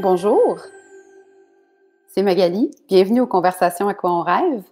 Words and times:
Bonjour, 0.00 0.60
c'est 2.06 2.22
Magali. 2.22 2.70
Bienvenue 2.86 3.20
aux 3.20 3.26
Conversations 3.26 3.88
à 3.88 3.94
quoi 3.94 4.12
on 4.12 4.22
rêve. 4.22 4.62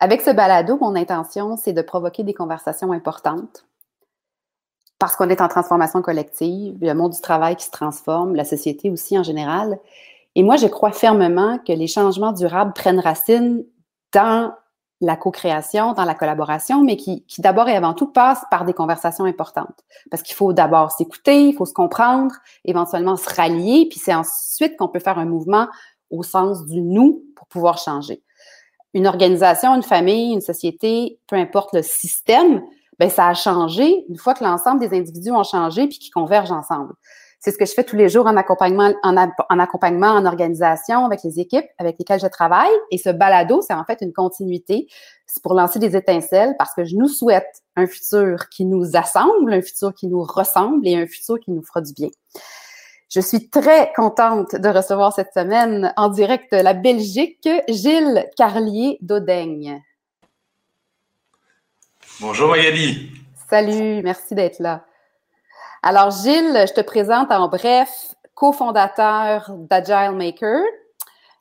Avec 0.00 0.22
ce 0.22 0.30
balado, 0.30 0.78
mon 0.80 0.94
intention, 0.94 1.58
c'est 1.58 1.74
de 1.74 1.82
provoquer 1.82 2.22
des 2.22 2.32
conversations 2.32 2.92
importantes. 2.92 3.66
Parce 4.98 5.16
qu'on 5.16 5.28
est 5.28 5.42
en 5.42 5.48
transformation 5.48 6.00
collective, 6.00 6.78
le 6.80 6.94
monde 6.94 7.12
du 7.12 7.20
travail 7.20 7.56
qui 7.56 7.66
se 7.66 7.70
transforme, 7.70 8.34
la 8.34 8.46
société 8.46 8.90
aussi 8.90 9.18
en 9.18 9.22
général. 9.22 9.78
Et 10.34 10.42
moi, 10.42 10.56
je 10.56 10.66
crois 10.66 10.92
fermement 10.92 11.58
que 11.58 11.74
les 11.74 11.86
changements 11.86 12.32
durables 12.32 12.72
prennent 12.72 13.00
racine 13.00 13.66
dans 14.14 14.54
la 15.00 15.16
co-création, 15.16 15.92
dans 15.92 16.04
la 16.04 16.14
collaboration, 16.14 16.82
mais 16.82 16.96
qui, 16.96 17.24
qui 17.24 17.40
d'abord 17.40 17.68
et 17.68 17.76
avant 17.76 17.92
tout 17.92 18.06
passe 18.06 18.42
par 18.50 18.64
des 18.64 18.72
conversations 18.72 19.24
importantes. 19.24 19.84
Parce 20.10 20.22
qu'il 20.22 20.34
faut 20.34 20.52
d'abord 20.52 20.90
s'écouter, 20.90 21.48
il 21.48 21.54
faut 21.54 21.66
se 21.66 21.74
comprendre, 21.74 22.34
éventuellement 22.64 23.16
se 23.16 23.28
rallier, 23.34 23.86
puis 23.90 23.98
c'est 23.98 24.14
ensuite 24.14 24.76
qu'on 24.76 24.88
peut 24.88 24.98
faire 24.98 25.18
un 25.18 25.26
mouvement 25.26 25.68
au 26.10 26.22
sens 26.22 26.64
du 26.64 26.80
nous 26.80 27.24
pour 27.36 27.46
pouvoir 27.46 27.78
changer. 27.78 28.22
Une 28.94 29.06
organisation, 29.06 29.74
une 29.74 29.82
famille, 29.82 30.32
une 30.32 30.40
société, 30.40 31.18
peu 31.26 31.36
importe 31.36 31.74
le 31.74 31.82
système, 31.82 32.62
ben 32.98 33.10
ça 33.10 33.26
a 33.26 33.34
changé 33.34 34.06
une 34.08 34.16
fois 34.16 34.32
que 34.32 34.42
l'ensemble 34.42 34.80
des 34.80 34.96
individus 34.96 35.32
ont 35.32 35.44
changé 35.44 35.86
puis 35.86 35.98
qu'ils 35.98 36.12
convergent 36.12 36.52
ensemble. 36.52 36.94
C'est 37.38 37.52
ce 37.52 37.58
que 37.58 37.66
je 37.66 37.72
fais 37.72 37.84
tous 37.84 37.96
les 37.96 38.08
jours 38.08 38.26
en 38.26 38.36
accompagnement, 38.36 38.92
en, 39.02 39.58
accompagnement, 39.58 40.08
en 40.08 40.26
organisation 40.26 41.04
avec 41.04 41.22
les 41.22 41.38
équipes 41.38 41.66
avec 41.78 41.96
lesquelles 41.98 42.20
je 42.20 42.26
travaille. 42.26 42.72
Et 42.90 42.98
ce 42.98 43.10
balado, 43.10 43.62
c'est 43.62 43.74
en 43.74 43.84
fait 43.84 43.98
une 44.00 44.12
continuité. 44.12 44.88
C'est 45.26 45.42
pour 45.42 45.54
lancer 45.54 45.78
des 45.78 45.96
étincelles 45.96 46.54
parce 46.58 46.74
que 46.74 46.84
je 46.84 46.96
nous 46.96 47.08
souhaite 47.08 47.62
un 47.76 47.86
futur 47.86 48.48
qui 48.48 48.64
nous 48.64 48.96
assemble, 48.96 49.52
un 49.52 49.62
futur 49.62 49.94
qui 49.94 50.08
nous 50.08 50.22
ressemble 50.22 50.86
et 50.88 50.96
un 50.96 51.06
futur 51.06 51.38
qui 51.38 51.50
nous 51.50 51.62
fera 51.62 51.82
du 51.82 51.92
bien. 51.92 52.08
Je 53.08 53.20
suis 53.20 53.48
très 53.48 53.92
contente 53.94 54.56
de 54.56 54.68
recevoir 54.68 55.12
cette 55.12 55.32
semaine 55.32 55.92
en 55.96 56.08
direct 56.08 56.52
de 56.52 56.60
la 56.60 56.74
Belgique 56.74 57.48
Gilles 57.68 58.28
Carlier 58.36 58.98
d'Audaigne. 59.00 59.80
Bonjour 62.20 62.48
Magali. 62.48 63.10
Salut, 63.48 64.02
merci 64.02 64.34
d'être 64.34 64.58
là. 64.58 64.84
Alors, 65.88 66.10
Gilles, 66.10 66.64
je 66.66 66.72
te 66.72 66.80
présente 66.80 67.30
en 67.30 67.46
bref, 67.46 68.16
cofondateur 68.34 69.52
d'Agile 69.70 70.16
Maker. 70.16 70.60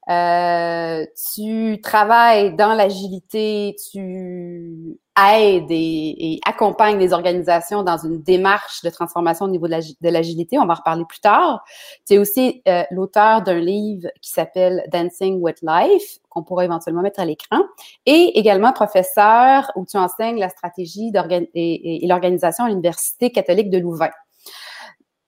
Euh, 0.08 1.04
tu 1.34 1.82
travailles 1.82 2.56
dans 2.56 2.76
l'agilité, 2.76 3.76
tu 3.92 5.00
aides 5.18 5.72
et, 5.72 6.40
accompagnes 6.46 7.00
les 7.00 7.12
organisations 7.12 7.82
dans 7.82 7.98
une 7.98 8.22
démarche 8.22 8.84
de 8.84 8.92
transformation 8.92 9.46
au 9.46 9.50
niveau 9.50 9.68
de 9.68 10.10
l'agilité. 10.10 10.60
On 10.60 10.68
va 10.68 10.73
en 10.73 10.78
reparler 10.78 11.06
plus 11.10 11.22
tard. 11.22 11.66
Tu 12.06 12.14
es 12.14 12.18
aussi 12.20 12.62
euh, 12.68 12.84
l'auteur 12.92 13.42
d'un 13.42 13.58
livre 13.58 14.10
qui 14.22 14.30
s'appelle 14.30 14.84
Dancing 14.92 15.42
with 15.42 15.64
Life, 15.64 16.20
qu'on 16.30 16.44
pourra 16.44 16.66
éventuellement 16.66 17.02
mettre 17.02 17.20
à 17.20 17.26
l'écran, 17.26 17.64
et 18.06 18.38
également 18.38 18.73
professeur 18.73 19.72
où 19.76 19.88
tu 19.88 19.98
enseignes 19.98 20.38
la 20.38 20.50
stratégie 20.50 21.12
et, 21.56 22.04
et 22.04 22.08
l'organisation 22.08 22.66
à 22.66 22.70
l'Université 22.70 23.32
catholique 23.32 23.72
de 23.72 23.80
Louvain. 23.80 24.12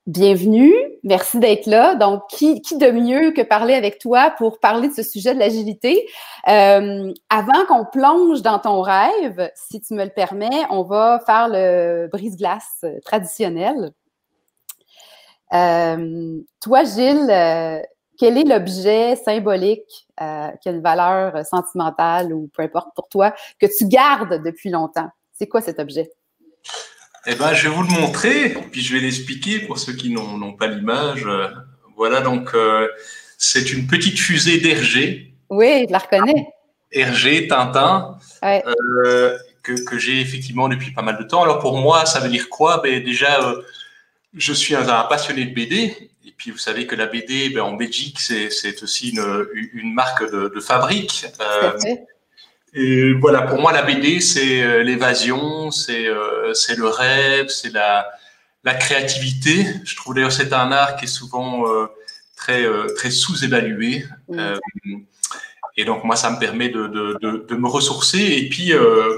Bienvenue, 0.08 0.74
merci 1.04 1.38
d'être 1.38 1.66
là. 1.66 1.96
Donc, 1.96 2.22
qui, 2.30 2.62
de 2.62 2.92
mieux 2.92 3.32
que 3.32 3.42
parler 3.42 3.74
avec 3.74 4.00
toi 4.00 4.34
pour 4.38 4.62
parler 4.62 4.88
de 4.88 4.94
ce 4.94 5.04
sujet 5.04 5.34
de 5.34 5.40
l'agilité? 5.40 6.08
Euh, 6.48 7.14
avant 7.30 7.66
qu'on 7.68 7.84
plonge 7.84 8.42
dans 8.42 8.58
ton 8.58 8.82
rêve, 8.82 9.52
si 9.54 9.82
tu 9.82 9.96
me 9.96 10.06
le 10.06 10.10
permets, 10.10 10.64
on 10.70 10.84
va 10.84 11.22
faire 11.26 11.50
le 11.50 12.08
brise-glace 12.08 12.86
traditionnel. 13.04 13.92
Euh, 15.52 16.40
toi, 16.62 16.86
Gilles, 16.86 17.30
euh, 17.30 17.82
quel 18.18 18.38
est 18.38 18.46
l'objet 18.46 19.18
symbolique 19.18 20.08
euh, 20.22 20.52
qui 20.62 20.70
a 20.70 20.72
une 20.72 20.82
valeur 20.82 21.46
sentimentale 21.46 22.32
ou 22.32 22.50
peu 22.54 22.64
importe 22.64 22.96
pour 22.96 23.10
toi 23.10 23.34
que 23.60 23.66
tu 23.78 23.86
gardes 23.90 24.42
depuis 24.42 24.70
longtemps? 24.70 25.10
C'est 25.34 25.48
quoi 25.48 25.60
cet 25.60 25.82
objet? 25.82 26.10
Eh 27.30 27.36
ben, 27.36 27.54
je 27.54 27.68
vais 27.68 27.76
vous 27.76 27.84
le 27.84 27.90
montrer, 27.90 28.56
puis 28.72 28.82
je 28.82 28.94
vais 28.94 29.02
l'expliquer 29.02 29.60
pour 29.60 29.78
ceux 29.78 29.92
qui 29.92 30.10
n'ont 30.10 30.54
pas 30.54 30.68
l'image. 30.68 31.28
Voilà, 31.98 32.22
donc 32.22 32.54
euh, 32.54 32.88
c'est 33.38 33.74
une 33.74 33.86
petite 33.86 34.18
fusée 34.18 34.60
d'Hergé. 34.60 35.34
Oui, 35.50 35.86
je 35.88 35.92
la 35.92 35.98
reconnais. 35.98 36.48
Hergé, 36.90 37.48
Tintin, 37.48 38.18
euh, 38.44 39.38
que, 39.62 39.74
que 39.84 40.00
j'ai 40.00 40.22
effectivement 40.22 40.70
depuis 40.70 40.92
pas 40.92 41.02
mal 41.02 41.18
de 41.18 41.24
temps. 41.24 41.44
Alors 41.44 41.60
pour 41.60 41.78
moi, 41.78 42.06
ça 42.06 42.22
veut 42.22 42.30
dire 42.30 42.48
quoi? 42.50 42.80
Ben, 42.82 43.04
Déjà, 43.04 43.44
euh, 43.44 43.62
je 44.34 44.54
suis 44.54 44.76
un, 44.76 44.86
passionné 45.10 45.44
de 45.44 45.54
BD. 45.54 46.12
Et 46.26 46.34
puis 46.38 46.52
vous 46.52 46.58
savez 46.58 46.88
que 46.88 46.96
la 46.96 47.08
BD, 47.08 47.50
ben, 47.50 47.64
en 47.64 47.74
Belgique, 47.74 48.20
c'est 48.22 48.84
aussi 48.84 49.10
une, 49.10 49.48
une 49.74 49.94
marque 49.94 50.32
de, 50.32 50.48
de 50.48 50.60
fabrique. 50.62 51.26
Euh, 52.76 52.80
et 52.80 53.14
voilà, 53.14 53.44
pour 53.44 53.60
moi, 53.60 53.72
la 53.72 53.84
BD, 53.84 54.20
c'est 54.20 54.62
euh, 54.62 54.84
l'évasion, 54.84 55.72
c'est 55.72 56.08
euh, 56.08 56.54
c'est 56.54 56.78
le 56.78 56.88
rêve, 56.88 57.48
c'est 57.50 57.74
la, 57.74 58.08
la 58.64 58.74
créativité. 58.74 59.66
Je 59.84 59.96
trouve 59.96 60.16
d'ailleurs 60.16 60.32
c'est 60.32 60.54
un 60.54 60.72
art 60.72 60.96
qui 60.98 61.06
est 61.06 61.08
souvent 61.08 61.68
euh, 61.70 61.88
très 62.36 62.66
très 62.96 63.12
sous-évalué. 63.12 64.06
et 65.78 65.86
donc 65.86 66.04
moi, 66.04 66.16
ça 66.16 66.32
me 66.32 66.40
permet 66.40 66.70
de, 66.70 66.88
de, 66.88 67.18
de, 67.22 67.46
de 67.48 67.56
me 67.56 67.68
ressourcer. 67.68 68.20
Et 68.20 68.50
puis, 68.50 68.74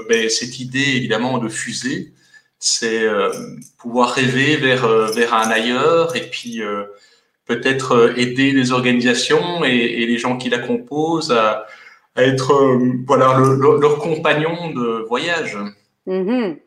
ben, 0.08 0.28
cette 0.28 0.58
idée 0.60 0.96
évidemment 0.96 1.38
de 1.38 1.48
fusée, 1.48 2.12
c'est 2.58 3.06
pouvoir 3.78 4.10
rêver 4.14 4.56
vers 4.56 4.86
vers 5.12 5.34
un 5.34 5.50
ailleurs 5.50 6.16
et 6.16 6.30
puis 6.30 6.62
peut-être 7.46 8.14
aider 8.16 8.52
les 8.52 8.72
organisations 8.72 9.64
et, 9.64 9.68
et, 9.70 10.06
les 10.06 10.18
gens 10.18 10.36
qui 10.36 10.50
la 10.50 10.58
composent 10.58 11.32
à 11.32 11.66
à 12.20 12.26
être 12.26 12.52
euh, 12.52 12.78
voilà 13.06 13.38
leur 13.80 13.98
compagnon 13.98 14.70
de 14.70 15.06
voyage. 15.08 15.56
Mm-hmm. 16.06 16.58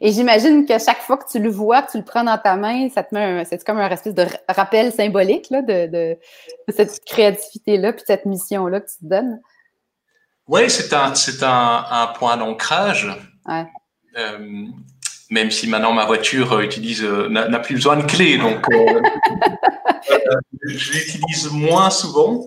Et 0.00 0.12
j'imagine 0.12 0.66
que 0.66 0.78
chaque 0.78 1.00
fois 1.00 1.16
que 1.16 1.28
tu 1.30 1.38
le 1.38 1.50
vois, 1.50 1.82
que 1.82 1.92
tu 1.92 1.98
le 1.98 2.04
prends 2.04 2.24
dans 2.24 2.38
ta 2.38 2.56
main, 2.56 2.88
ça 2.90 3.02
te 3.02 3.14
met 3.14 3.44
c'est 3.44 3.62
comme 3.64 3.78
un 3.78 3.90
espèce 3.90 4.14
de 4.14 4.26
rappel 4.48 4.92
symbolique 4.92 5.48
là, 5.50 5.62
de, 5.62 5.86
de, 5.86 6.16
cette 6.68 7.04
créativité-là, 7.04 7.92
puis 7.92 8.02
cette 8.06 8.26
mission-là 8.26 8.80
que 8.80 8.86
tu 8.86 8.98
te 8.98 9.06
donnes. 9.06 9.40
Oui, 10.48 10.68
c'est 10.68 10.92
un, 10.94 11.14
c'est 11.14 11.42
un, 11.42 11.84
un 11.90 12.06
point 12.08 12.36
d'ancrage. 12.36 13.08
Ouais. 13.46 13.66
Euh, 14.16 14.66
même 15.30 15.50
si 15.50 15.68
maintenant 15.68 15.92
ma 15.92 16.06
voiture 16.06 16.60
utilise 16.60 17.02
euh, 17.02 17.28
n'a 17.28 17.58
plus 17.58 17.74
besoin 17.74 17.96
de 17.96 18.04
clé, 18.04 18.38
donc 18.38 18.64
euh, 18.70 19.00
je 20.68 20.92
l'utilise 20.92 21.50
moins 21.50 21.90
souvent. 21.90 22.46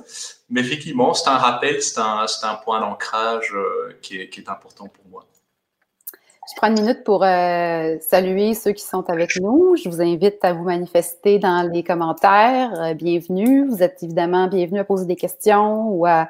Mais 0.49 0.61
effectivement, 0.61 1.13
c'est 1.13 1.29
un 1.29 1.37
rappel, 1.37 1.81
c'est 1.81 1.99
un, 1.99 2.25
un, 2.43 2.55
point 2.55 2.79
d'ancrage 2.79 3.53
euh, 3.53 3.95
qui, 4.01 4.19
est, 4.19 4.29
qui, 4.29 4.39
est, 4.41 4.49
important 4.49 4.87
pour 4.87 5.05
moi. 5.11 5.25
Je 6.01 6.55
prends 6.55 6.69
une 6.69 6.81
minute 6.81 7.03
pour 7.03 7.23
euh, 7.23 7.97
saluer 8.01 8.55
ceux 8.55 8.71
qui 8.71 8.83
sont 8.83 9.07
avec 9.11 9.39
nous. 9.39 9.75
Je 9.75 9.87
vous 9.87 10.01
invite 10.01 10.43
à 10.43 10.53
vous 10.53 10.63
manifester 10.63 11.37
dans 11.37 11.69
les 11.71 11.83
commentaires. 11.83 12.71
Euh, 12.81 12.93
bienvenue. 12.95 13.67
Vous 13.67 13.83
êtes 13.83 14.01
évidemment 14.01 14.47
bienvenue 14.47 14.79
à 14.79 14.83
poser 14.83 15.05
des 15.05 15.15
questions 15.15 15.87
ou 15.89 16.07
à 16.07 16.27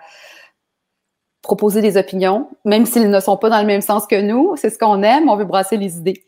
proposer 1.42 1.82
des 1.82 1.96
opinions, 1.96 2.50
même 2.66 2.86
s'ils 2.86 3.10
ne 3.10 3.20
sont 3.22 3.38
pas 3.38 3.50
dans 3.50 3.62
le 3.62 3.68
même 3.68 3.80
sens 3.80 4.06
que 4.06 4.20
nous. 4.20 4.58
C'est 4.58 4.70
ce 4.70 4.78
qu'on 4.78 5.02
aime. 5.02 5.30
On 5.30 5.38
veut 5.38 5.46
brasser 5.46 5.78
les 5.78 5.98
idées. 5.98 6.26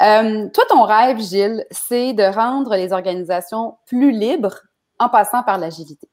toi, 0.00 0.64
ton 0.68 0.82
rêve, 0.82 1.20
Gilles, 1.20 1.64
c'est 1.70 2.12
de 2.12 2.24
rendre 2.24 2.74
les 2.74 2.92
organisations 2.92 3.76
plus 3.86 4.10
libres 4.10 4.62
en 4.98 5.08
passant 5.08 5.44
par 5.44 5.58
l'agilité. 5.58 6.09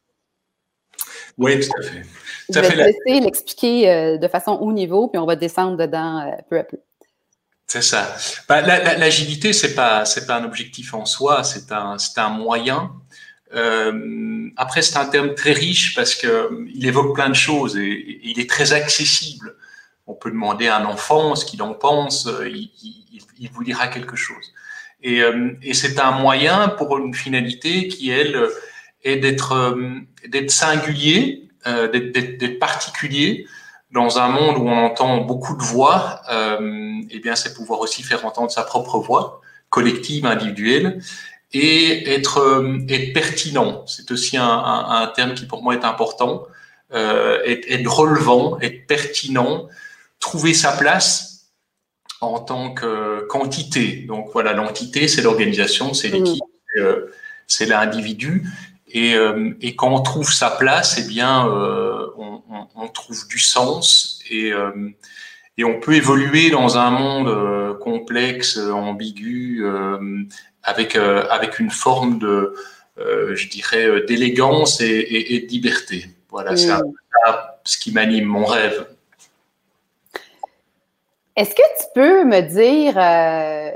Oui, 1.37 1.59
tout 1.59 1.69
à 1.79 1.83
fait. 1.83 2.03
Je 2.49 2.59
vais 2.59 2.75
laisser 2.75 3.19
l'expliquer 3.21 3.91
euh, 3.91 4.17
de 4.17 4.27
façon 4.27 4.53
haut 4.53 4.71
niveau, 4.71 5.07
puis 5.07 5.19
on 5.19 5.25
va 5.25 5.35
descendre 5.35 5.77
dedans 5.77 6.19
euh, 6.21 6.31
peu 6.49 6.57
à 6.57 6.63
peu. 6.63 6.77
C'est 7.67 7.83
ça. 7.83 8.15
Bah, 8.47 8.61
L'agilité, 8.61 9.51
c'est 9.51 9.75
pas 9.75 10.05
c'est 10.05 10.25
pas 10.25 10.37
un 10.37 10.45
objectif 10.45 10.93
en 10.93 11.05
soi, 11.05 11.43
c'est 11.43 11.71
un 11.71 11.97
c'est 11.97 12.17
un 12.17 12.29
moyen. 12.29 12.91
Euh, 13.53 14.49
après, 14.55 14.81
c'est 14.81 14.97
un 14.97 15.05
terme 15.05 15.35
très 15.35 15.51
riche 15.51 15.93
parce 15.93 16.15
que 16.15 16.65
il 16.73 16.85
évoque 16.85 17.13
plein 17.13 17.29
de 17.29 17.35
choses 17.35 17.77
et, 17.77 18.19
il 18.23 18.39
est 18.39 18.49
très 18.49 18.71
accessible. 18.71 19.55
On 20.05 20.13
peut 20.13 20.31
demander 20.31 20.67
à 20.67 20.77
un 20.77 20.85
enfant 20.85 21.35
ce 21.35 21.45
qu'il 21.45 21.61
en 21.61 21.73
pense, 21.73 22.29
il, 22.45 22.71
il, 22.81 23.21
il, 23.39 23.49
vous 23.51 23.65
dira 23.65 23.89
quelque 23.89 24.15
chose. 24.15 24.53
Et, 25.01 25.21
et 25.61 25.73
c'est 25.73 25.99
un 25.99 26.11
moyen 26.11 26.69
pour 26.69 26.97
une 26.97 27.13
finalité 27.13 27.89
qui 27.89 28.09
elle 28.09 28.49
est 29.03 29.17
d'être 29.17 29.53
euh, 29.53 29.99
d'être 30.27 30.51
singulier, 30.51 31.49
euh, 31.65 31.87
d'être 31.87 32.59
particulier 32.59 33.47
dans 33.91 34.19
un 34.19 34.27
monde 34.27 34.57
où 34.57 34.67
on 34.67 34.85
entend 34.85 35.21
beaucoup 35.21 35.55
de 35.55 35.63
voix. 35.63 36.21
Euh, 36.29 37.01
eh 37.09 37.19
bien, 37.19 37.35
c'est 37.35 37.53
pouvoir 37.53 37.79
aussi 37.79 38.03
faire 38.03 38.25
entendre 38.25 38.51
sa 38.51 38.63
propre 38.63 38.99
voix, 38.99 39.41
collective, 39.69 40.25
individuelle, 40.25 41.01
et 41.53 42.13
être, 42.13 42.39
euh, 42.39 42.79
être 42.89 43.13
pertinent. 43.13 43.85
C'est 43.87 44.11
aussi 44.11 44.37
un, 44.37 44.45
un, 44.45 45.01
un, 45.01 45.07
terme 45.07 45.33
qui 45.33 45.45
pour 45.45 45.63
moi 45.63 45.73
est 45.73 45.85
important. 45.85 46.45
Euh, 46.93 47.41
être, 47.45 47.65
être, 47.69 47.87
relevant, 47.87 48.59
être 48.61 48.87
pertinent, 48.87 49.67
trouver 50.19 50.53
sa 50.53 50.71
place 50.71 51.51
en 52.21 52.39
tant 52.39 52.73
que 52.73 53.25
quantité. 53.27 54.05
Donc 54.07 54.29
voilà, 54.33 54.53
l'entité, 54.53 55.07
c'est 55.07 55.21
l'organisation, 55.21 55.93
c'est 55.93 56.07
l'équipe, 56.09 56.43
mmh. 56.77 56.81
c'est 57.45 57.65
l'individu. 57.65 58.47
Et, 58.89 59.15
et, 59.61 59.75
quand 59.75 59.93
on 59.93 60.01
trouve 60.01 60.31
sa 60.31 60.49
place, 60.49 60.97
eh 60.97 61.07
bien, 61.07 61.45
on, 61.45 62.41
on, 62.49 62.67
on, 62.75 62.87
trouve 62.87 63.27
du 63.27 63.37
sens 63.37 64.21
et, 64.29 64.53
et 65.57 65.63
on 65.65 65.79
peut 65.81 65.93
évoluer 65.93 66.49
dans 66.49 66.77
un 66.77 66.89
monde 66.89 67.79
complexe, 67.79 68.57
ambigu, 68.57 69.65
avec 70.63 70.95
avec 70.95 71.59
une 71.59 71.69
forme 71.69 72.17
de, 72.17 72.55
je 72.97 73.49
dirais, 73.49 74.03
d'élégance 74.07 74.79
et, 74.79 75.45
de 75.45 75.51
liberté. 75.51 76.05
Voilà, 76.29 76.55
c'est 76.55 76.71
mm. 76.71 76.93
ce 77.65 77.77
qui 77.77 77.91
m'anime, 77.91 78.25
mon 78.25 78.45
rêve. 78.45 78.87
Est-ce 81.37 81.53
que 81.53 81.61
tu 81.79 81.85
peux 81.93 82.23
me 82.23 82.41
dire 82.41 82.97
euh, 82.97 83.66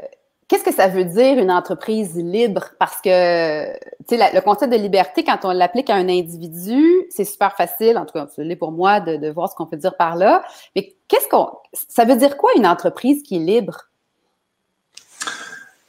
qu'est-ce 0.52 0.66
que 0.66 0.74
ça 0.74 0.90
veut 0.90 1.06
dire 1.06 1.38
une 1.38 1.50
entreprise 1.50 2.14
libre? 2.18 2.72
Parce 2.78 3.00
que 3.00 3.10
sais, 4.10 4.18
le 4.34 4.42
concept 4.42 4.74
de 4.74 4.78
liberté, 4.78 5.24
quand 5.24 5.40
on 5.46 5.52
l'applique 5.52 5.90
à 5.90 5.96
un 5.96 6.10
individu, 6.10 6.84
c'est 7.10 7.24
super 7.24 7.56
facile, 7.56 7.98
en 7.98 8.06
tout 8.06 8.12
cas, 8.12 8.28
c'est 8.36 8.56
pour 8.58 8.74
moi, 8.74 9.00
de, 9.00 9.32
voir 9.32 9.50
ce 9.50 9.56
qu'on 9.56 9.66
peut 9.66 9.78
dire 9.78 9.96
par 9.96 10.18
là. 10.18 10.44
Mais 10.76 10.94
qu'est-ce 11.08 11.30
qu'on. 11.30 11.48
Ça 11.88 12.04
veut 12.04 12.18
dire 12.18 12.36
quoi 12.36 12.52
une 12.58 12.68
entreprise 12.68 13.24
qui 13.24 13.38
est 13.38 13.40
libre? 13.40 13.86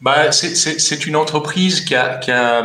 Ben, 0.01 0.31
c'est 0.31 1.07
une 1.07 1.17
entreprise 1.17 1.81
qui 1.81 1.97
a, 1.97 2.19
qui 2.19 2.31
a 2.31 2.63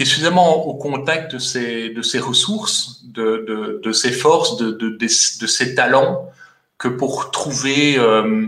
est 0.00 0.06
suffisamment 0.06 0.66
au 0.66 0.74
contact 0.74 1.34
de 1.34 1.38
ses, 1.38 1.90
de 1.90 2.00
ses 2.00 2.18
ressources, 2.18 3.02
de, 3.04 3.44
de, 3.46 3.80
de 3.84 3.92
ses 3.92 4.10
forces, 4.10 4.56
de, 4.56 5.06
ses 5.06 5.74
talents, 5.74 6.30
que 6.78 6.88
pour 6.88 7.30
trouver 7.30 7.98
euh, 7.98 8.46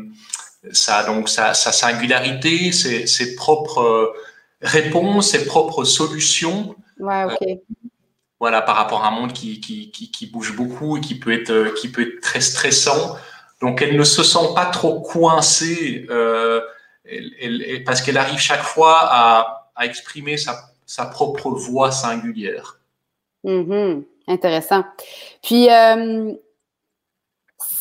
sa, 0.72 1.04
donc 1.04 1.28
sa, 1.28 1.54
sa 1.54 1.72
singularité, 1.72 2.72
ses, 2.72 3.06
ses, 3.06 3.36
propres 3.36 3.80
euh, 3.80 4.12
réponses, 4.60 5.30
ses 5.30 5.46
propres 5.46 5.84
solutions. 5.84 6.76
Ouais. 6.98 7.26
Euh, 7.42 7.54
voilà, 8.38 8.62
par 8.62 8.76
rapport 8.76 9.04
à 9.04 9.08
un 9.08 9.12
monde 9.12 9.32
qui, 9.32 9.60
qui, 9.60 9.90
qui, 9.90 10.10
qui, 10.10 10.26
bouge 10.26 10.54
beaucoup 10.54 10.98
et 10.98 11.00
qui 11.00 11.18
peut 11.18 11.32
être, 11.32 11.74
qui 11.74 11.88
peut 11.88 12.02
être 12.02 12.20
très 12.20 12.40
stressant. 12.40 13.16
Donc, 13.62 13.80
elle 13.80 13.96
ne 13.96 14.04
se 14.04 14.22
sent 14.22 14.52
pas 14.54 14.66
trop 14.66 15.00
coincée 15.00 16.06
euh, 16.10 16.60
elle, 17.04 17.64
elle, 17.66 17.84
parce 17.84 18.02
qu'elle 18.02 18.18
arrive 18.18 18.38
chaque 18.38 18.62
fois 18.62 18.98
à, 19.00 19.70
à 19.74 19.86
exprimer 19.86 20.36
sa, 20.36 20.56
sa, 20.84 21.06
propre 21.06 21.50
voix 21.50 21.90
singulière. 21.90 22.78
Mm-hmm. 23.44 24.04
Intéressant. 24.28 24.84
Puis, 25.42 25.70
euh, 25.70 26.32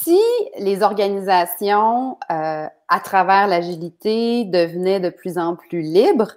si 0.06 0.20
les 0.60 0.84
organisations, 0.84 2.18
euh, 2.32 2.68
à 2.88 3.00
travers 3.04 3.48
l'agilité, 3.48 4.46
devenaient 4.46 5.00
de 5.00 5.10
plus 5.10 5.40
en 5.40 5.56
plus 5.56 5.82
libres, 5.82 6.34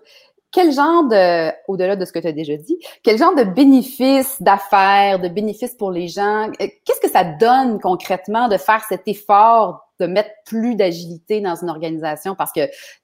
quel 0.51 0.73
genre 0.73 1.05
de, 1.05 1.51
au-delà 1.69 1.95
de 1.95 2.07
ce 2.07 2.13
que 2.13 2.19
tu 2.19 2.27
as 2.27 2.33
déjà 2.33 2.57
dit, 2.57 2.79
quel 3.03 3.19
genre 3.19 3.35
de 3.35 3.45
bénéfices 3.45 4.41
d'affaires, 4.41 5.19
de 5.19 5.29
bénéfices 5.29 5.75
pour 5.75 5.91
les 5.91 6.09
gens, 6.09 6.49
euh, 6.49 6.67
qu'est-ce 6.85 7.01
que 7.01 7.11
ça 7.11 7.25
donne 7.25 7.79
concrètement 7.79 8.49
de 8.49 8.57
faire 8.57 8.83
cet 8.89 9.07
effort 9.07 9.88
de 10.01 10.07
mettre 10.07 10.31
plus 10.45 10.75
d'agilité 10.75 11.41
dans 11.41 11.57
une 11.57 11.71
organisation? 11.71 12.35
Parce 12.35 12.53
que 12.53 12.61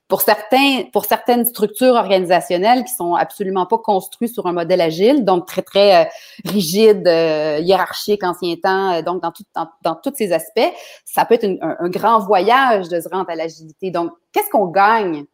pour 0.08 0.20
certains, 0.20 0.84
pour 0.92 1.06
certaines 1.06 1.44
structures 1.44 1.94
organisationnelles 1.94 2.84
qui 2.84 2.92
sont 2.94 3.14
absolument 3.14 3.66
pas 3.66 3.78
construites 3.78 4.32
sur 4.34 4.46
un 4.46 4.52
modèle 4.52 4.80
agile, 4.80 5.24
donc 5.24 5.46
très 5.46 5.62
très 5.62 6.04
euh, 6.04 6.08
rigide, 6.44 7.06
euh, 7.08 7.58
hiérarchique, 7.60 8.22
ancien 8.22 8.54
temps, 8.62 8.92
euh, 8.92 9.02
donc 9.02 9.22
dans 9.22 9.32
tout, 9.32 9.44
dans, 9.54 9.68
dans, 9.82 9.94
tous 9.94 10.12
ces 10.14 10.32
aspects, 10.32 10.72
ça 11.04 11.24
peut 11.24 11.34
être 11.34 11.44
un, 11.44 11.76
un, 11.80 11.88
grand 11.88 12.20
voyage 12.20 12.88
de 12.88 13.00
se 13.00 13.08
rendre 13.08 13.30
à 13.30 13.34
l'agilité. 13.34 13.90
Donc, 13.90 14.12
qu'est-ce 14.32 14.50
qu'on 14.50 14.66
gagne 14.66 15.24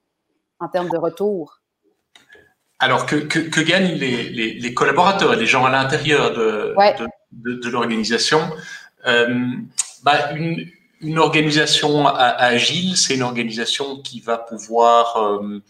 en 0.61 0.69
termes 0.69 0.89
de 0.89 0.99
retour? 0.99 1.61
Alors 2.79 3.05
que, 3.05 3.17
que, 3.17 3.41
que 3.41 3.61
gagnent 3.61 3.97
les, 3.97 4.31
les, 4.31 4.55
les, 4.55 4.75
collaborateurs 4.75 5.35
et 5.35 5.37
les 5.37 5.47
gens 5.47 5.67
à 5.67 5.71
l'intérieur 5.71 6.33
de, 6.33 6.75
ouais. 6.79 6.95
de, 6.95 7.07
de, 7.33 7.61
de 7.61 7.69
l'organisation? 7.69 8.41
Euh, 9.07 9.27
bah 10.03 10.33
une, 10.35 10.67
une 11.01 11.19
organisation 11.19 12.07
agile, 12.07 12.97
c'est 12.97 13.15
une 13.15 13.23
organisation 13.23 14.01
qui 14.03 14.21
va 14.21 14.37
pouvoir 14.37 15.17
euh, 15.17 15.63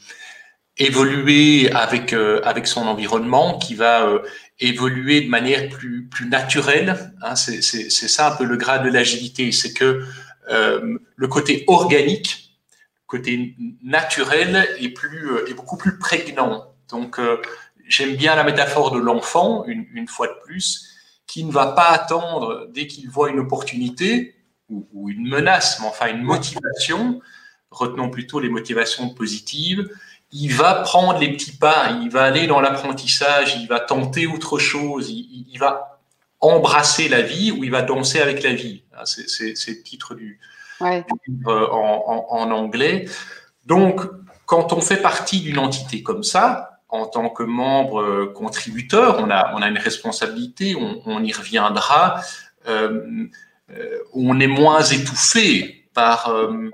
évoluer 0.76 1.70
avec 1.70 2.12
euh, 2.12 2.40
avec 2.44 2.66
son 2.66 2.82
environnement, 2.86 3.58
qui 3.58 3.74
va 3.74 4.06
euh, 4.06 4.20
évoluer 4.58 5.20
de 5.20 5.28
manière 5.28 5.68
plus 5.68 6.08
plus 6.08 6.28
naturelle. 6.28 7.12
Hein, 7.22 7.36
c'est 7.36 7.80
ça 7.90 8.32
un 8.32 8.36
peu 8.36 8.44
le 8.44 8.56
grade 8.56 8.84
de 8.84 8.90
l'agilité, 8.90 9.52
c'est 9.52 9.72
que 9.72 10.04
le 10.48 11.28
côté 11.28 11.64
organique, 11.68 12.56
le 12.72 13.06
côté 13.06 13.54
naturel 13.84 14.68
est 14.80 14.88
plus 14.88 15.30
est 15.48 15.54
beaucoup 15.54 15.76
plus 15.76 15.96
prégnant. 15.96 16.74
Donc 16.90 17.20
j'aime 17.86 18.16
bien 18.16 18.34
la 18.34 18.42
métaphore 18.42 18.90
de 18.90 18.98
l'enfant 18.98 19.64
une, 19.66 19.86
une 19.94 20.08
fois 20.08 20.26
de 20.26 20.34
plus, 20.44 20.88
qui 21.28 21.44
ne 21.44 21.52
va 21.52 21.68
pas 21.68 21.90
attendre 21.90 22.66
dès 22.74 22.88
qu'il 22.88 23.08
voit 23.08 23.30
une 23.30 23.38
opportunité 23.38 24.34
ou, 24.70 24.88
ou, 24.92 25.10
une 25.10 25.28
menace, 25.28 25.80
mais 25.80 25.86
enfin 25.86 26.08
une 26.08 26.22
motivation, 26.22 27.20
retenons 27.70 28.10
plutôt 28.10 28.40
les 28.40 28.48
motivations 28.48 29.10
positives, 29.10 29.88
il 30.32 30.52
va 30.52 30.74
prendre 30.74 31.18
les 31.18 31.32
petits 31.32 31.56
pas, 31.56 31.90
il 32.02 32.10
va 32.10 32.22
aller 32.22 32.46
dans 32.46 32.60
l'apprentissage, 32.60 33.56
il 33.56 33.66
va 33.66 33.80
tenter 33.80 34.26
autre 34.26 34.58
chose, 34.58 35.10
il, 35.10 35.46
il, 35.50 35.58
va 35.58 36.00
embrasser 36.40 37.08
la 37.08 37.20
vie 37.22 37.50
ou 37.50 37.64
il 37.64 37.70
va 37.70 37.82
danser 37.82 38.20
avec 38.20 38.42
la 38.42 38.52
vie. 38.52 38.84
Ah, 38.96 39.04
c'est 39.06 39.48
le 39.48 39.82
titre 39.82 40.14
du, 40.14 40.38
ouais. 40.80 41.04
du 41.26 41.32
livre 41.32 41.68
en, 41.72 42.28
en, 42.30 42.42
en, 42.42 42.50
anglais. 42.52 43.08
Donc, 43.66 44.02
quand 44.46 44.72
on 44.72 44.80
fait 44.80 45.02
partie 45.02 45.40
d'une 45.40 45.58
entité 45.58 46.02
comme 46.02 46.22
ça, 46.22 46.70
en 46.88 47.06
tant 47.06 47.28
que 47.30 47.42
membre 47.42 48.00
euh, 48.00 48.32
contributeur, 48.34 49.18
on 49.20 49.30
a, 49.30 49.54
on 49.54 49.62
a 49.62 49.68
une 49.68 49.78
responsabilité, 49.78 50.74
on, 50.74 51.02
on 51.06 51.22
y 51.22 51.32
reviendra. 51.32 52.20
Euh, 52.68 52.90
euh, 52.90 53.26
on 54.12 54.40
est 54.40 54.46
moins 54.46 54.82
étouffé 54.82 55.86
par, 55.94 56.28
euh, 56.28 56.70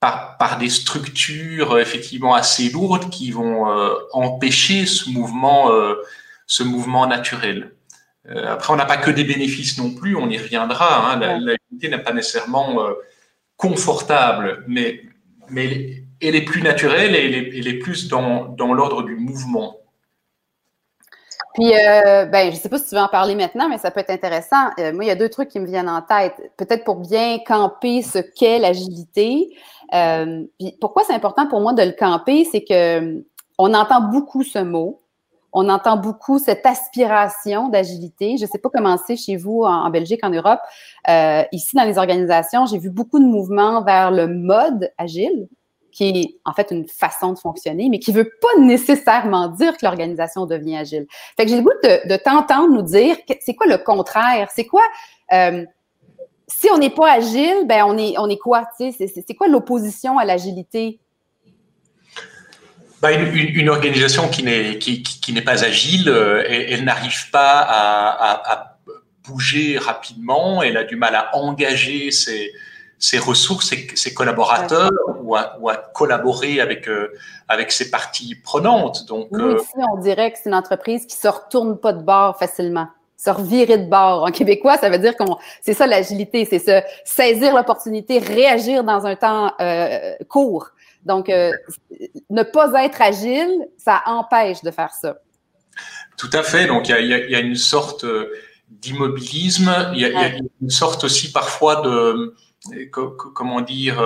par, 0.00 0.36
par, 0.36 0.58
des 0.58 0.68
structures 0.68 1.72
euh, 1.72 1.80
effectivement 1.80 2.34
assez 2.34 2.70
lourdes 2.70 3.10
qui 3.10 3.30
vont 3.30 3.66
empêcher 4.12 4.86
ce 4.86 5.10
mouvement, 5.10 5.70
ce 6.46 6.62
mouvement 6.62 7.06
naturel. 7.06 7.72
après, 8.26 8.72
on 8.72 8.76
n'a 8.76 8.84
pas 8.84 8.96
que 8.96 9.10
des 9.10 9.24
bénéfices 9.24 9.78
non 9.78 9.94
plus, 9.94 10.16
on 10.16 10.28
y 10.28 10.38
reviendra. 10.38 11.12
Hein, 11.12 11.18
la, 11.18 11.38
l'agilité 11.38 11.88
n'est 11.88 12.02
pas 12.02 12.12
nécessairement 12.12 12.88
confortable, 13.56 14.64
mais, 14.68 15.02
mais 15.48 16.04
elle 16.20 16.34
est 16.34 16.44
plus 16.44 16.62
naturelle 16.62 17.14
et 17.14 17.26
elle 17.26 17.34
est, 17.34 17.58
elle 17.58 17.68
est 17.68 17.78
plus 17.78 18.08
dans, 18.08 18.46
dans 18.46 18.72
l'ordre 18.72 19.02
du 19.02 19.16
mouvement. 19.16 19.78
Puis, 21.58 21.72
euh, 21.74 22.24
ben, 22.26 22.52
je 22.52 22.56
sais 22.56 22.68
pas 22.68 22.78
si 22.78 22.88
tu 22.88 22.94
veux 22.94 23.00
en 23.00 23.08
parler 23.08 23.34
maintenant, 23.34 23.68
mais 23.68 23.78
ça 23.78 23.90
peut 23.90 23.98
être 23.98 24.10
intéressant. 24.10 24.70
Euh, 24.78 24.92
moi, 24.92 25.02
il 25.02 25.08
y 25.08 25.10
a 25.10 25.16
deux 25.16 25.28
trucs 25.28 25.48
qui 25.48 25.58
me 25.58 25.66
viennent 25.66 25.88
en 25.88 26.02
tête. 26.02 26.52
Peut-être 26.56 26.84
pour 26.84 26.96
bien 26.96 27.40
camper 27.44 28.02
ce 28.02 28.20
qu'est 28.20 28.60
l'agilité. 28.60 29.48
Euh, 29.92 30.44
pourquoi 30.80 31.02
c'est 31.02 31.14
important 31.14 31.48
pour 31.48 31.60
moi 31.60 31.72
de 31.72 31.82
le 31.82 31.96
camper, 31.98 32.44
c'est 32.44 32.62
que 32.62 33.24
on 33.58 33.74
entend 33.74 34.02
beaucoup 34.02 34.44
ce 34.44 34.60
mot. 34.60 35.00
On 35.52 35.68
entend 35.68 35.96
beaucoup 35.96 36.38
cette 36.38 36.64
aspiration 36.64 37.70
d'agilité. 37.70 38.36
Je 38.36 38.44
ne 38.44 38.48
sais 38.48 38.58
pas 38.58 38.68
comment 38.72 38.96
c'est 38.96 39.16
chez 39.16 39.34
vous 39.34 39.62
en, 39.64 39.90
Belgique, 39.90 40.22
en 40.22 40.30
Europe. 40.30 40.60
Ici, 41.50 41.74
dans 41.74 41.84
les 41.84 41.98
organisations, 41.98 42.66
j'ai 42.66 42.78
vu 42.78 42.90
beaucoup 42.90 43.18
de 43.18 43.24
mouvements 43.24 43.82
vers 43.82 44.12
le 44.12 44.28
mode 44.28 44.92
agile 44.96 45.48
qui 45.98 46.08
est 46.08 46.34
en 46.44 46.52
fait 46.52 46.68
une 46.70 46.86
façon 46.86 47.32
de 47.32 47.38
fonctionner, 47.40 47.88
mais 47.90 47.98
qui 47.98 48.12
veut 48.12 48.30
pas 48.40 48.60
nécessairement 48.60 49.48
dire 49.48 49.76
que 49.76 49.84
l'organisation 49.84 50.46
devient 50.46 50.76
agile. 50.76 51.06
Fait 51.36 51.48
j'ai 51.48 51.56
le 51.56 51.62
goût 51.62 51.72
de, 51.82 52.16
t'entendre 52.22 52.72
nous 52.72 52.82
dire 52.82 53.16
c'est 53.40 53.54
quoi 53.54 53.66
le 53.66 53.78
contraire, 53.78 54.48
c'est 54.54 54.64
quoi 54.64 54.84
euh, 55.32 55.64
si 56.46 56.68
on 56.72 56.78
n'est 56.78 56.90
pas 56.90 57.14
agile, 57.14 57.66
ben 57.66 57.82
on 57.84 57.98
est 57.98 58.16
on 58.16 58.28
est 58.28 58.38
quoi, 58.38 58.68
c'est 58.78 59.34
quoi 59.36 59.48
l'opposition 59.48 60.18
à 60.18 60.24
l'agilité? 60.24 61.00
Bah, 63.02 63.12
une, 63.12 63.68
organisation 63.68 64.28
qui 64.28 64.44
n'est 64.44 64.78
qui, 64.78 65.32
n'est 65.32 65.42
pas 65.42 65.64
agile, 65.64 66.08
euh, 66.08 66.44
elle, 66.48 66.84
n'arrive 66.84 67.30
pas 67.30 67.66
à, 67.68 68.78
bouger 69.24 69.78
rapidement, 69.78 70.62
elle 70.62 70.76
a 70.76 70.84
du 70.84 70.96
mal 70.96 71.14
à 71.14 71.36
engager 71.36 72.10
ses, 72.12 72.50
ses 72.98 73.18
ressources, 73.18 73.68
ses, 73.68 73.86
ses 73.94 74.12
collaborateurs 74.12 74.90
ou, 75.22 75.36
à, 75.36 75.56
ou, 75.60 75.68
à, 75.68 75.76
collaborer 75.76 76.60
avec, 76.60 76.88
euh, 76.88 77.12
avec 77.46 77.70
ses 77.70 77.90
parties 77.90 78.34
prenantes. 78.34 79.06
Donc, 79.06 79.28
oui, 79.30 79.40
euh... 79.40 79.56
ici, 79.56 79.72
on 79.92 79.98
dirait 79.98 80.32
que 80.32 80.38
c'est 80.42 80.48
une 80.48 80.54
entreprise 80.54 81.06
qui 81.06 81.16
se 81.16 81.28
retourne 81.28 81.78
pas 81.78 81.92
de 81.92 82.02
bord 82.02 82.38
facilement. 82.38 82.88
Se 83.16 83.30
revirer 83.30 83.78
de 83.78 83.88
bord. 83.88 84.24
En 84.24 84.30
québécois, 84.30 84.78
ça 84.78 84.90
veut 84.90 84.98
dire 84.98 85.16
qu'on, 85.16 85.38
c'est 85.60 85.74
ça 85.74 85.86
l'agilité, 85.86 86.44
c'est 86.44 86.58
se 86.58 86.82
saisir 87.04 87.54
l'opportunité, 87.54 88.18
réagir 88.18 88.84
dans 88.84 89.06
un 89.06 89.16
temps 89.16 89.52
euh, 89.60 90.14
court. 90.28 90.70
Donc, 91.04 91.28
euh, 91.28 91.52
ne 92.30 92.42
pas 92.42 92.84
être 92.84 93.00
agile, 93.00 93.66
ça 93.76 94.02
empêche 94.06 94.62
de 94.62 94.70
faire 94.70 94.92
ça. 94.92 95.18
Tout 96.16 96.30
à 96.32 96.42
fait. 96.42 96.66
Donc, 96.66 96.88
il 96.88 97.06
y 97.06 97.14
a, 97.14 97.26
y 97.26 97.34
a, 97.34 97.40
une 97.40 97.54
sorte 97.54 98.04
d'immobilisme. 98.68 99.72
Il 99.94 99.98
y, 99.98 100.10
y, 100.10 100.16
a 100.16 100.32
une 100.60 100.70
sorte 100.70 101.04
aussi 101.04 101.30
parfois 101.30 101.76
de 101.82 102.34
comment 102.92 103.60
dire, 103.60 104.02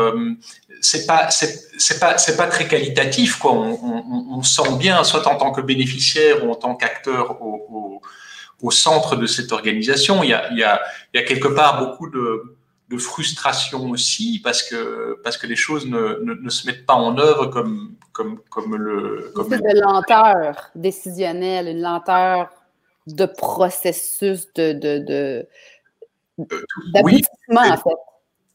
c'est 0.81 1.07
pas 1.07 1.31
c'est 1.31 1.99
pas 2.01 2.19
c'est 2.19 2.37
pas 2.37 2.47
très 2.47 2.67
qualitatif 2.69 3.37
quoi. 3.37 3.53
On, 3.53 4.43
sent 4.43 4.77
bien, 4.79 5.05
soit 5.05 5.27
en 5.27 5.37
tant 5.37 5.53
que 5.53 5.61
bénéficiaire 5.61 6.45
ou 6.45 6.51
en 6.51 6.55
tant 6.55 6.75
qu'acteur 6.75 7.41
au, 7.43 8.01
au, 8.61 8.71
centre 8.71 9.17
de 9.17 9.27
cette 9.27 9.53
organisation, 9.53 10.23
il 10.23 10.31
y 10.31 10.35
a 10.35 10.51
il 10.51 10.59
y 10.59 10.65
a, 10.65 10.81
il 11.13 11.21
y 11.21 11.23
a 11.23 11.27
quelque 11.27 11.49
part 11.49 11.79
beaucoup 11.85 12.09
de 12.09 12.57
de 12.93 12.99
frustration 12.99 13.89
aussi 13.91 14.41
parce 14.45 14.63
que 14.63 15.19
parce 15.25 15.39
que 15.39 15.47
les 15.47 15.57
choses 15.57 15.87
ne, 15.87 16.23
ne, 16.23 16.51
se 16.51 16.67
mettent 16.67 16.85
pas 16.85 16.95
en 16.95 17.17
œuvre 17.19 17.47
comme 17.47 17.95
comme 18.13 18.41
comme 18.51 18.77
le 18.77 19.33
comme 19.35 19.49
de 19.49 19.81
lenteur 19.81 20.71
décisionnelle, 20.75 21.69
une 21.69 21.81
lenteur 21.81 22.51
de 23.07 23.25
processus 23.25 24.53
de 24.55 24.73
de, 24.73 24.99
de 24.99 25.47
euh, 26.41 27.01
oui. 27.03 27.23
en 27.49 27.77
fait. 27.77 28.12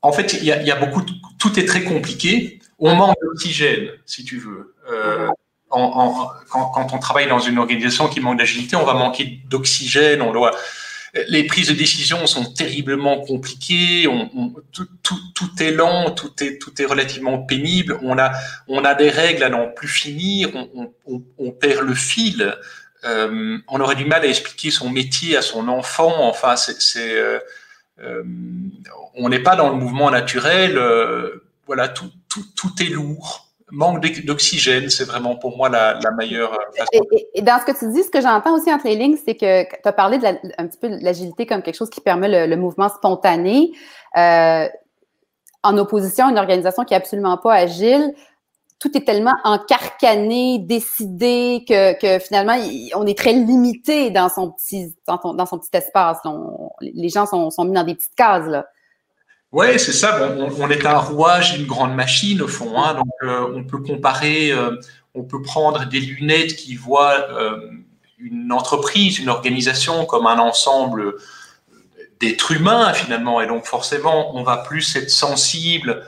En 0.08 0.14
fait, 0.14 0.34
il 0.34 0.46
y, 0.46 0.72
a, 0.72 0.76
beaucoup, 0.76 1.02
tout 1.38 1.60
est 1.60 1.66
très 1.66 1.84
compliqué. 1.84 2.60
On 2.80 2.96
manque 2.96 3.18
d'oxygène, 3.22 3.90
si 4.06 4.24
tu 4.24 4.38
veux. 4.38 4.76
Euh, 4.90 5.28
quand, 5.70 6.94
on 6.94 7.00
travaille 7.00 7.28
dans 7.28 7.40
une 7.40 7.58
organisation 7.58 8.08
qui 8.08 8.22
manque 8.22 8.38
d'agilité, 8.38 8.78
on 8.78 8.86
va 8.86 8.94
manquer 8.94 9.42
d'oxygène. 9.50 10.22
On 10.22 10.32
doit, 10.32 10.56
les 11.28 11.44
prises 11.44 11.68
de 11.68 11.74
décision 11.74 12.26
sont 12.26 12.54
terriblement 12.54 13.20
compliquées, 13.20 14.08
tout, 14.72 15.50
est 15.60 15.72
lent, 15.72 16.12
tout 16.12 16.32
est, 16.42 16.58
tout 16.58 16.82
est 16.82 16.86
relativement 16.86 17.40
pénible, 17.40 18.00
on 18.02 18.18
a, 18.18 18.32
on 18.68 18.84
a 18.84 18.96
des 18.96 19.10
règles 19.10 19.44
à 19.44 19.50
n'en 19.50 19.68
plus 19.68 19.88
finir, 19.88 20.50
on, 20.56 20.94
on, 21.38 21.52
perd 21.52 21.86
le 21.86 21.96
fil, 21.96 22.56
euh, 23.04 23.58
on 23.68 23.80
aurait 23.80 23.96
du 23.96 24.06
mal 24.06 24.24
à 24.24 24.28
expliquer 24.28 24.72
son 24.72 24.90
métier 24.90 25.38
à 25.38 25.42
son 25.42 25.68
enfant, 25.68 26.28
enfin, 26.28 26.56
c'est, 26.56 27.18
euh, 27.18 27.40
on 28.00 29.30
n'est 29.30 29.44
pas 29.44 29.56
dans 29.56 29.70
le 29.70 29.76
mouvement 29.76 30.12
naturel, 30.12 30.78
euh, 30.78 31.44
voilà, 31.66 31.88
tout, 31.88 32.12
tout, 32.30 32.44
tout 32.56 32.72
est 32.82 32.90
lourd 32.90 33.48
manque 33.72 34.00
d'oxygène, 34.26 34.90
c'est 34.90 35.04
vraiment 35.04 35.36
pour 35.36 35.58
moi 35.58 35.70
la, 35.70 36.00
meilleure 36.18 36.54
euh, 36.54 36.78
façon. 36.78 37.04
Et, 37.34 37.42
dans 37.42 37.60
ce 37.60 37.66
que 37.66 37.78
tu 37.78 37.92
dis, 37.92 38.04
ce 38.04 38.10
que 38.10 38.22
j'entends 38.22 38.56
aussi 38.56 38.72
entre 38.72 38.88
les 38.88 38.96
lignes, 38.96 39.18
c'est 39.24 39.36
que 39.36 39.64
tu 39.64 39.76
as 39.84 39.94
parlé 39.94 40.18
de 40.18 40.24
petit 40.24 40.78
peu 40.80 40.90
de 40.90 41.04
l'agilité 41.04 41.46
comme 41.46 41.62
quelque 41.62 41.76
chose 41.76 41.90
qui 41.90 42.02
permet 42.02 42.48
le, 42.48 42.56
mouvement 42.56 42.90
spontané. 42.90 43.72
Euh, 44.16 44.68
en 45.64 45.78
opposition 45.78 46.28
à 46.28 46.30
une 46.30 46.38
organisation 46.38 46.86
qui 46.86 46.94
est 46.94 46.98
absolument 46.98 47.38
pas 47.38 47.54
agile, 47.54 48.14
tout 48.80 48.96
est 48.96 49.06
tellement 49.06 49.36
encarcané, 49.44 50.60
décidé 50.60 51.66
que, 51.68 52.20
finalement 52.20 52.58
on 52.96 53.06
est 53.06 53.18
très 53.18 53.34
limité 53.34 54.12
dans 54.12 54.30
son 54.30 54.52
petit 54.52 54.96
dans, 55.08 55.46
son 55.46 55.58
petit 55.58 55.70
espace. 55.74 56.20
les 56.82 57.10
gens 57.10 57.26
sont, 57.26 57.52
mis 57.66 57.74
dans 57.74 57.84
des 57.84 57.96
petites 57.96 58.16
cases 58.16 58.48
là. 58.48 58.66
Oui, 59.54 59.80
c'est 59.80 59.94
ça. 59.94 60.36
on, 60.38 60.70
est 60.70 60.86
un 60.86 60.98
rouage 60.98 61.54
d'une 61.54 61.66
grande 61.66 61.96
machine 61.96 62.42
au 62.42 62.50
fond. 62.50 62.82
Hein. 62.82 62.96
donc, 62.96 63.08
euh, 63.24 63.54
on 63.56 63.64
peut 63.64 63.78
comparer, 63.78 64.52
euh, 64.52 64.76
on 65.16 65.24
peut 65.24 65.42
prendre 65.42 65.86
des 65.86 66.02
lunettes 66.02 66.58
qui 66.58 66.76
voient 66.76 67.28
euh, 67.32 67.72
une 68.20 68.52
entreprise, 68.52 69.20
une 69.20 69.30
organisation 69.30 70.06
comme 70.06 70.28
un 70.28 70.38
ensemble 70.38 71.16
d'êtres 72.20 72.52
humains 72.52 72.94
finalement. 72.94 73.40
Et 73.40 73.48
donc, 73.48 73.66
forcément, 73.66 74.36
on 74.36 74.44
va 74.44 74.58
plus 74.58 74.98
être 74.98 75.10
sensible 75.10 76.04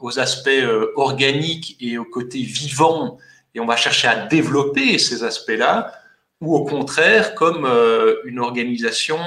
aux 0.00 0.18
aspects 0.18 0.50
organiques 0.96 1.76
et 1.80 1.98
aux 1.98 2.04
côtés 2.04 2.42
vivants. 2.42 3.18
Et 3.54 3.60
on 3.60 3.66
va 3.66 3.76
chercher 3.76 4.08
à 4.08 4.26
développer 4.26 4.98
ces 4.98 5.24
aspects-là. 5.24 5.92
Ou 6.42 6.54
au 6.54 6.64
contraire, 6.64 7.34
comme 7.34 7.66
une 8.24 8.38
organisation 8.38 9.18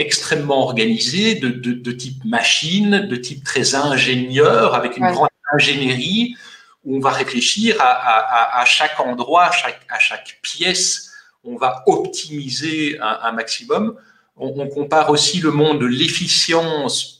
extrêmement 0.00 0.62
organisé, 0.62 1.34
de, 1.34 1.48
de, 1.48 1.92
type 1.92 2.24
machine, 2.24 3.06
de 3.06 3.16
type 3.16 3.44
très 3.44 3.74
ingénieur, 3.74 4.74
avec 4.74 4.96
une 4.96 5.06
grande 5.10 5.28
ingénierie, 5.52 6.36
où 6.84 6.96
on 6.96 7.00
va 7.00 7.10
réfléchir 7.10 7.76
à, 7.80 7.84
à, 7.84 8.60
à, 8.60 8.64
chaque 8.64 8.98
endroit, 8.98 9.44
à 9.44 9.52
chaque, 9.52 9.80
à 9.90 9.98
chaque 9.98 10.38
pièce, 10.42 11.10
on 11.44 11.56
va 11.56 11.82
optimiser 11.86 12.98
un, 13.00 13.32
maximum. 13.32 13.96
On, 14.36 14.68
compare 14.68 15.10
aussi 15.10 15.40
le 15.40 15.50
monde 15.50 15.80
de 15.80 15.86
l'efficience, 15.86 17.19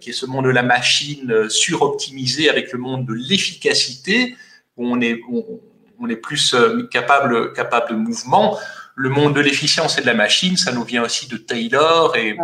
qui 0.00 0.10
est 0.10 0.12
ce 0.12 0.26
monde 0.26 0.44
de 0.46 0.50
la 0.50 0.62
machine 0.62 1.30
euh, 1.30 1.48
suroptimisé, 1.48 2.48
avec 2.50 2.72
le 2.72 2.78
monde 2.78 3.06
de 3.06 3.14
l'efficacité, 3.14 4.36
où 4.76 4.86
on 4.86 5.00
est, 5.00 5.20
on, 5.98 6.08
est 6.08 6.16
plus 6.16 6.54
euh, 6.54 6.86
capable, 6.90 7.52
capable 7.52 7.90
de 7.90 7.96
mouvement 7.96 8.58
le 8.96 9.10
monde 9.10 9.36
de 9.36 9.40
l'efficience 9.40 9.98
et 9.98 10.00
de 10.00 10.06
la 10.06 10.14
machine, 10.14 10.56
ça 10.56 10.72
nous 10.72 10.82
vient 10.82 11.04
aussi 11.04 11.28
de 11.28 11.36
Taylor 11.36 12.16
et 12.16 12.36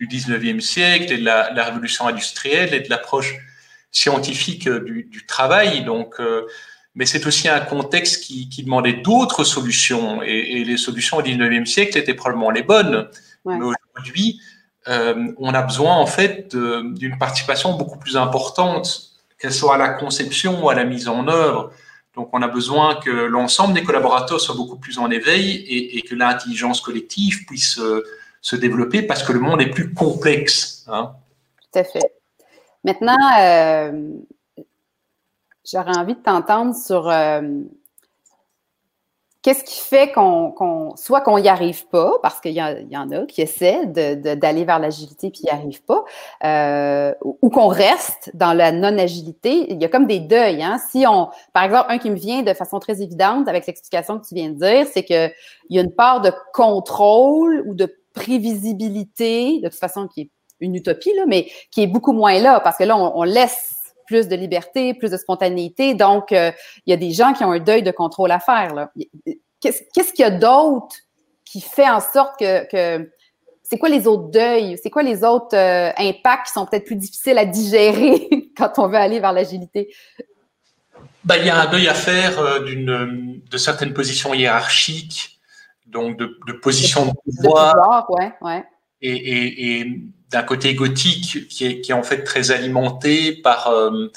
du 0.00 0.08
19e 0.08 0.60
siècle 0.60 1.12
et 1.12 1.18
de 1.18 1.24
la, 1.24 1.64
révolution 1.64 2.08
industrielle 2.08 2.72
et 2.72 2.80
de 2.80 2.88
l'approche 2.88 3.34
scientifique 3.92 4.66
euh, 4.66 4.80
du, 4.80 5.26
travail. 5.26 5.84
Donc, 5.84 6.14
euh, 6.18 6.46
mais 6.94 7.04
c'est 7.04 7.26
aussi 7.26 7.48
un 7.48 7.60
contexte 7.60 8.24
qui, 8.24 8.48
demandait 8.64 8.94
d'autres 8.94 9.44
solutions 9.44 10.22
et, 10.22 10.64
les 10.64 10.76
solutions 10.78 11.18
au 11.18 11.22
19e 11.22 11.66
siècle 11.66 11.98
étaient 11.98 12.14
probablement 12.14 12.50
les 12.50 12.62
bonnes. 12.62 13.08
Mais 13.44 13.56
aujourd'hui, 13.56 14.40
euh, 14.88 15.32
on 15.38 15.52
a 15.54 15.62
besoin 15.62 15.96
en 15.96 16.06
fait 16.06 16.54
d'une 16.56 17.18
participation 17.18 17.76
beaucoup 17.76 17.98
plus 17.98 18.16
importante, 18.16 19.10
qu'elle 19.38 19.52
soit 19.52 19.74
à 19.74 19.78
la 19.78 19.90
conception 19.90 20.64
ou 20.64 20.70
à 20.70 20.74
la 20.74 20.84
mise 20.84 21.08
en 21.08 21.28
œuvre. 21.28 21.70
Donc, 22.16 22.30
on 22.32 22.42
a 22.42 22.48
besoin 22.48 22.96
que 22.96 23.10
l'ensemble 23.10 23.74
des 23.74 23.84
collaborateurs 23.84 24.40
soient 24.40 24.56
beaucoup 24.56 24.76
plus 24.76 24.98
en 24.98 25.10
éveil 25.10 25.64
et, 25.96 26.02
que 26.02 26.16
l'intelligence 26.16 26.80
collective 26.80 27.46
puisse 27.46 27.78
euh, 27.78 28.02
se 28.40 28.56
développer 28.56 29.02
parce 29.02 29.22
que 29.22 29.32
le 29.32 29.38
monde 29.38 29.60
est 29.60 29.70
plus 29.70 29.94
complexe. 29.94 30.84
Hein. 30.88 31.12
Tout 31.60 31.78
à 31.78 31.84
fait. 31.84 32.12
Maintenant, 32.82 33.16
euh, 33.40 34.10
j'aurais 35.70 35.96
envie 35.96 36.14
de 36.14 36.20
t'entendre 36.20 36.74
sur 36.74 37.08
qu'est-ce 39.42 39.64
qui 39.64 39.78
fait 39.80 40.12
qu'on, 40.12 40.94
soit 40.96 41.20
qu'on 41.20 41.38
n'y 41.38 41.48
arrive 41.48 41.86
pas, 41.88 42.12
parce 42.22 42.40
qu'il 42.40 42.52
y, 42.52 42.62
en 42.62 43.10
a 43.10 43.26
qui 43.26 43.40
essaient 43.40 43.86
d'aller 43.86 44.64
vers 44.64 44.78
l'agilité 44.78 45.30
puis 45.30 45.42
n'y 45.44 45.50
arrivent 45.50 45.84
pas, 45.84 46.04
euh, 46.44 47.14
ou, 47.22 47.50
qu'on 47.50 47.68
reste 47.68 48.30
dans 48.34 48.52
la 48.52 48.72
non-agilité. 48.72 49.72
Il 49.72 49.80
y 49.80 49.84
a 49.84 49.88
comme 49.88 50.06
des 50.06 50.20
deuils. 50.20 50.62
Hein? 50.62 50.78
Si 50.90 51.04
on, 51.06 51.28
par 51.52 51.64
exemple, 51.64 51.86
un 51.88 51.98
qui 51.98 52.10
me 52.10 52.16
vient 52.16 52.42
de 52.42 52.52
façon 52.54 52.78
très 52.78 53.00
évidente 53.00 53.48
avec 53.48 53.66
l'explication 53.66 54.18
que 54.18 54.26
tu 54.26 54.34
viens 54.34 54.50
de 54.50 54.58
dire, 54.58 54.86
c'est 54.92 55.04
qu'il 55.04 55.32
y 55.70 55.78
a 55.78 55.82
une 55.82 55.94
part 55.94 56.20
de 56.20 56.32
contrôle 56.52 57.64
ou 57.66 57.74
de 57.74 57.94
prévisibilité, 58.14 59.60
de 59.60 59.68
toute 59.68 59.78
façon 59.78 60.08
qui 60.08 60.22
est 60.22 60.30
une 60.60 60.74
utopie, 60.74 61.14
là, 61.14 61.24
mais 61.26 61.48
qui 61.70 61.82
est 61.82 61.86
beaucoup 61.86 62.12
moins 62.12 62.38
là, 62.40 62.60
parce 62.60 62.76
que 62.76 62.84
là, 62.84 62.96
on, 62.96 63.22
laisse 63.22 63.74
plus 64.08 64.26
de 64.26 64.34
liberté, 64.34 64.94
plus 64.94 65.10
de 65.10 65.16
spontanéité. 65.16 65.94
Donc, 65.94 66.32
euh, 66.32 66.50
il 66.86 66.90
y 66.90 66.94
a 66.94 66.96
des 66.96 67.12
gens 67.12 67.34
qui 67.34 67.44
ont 67.44 67.52
un 67.52 67.60
deuil 67.60 67.82
de 67.82 67.92
contrôle 67.92 68.32
à 68.32 68.40
faire. 68.40 68.74
Là 68.74 68.90
qu'est-ce 69.60 70.12
qu'il 70.12 70.22
y 70.22 70.24
a 70.24 70.30
d'autre 70.30 70.96
qui 71.44 71.60
fait 71.60 71.88
en 71.88 72.00
sorte 72.00 72.38
que, 72.38 73.08
c'est 73.62 73.78
quoi 73.78 73.90
les 73.90 74.06
autres 74.06 74.30
deuils, 74.30 74.78
c'est 74.82 74.88
quoi 74.88 75.02
les 75.02 75.24
autres 75.24 75.54
euh, 75.54 75.90
impacts 75.98 76.46
qui 76.46 76.52
sont 76.52 76.64
peut-être 76.64 76.86
plus 76.86 76.96
difficiles 76.96 77.36
à 77.36 77.44
digérer 77.44 78.28
quand 78.56 78.78
on 78.78 78.88
veut 78.88 78.96
aller 78.96 79.20
vers 79.20 79.32
l'agilité? 79.32 79.94
Ben, 81.24 81.36
il 81.36 81.46
y 81.46 81.50
a 81.50 81.60
un 81.60 81.66
deuil 81.66 81.86
à 81.86 81.94
faire 81.94 82.38
euh, 82.38 82.60
d'une, 82.60 83.42
de 83.42 83.58
certaines 83.58 83.92
positions 83.92 84.32
hiérarchiques, 84.32 85.38
donc 85.86 86.16
de, 86.16 86.38
de 86.46 86.52
positions 86.54 87.06
de 87.06 87.12
pouvoir, 87.42 88.10
ouais, 88.10 88.32
ouais. 88.40 88.64
Et, 89.02 89.80
et, 89.80 90.00
d'un 90.30 90.42
côté 90.42 90.74
gothique 90.74 91.48
qui 91.48 91.66
est, 91.66 91.80
qui 91.80 91.92
est 91.92 91.94
en 91.94 92.02
fait 92.02 92.22
très 92.22 92.50
alimenté 92.50 93.32
par 93.32 93.68
euh, 93.68 94.10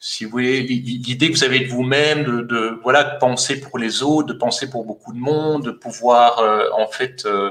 si 0.00 0.24
vous 0.24 0.30
voulez, 0.30 0.62
l'idée 0.62 1.30
que 1.30 1.36
vous 1.36 1.44
avez 1.44 1.60
de 1.60 1.68
vous-même, 1.68 2.22
de, 2.22 2.42
de, 2.42 2.80
voilà, 2.82 3.04
de 3.04 3.18
penser 3.18 3.60
pour 3.60 3.78
les 3.78 4.02
autres, 4.02 4.28
de 4.28 4.32
penser 4.32 4.70
pour 4.70 4.84
beaucoup 4.84 5.12
de 5.12 5.18
monde, 5.18 5.64
de 5.64 5.70
pouvoir 5.72 6.38
euh, 6.38 6.66
en 6.76 6.86
fait 6.86 7.26
euh, 7.26 7.50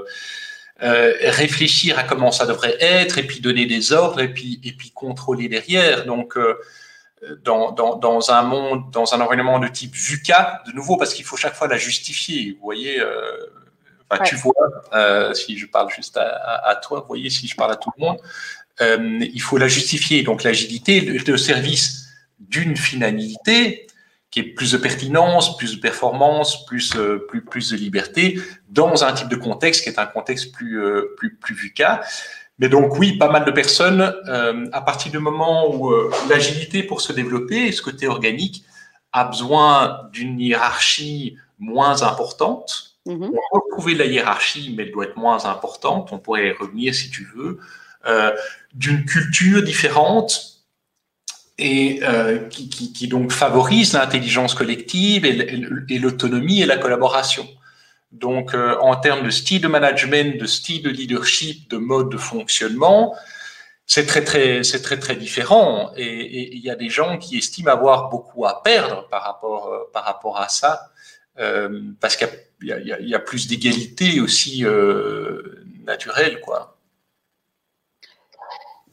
euh, 0.82 1.14
réfléchir 1.24 2.00
à 2.00 2.04
comment 2.04 2.32
ça 2.32 2.46
devrait 2.46 2.78
être, 2.80 3.18
et 3.18 3.24
puis 3.24 3.42
donner 3.42 3.66
des 3.66 3.92
ordres, 3.92 4.22
et 4.22 4.34
puis 4.34 4.62
et 4.64 4.72
puis 4.72 4.92
contrôler 4.92 5.50
derrière. 5.50 6.06
Donc 6.06 6.38
dans, 7.44 7.72
dans, 7.72 7.96
dans, 7.96 8.32
un 8.32 8.44
monde, 8.44 8.92
dans 8.92 9.14
un 9.14 9.20
environnement 9.20 9.60
de 9.60 9.68
type 9.68 9.94
VUCA, 9.94 10.64
de 10.68 10.72
nouveau, 10.72 10.98
parce 10.98 11.14
qu'il 11.14 11.26
faut 11.26 11.36
chaque 11.36 11.56
fois 11.56 11.68
la 11.68 11.78
justifier. 11.78 12.54
Vous 12.54 12.64
voyez, 12.64 13.02
enfin, 14.10 14.24
tu 14.24 14.36
vois, 14.36 15.34
si 15.34 15.58
je 15.58 15.66
parle 15.66 15.90
juste 15.90 16.18
à, 16.18 16.62
à, 16.66 16.76
toi, 16.76 17.02
vous 17.02 17.08
voyez, 17.08 17.30
si 17.30 17.48
je 17.48 17.56
parle 17.56 17.72
à 17.72 17.76
tout 17.76 17.92
le 17.98 18.06
monde, 18.06 18.18
il 19.22 19.42
faut 19.42 19.58
la 19.58 19.68
justifier. 19.68 20.24
Donc 20.24 20.44
l'agilité, 20.44 21.02
le, 21.02 21.18
le 21.18 21.38
service 21.38 22.08
d'une 22.40 22.78
finalité 22.78 23.88
qui 24.30 24.40
est 24.42 24.44
plus 24.44 24.74
de 24.74 24.78
pertinence, 24.78 25.58
plus 25.58 25.76
de 25.76 25.82
performance, 25.82 26.66
plus, 26.66 26.96
euh, 26.96 27.26
plus, 27.30 27.44
plus 27.44 27.72
de 27.72 27.78
liberté 27.78 28.40
dans 28.70 29.04
un 29.04 29.14
type 29.14 29.30
de 29.30 29.36
contexte 29.36 29.84
qui 29.84 29.90
est 29.90 30.00
un 30.00 30.06
contexte 30.06 30.52
plus, 30.52 30.84
euh, 30.84 31.14
plus, 31.18 31.36
plus 31.36 31.56
VUCA. 31.56 32.02
Mais 32.60 32.70
donc 32.70 32.98
oui, 32.98 33.18
pas 33.18 33.30
mal 33.30 33.46
de 33.46 33.52
personnes, 33.52 34.14
euh, 34.28 34.66
à 34.74 34.82
partir 34.82 35.12
du 35.12 35.20
moment 35.20 35.74
où 35.74 35.94
l'agilité 36.28 36.84
pour 36.84 37.02
se 37.02 37.14
développer, 37.14 37.72
ce 37.72 37.82
côté 37.82 38.08
organique, 38.08 38.64
a 39.14 39.26
besoin 39.26 40.10
d'une 40.12 40.40
hiérarchie 40.40 41.38
moins 41.60 42.02
importante. 42.02 42.87
Mm-hmm. 43.08 43.26
On 43.26 43.32
peut 43.32 43.38
retrouver 43.52 43.96
la 43.96 44.06
hiérarchie, 44.06 44.74
mais 44.76 44.84
elle 44.84 44.92
doit 44.92 45.06
être 45.06 45.18
moins 45.18 45.46
importante. 45.46 46.10
On 46.12 46.20
pourrait 46.20 46.50
y 46.50 46.52
revenir 46.52 46.94
si 46.94 47.10
tu 47.10 47.28
veux. 47.36 47.60
d'une 48.74 49.06
culture 49.06 49.64
différente 49.64 50.64
et 51.58 52.00
qui, 52.50 53.08
donc 53.08 53.32
favorise 53.32 53.94
l'intelligence 53.94 54.54
collective 54.54 55.26
et 55.26 56.00
l'autonomie 56.00 56.62
et 56.62 56.66
la 56.66 56.78
collaboration. 56.78 57.48
Donc, 58.12 58.54
en 58.54 58.96
termes 58.96 59.26
de 59.26 59.30
style 59.32 59.62
de 59.62 59.68
management, 59.68 60.40
de 60.40 60.46
style 60.46 60.84
de 60.84 60.90
leadership, 60.90 61.70
de 61.70 61.78
mode 61.78 62.10
de 62.10 62.18
fonctionnement, 62.18 63.16
c'est 63.88 64.06
très 64.06 64.24
très 64.24 64.64
c'est 64.64 64.82
très 64.82 65.00
très 65.00 65.16
différent 65.16 65.92
et 65.96 66.56
il 66.56 66.62
y 66.62 66.70
a 66.70 66.76
des 66.76 66.90
gens 66.90 67.18
qui 67.18 67.38
estiment 67.38 67.72
avoir 67.72 68.10
beaucoup 68.10 68.46
à 68.46 68.62
perdre 68.62 69.08
par 69.08 69.24
rapport 69.24 69.68
euh, 69.68 69.90
par 69.94 70.04
rapport 70.04 70.38
à 70.40 70.50
ça 70.50 70.74
euh, 70.74 70.97
parce 72.00 72.16
qu'il 72.16 72.28
y, 72.62 73.16
a 73.16 73.20
plus 73.20 73.48
d'égalité 73.48 74.20
aussi 74.20 74.66
euh, 74.66 75.64
naturelle 75.86 76.40
quoi. 76.42 76.78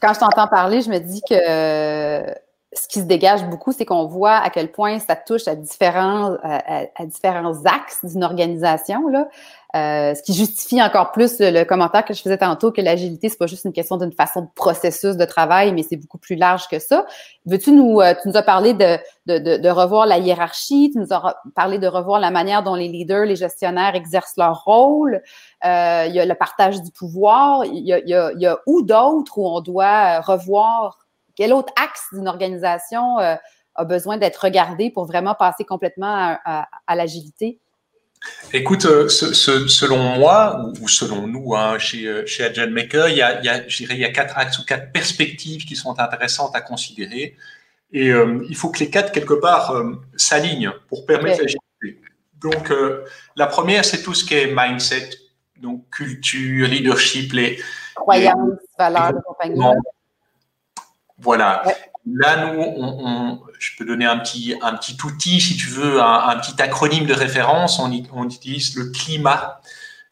Quand 0.01 0.13
je 0.13 0.21
t'entends 0.21 0.49
parler, 0.49 0.83
je 0.83 0.91
me 0.91 0.99
dis 0.99 1.23
que 1.29 2.35
ce 2.77 2.89
qui 2.89 3.01
se 3.01 3.05
dégage 3.05 3.45
beaucoup, 3.45 3.73
c'est 3.73 3.87
qu'on 3.87 4.07
voit 4.07 4.37
à 4.37 4.51
quel 4.51 4.71
point 4.71 4.99
ça 4.99 5.17
touche 5.17 5.49
à 5.49 5.55
différents, 5.55 6.37
à, 6.43 7.07
différents 7.07 7.65
axes 7.65 8.05
d'une 8.05 8.25
organisation. 8.25 9.09
Là. 9.09 9.29
Euh, 9.75 10.15
ce 10.15 10.23
qui 10.23 10.35
justifie 10.35 10.81
encore 10.81 11.11
plus 11.11 11.41
le, 11.41 11.65
commentaire 11.65 12.05
que 12.05 12.15
je 12.15 12.23
faisais 12.23 12.39
tantôt 12.39 12.71
que 12.71 12.81
l'agilité, 12.81 13.29
c'est 13.29 13.39
pas 13.39 13.49
juste 13.49 13.65
une 13.65 13.73
question 13.73 13.97
d'une 13.97 14.13
façon 14.13 14.43
de 14.43 14.49
processus 14.55 15.17
de 15.17 15.25
travail, 15.25 15.73
mais 15.73 15.83
c'est 15.83 15.97
beaucoup 15.97 16.19
plus 16.19 16.37
large 16.37 16.69
que 16.69 16.79
ça. 16.79 17.07
Veux-tu 17.45 17.73
nous, 17.73 18.01
euh, 18.01 18.15
tu 18.23 18.29
nous 18.29 18.37
as 18.37 18.43
parlé 18.43 18.73
de, 18.75 18.99
de, 19.27 19.57
de, 19.57 19.69
revoir 19.69 20.07
la 20.07 20.19
hiérarchie, 20.19 20.91
tu 20.93 20.99
nous 20.99 21.13
as 21.13 21.35
parlé 21.57 21.79
de 21.79 21.89
revoir 21.89 22.21
la 22.21 22.31
manière 22.31 22.63
dont 22.63 22.77
les 22.77 22.87
leaders, 22.87 23.25
les 23.25 23.35
gestionnaires 23.35 23.97
exercent 23.97 24.37
leur 24.37 24.63
rôle. 24.65 25.23
Euh, 25.65 26.05
il 26.07 26.15
y 26.15 26.21
a 26.21 26.25
le 26.25 26.35
partage 26.35 26.81
du 26.81 26.93
pouvoir. 26.93 27.65
Il 27.65 27.85
y 27.85 27.93
a, 27.93 27.99
il 27.99 28.09
y 28.09 28.15
a, 28.15 28.31
il 28.33 28.41
y 28.41 28.47
a 28.47 28.59
où 28.67 28.83
d'autres 28.83 29.39
où 29.39 29.47
on 29.47 29.61
doit 29.61 30.21
revoir? 30.21 31.05
Quel 31.35 31.53
autre 31.53 31.73
axe 31.83 32.07
d'une 32.13 32.29
organisation 32.29 33.19
euh, 33.19 33.35
a 33.75 33.85
besoin 33.85 34.19
d'être 34.19 34.37
regardé 34.37 34.91
pour 34.91 35.05
vraiment 35.05 35.35
passer 35.35 35.65
complètement 35.65 36.37
à, 36.45 36.95
l'agilité? 36.95 37.59
Écoute, 38.53 38.85
euh, 38.85 39.09
selon 39.09 40.17
moi, 40.17 40.71
ou 40.81 40.89
selon 40.89 41.27
nous, 41.27 41.55
hein, 41.57 41.79
chez, 41.79 42.07
euh, 42.07 42.25
chez 42.27 42.45
Agile 42.45 42.71
Maker, 42.71 43.09
il 43.09 43.17
y, 43.17 43.23
a, 43.23 43.41
il, 43.41 43.45
y 43.45 43.49
a, 43.49 43.65
il 43.67 43.99
y 43.99 44.05
a 44.05 44.13
quatre 44.13 44.39
axes 44.39 44.59
ou 44.59 44.65
quatre 44.65 44.93
perspectives 44.93 45.65
qui 45.65 45.75
sont 45.75 45.99
intéressantes 45.99 46.55
à 46.55 46.61
considérer. 46.61 47.37
Et 47.93 48.09
il 48.49 48.57
faut 48.57 48.71
que 48.71 48.81
les 48.81 48.91
quatre, 48.91 49.13
quelque 49.13 49.35
part, 49.35 49.73
s'alignent 50.17 50.73
pour 50.89 51.07
permettre 51.07 51.43
l'agilité. 51.43 52.03
Donc, 52.41 52.73
la 53.37 53.47
première, 53.47 53.85
c'est 53.85 54.03
tout 54.03 54.15
ce 54.15 54.25
qui 54.25 54.35
est 54.35 54.53
mindset, 54.53 55.11
donc 55.61 55.89
culture, 55.91 56.67
leadership, 56.67 57.33
les 57.33 57.61
croyances, 57.95 58.59
valeurs, 58.77 59.13
compagnie. 59.25 59.61
Voilà. 61.19 61.63
Là, 62.07 62.53
nous, 62.53 62.61
on, 62.61 63.41
je 63.59 63.71
peux 63.79 63.85
donner 63.85 64.05
un 64.05 64.19
petit, 64.19 64.55
un 64.61 64.75
petit 64.75 64.97
outil, 65.05 65.41
si 65.41 65.57
tu 65.57 65.69
veux, 65.69 66.01
un, 66.01 66.39
petit 66.39 66.61
acronyme 66.61 67.07
de 67.07 67.15
référence. 67.15 67.79
On, 67.79 67.91
on, 68.13 68.25
utilise 68.25 68.77
le 68.77 68.91
climat. 68.91 69.61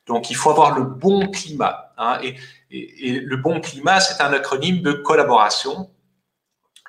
Donc, 0.06 0.30
il 0.30 0.36
faut 0.36 0.50
avoir 0.50 0.76
le 0.78 0.84
bon 0.84 1.30
climat. 1.30 1.92
Hein, 1.98 2.18
et, 2.22 2.36
et, 2.70 3.20
le 3.20 3.36
bon 3.36 3.60
climat, 3.60 4.00
c'est 4.00 4.22
un 4.22 4.32
acronyme 4.32 4.80
de 4.80 4.92
collaboration, 4.92 5.90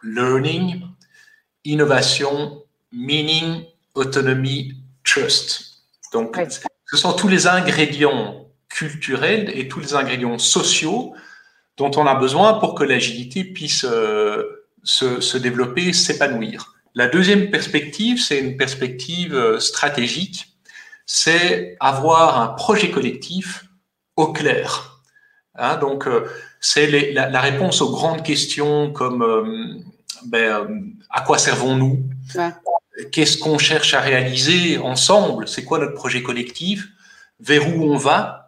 learning, 0.04 0.82
innovation, 1.66 2.64
meaning, 2.94 3.66
autonomie, 3.96 4.74
trust. 5.04 5.84
Donc, 6.14 6.40
ce 6.86 6.98
sont 6.98 7.14
tous 7.14 7.28
les 7.28 7.48
ingrédients 7.48 8.48
culturels 8.70 9.52
et 9.54 9.68
tous 9.68 9.80
les 9.80 9.94
ingrédients 9.96 10.38
sociaux 10.38 11.14
dont 11.78 11.92
on 11.96 12.06
a 12.06 12.16
besoin 12.16 12.54
pour 12.56 12.76
que 12.76 12.84
l'agilité 12.84 13.44
puisse 13.44 13.84
euh, 13.84 14.63
se, 14.84 15.22
se, 15.22 15.38
développer, 15.38 15.94
s'épanouir. 15.94 16.76
La 16.96 17.08
deuxième 17.08 17.50
perspective, 17.50 18.22
c'est 18.22 18.40
une 18.40 18.58
perspective 18.58 19.34
euh, 19.34 19.60
stratégique, 19.60 20.58
c'est 21.06 21.76
avoir 21.80 22.40
un 22.42 22.48
projet 22.48 22.92
collectif 22.92 23.66
au 24.16 24.32
clair. 24.32 25.02
Hein, 25.56 25.78
donc, 25.78 26.08
euh, 26.08 26.28
c'est 26.60 27.12
la, 27.12 27.30
la, 27.30 27.42
réponse 27.42 27.82
aux 27.82 27.92
grandes 27.92 28.24
questions 28.24 28.92
comme 28.92 29.84
ben, 30.26 30.94
à 31.10 31.22
quoi 31.22 31.38
servons-nous? 31.38 32.04
Qu'est-ce 33.12 33.38
qu'on 33.38 33.58
cherche 33.58 33.94
à 33.94 34.02
réaliser 34.02 34.78
ensemble? 34.78 35.48
C'est 35.48 35.64
quoi 35.64 35.80
notre 35.80 35.96
projet 35.96 36.22
collectif? 36.22 36.88
Vers 37.40 37.68
où 37.76 37.92
on 37.92 37.98
va? 37.98 38.43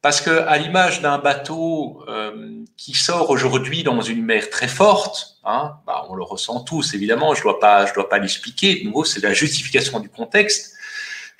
Parce 0.00 0.20
que, 0.20 0.30
à 0.30 0.58
l'image 0.58 1.02
d'un 1.02 1.18
bateau 1.18 2.04
euh, 2.08 2.64
qui 2.76 2.94
sort 2.94 3.30
aujourd'hui 3.30 3.82
dans 3.82 4.00
une 4.00 4.24
mer 4.24 4.48
très 4.48 4.68
forte, 4.68 5.38
hein, 5.44 5.74
bah, 5.86 6.06
on 6.08 6.14
le 6.14 6.22
ressent 6.22 6.60
tous 6.60 6.94
évidemment. 6.94 7.34
Je 7.34 7.42
dois 7.42 7.58
pas, 7.58 7.84
je 7.86 7.94
dois 7.94 8.08
pas 8.08 8.18
l'expliquer. 8.18 8.76
De 8.80 8.84
nouveau, 8.84 9.04
c'est 9.04 9.20
la 9.20 9.34
justification 9.34 9.98
du 9.98 10.08
contexte. 10.08 10.76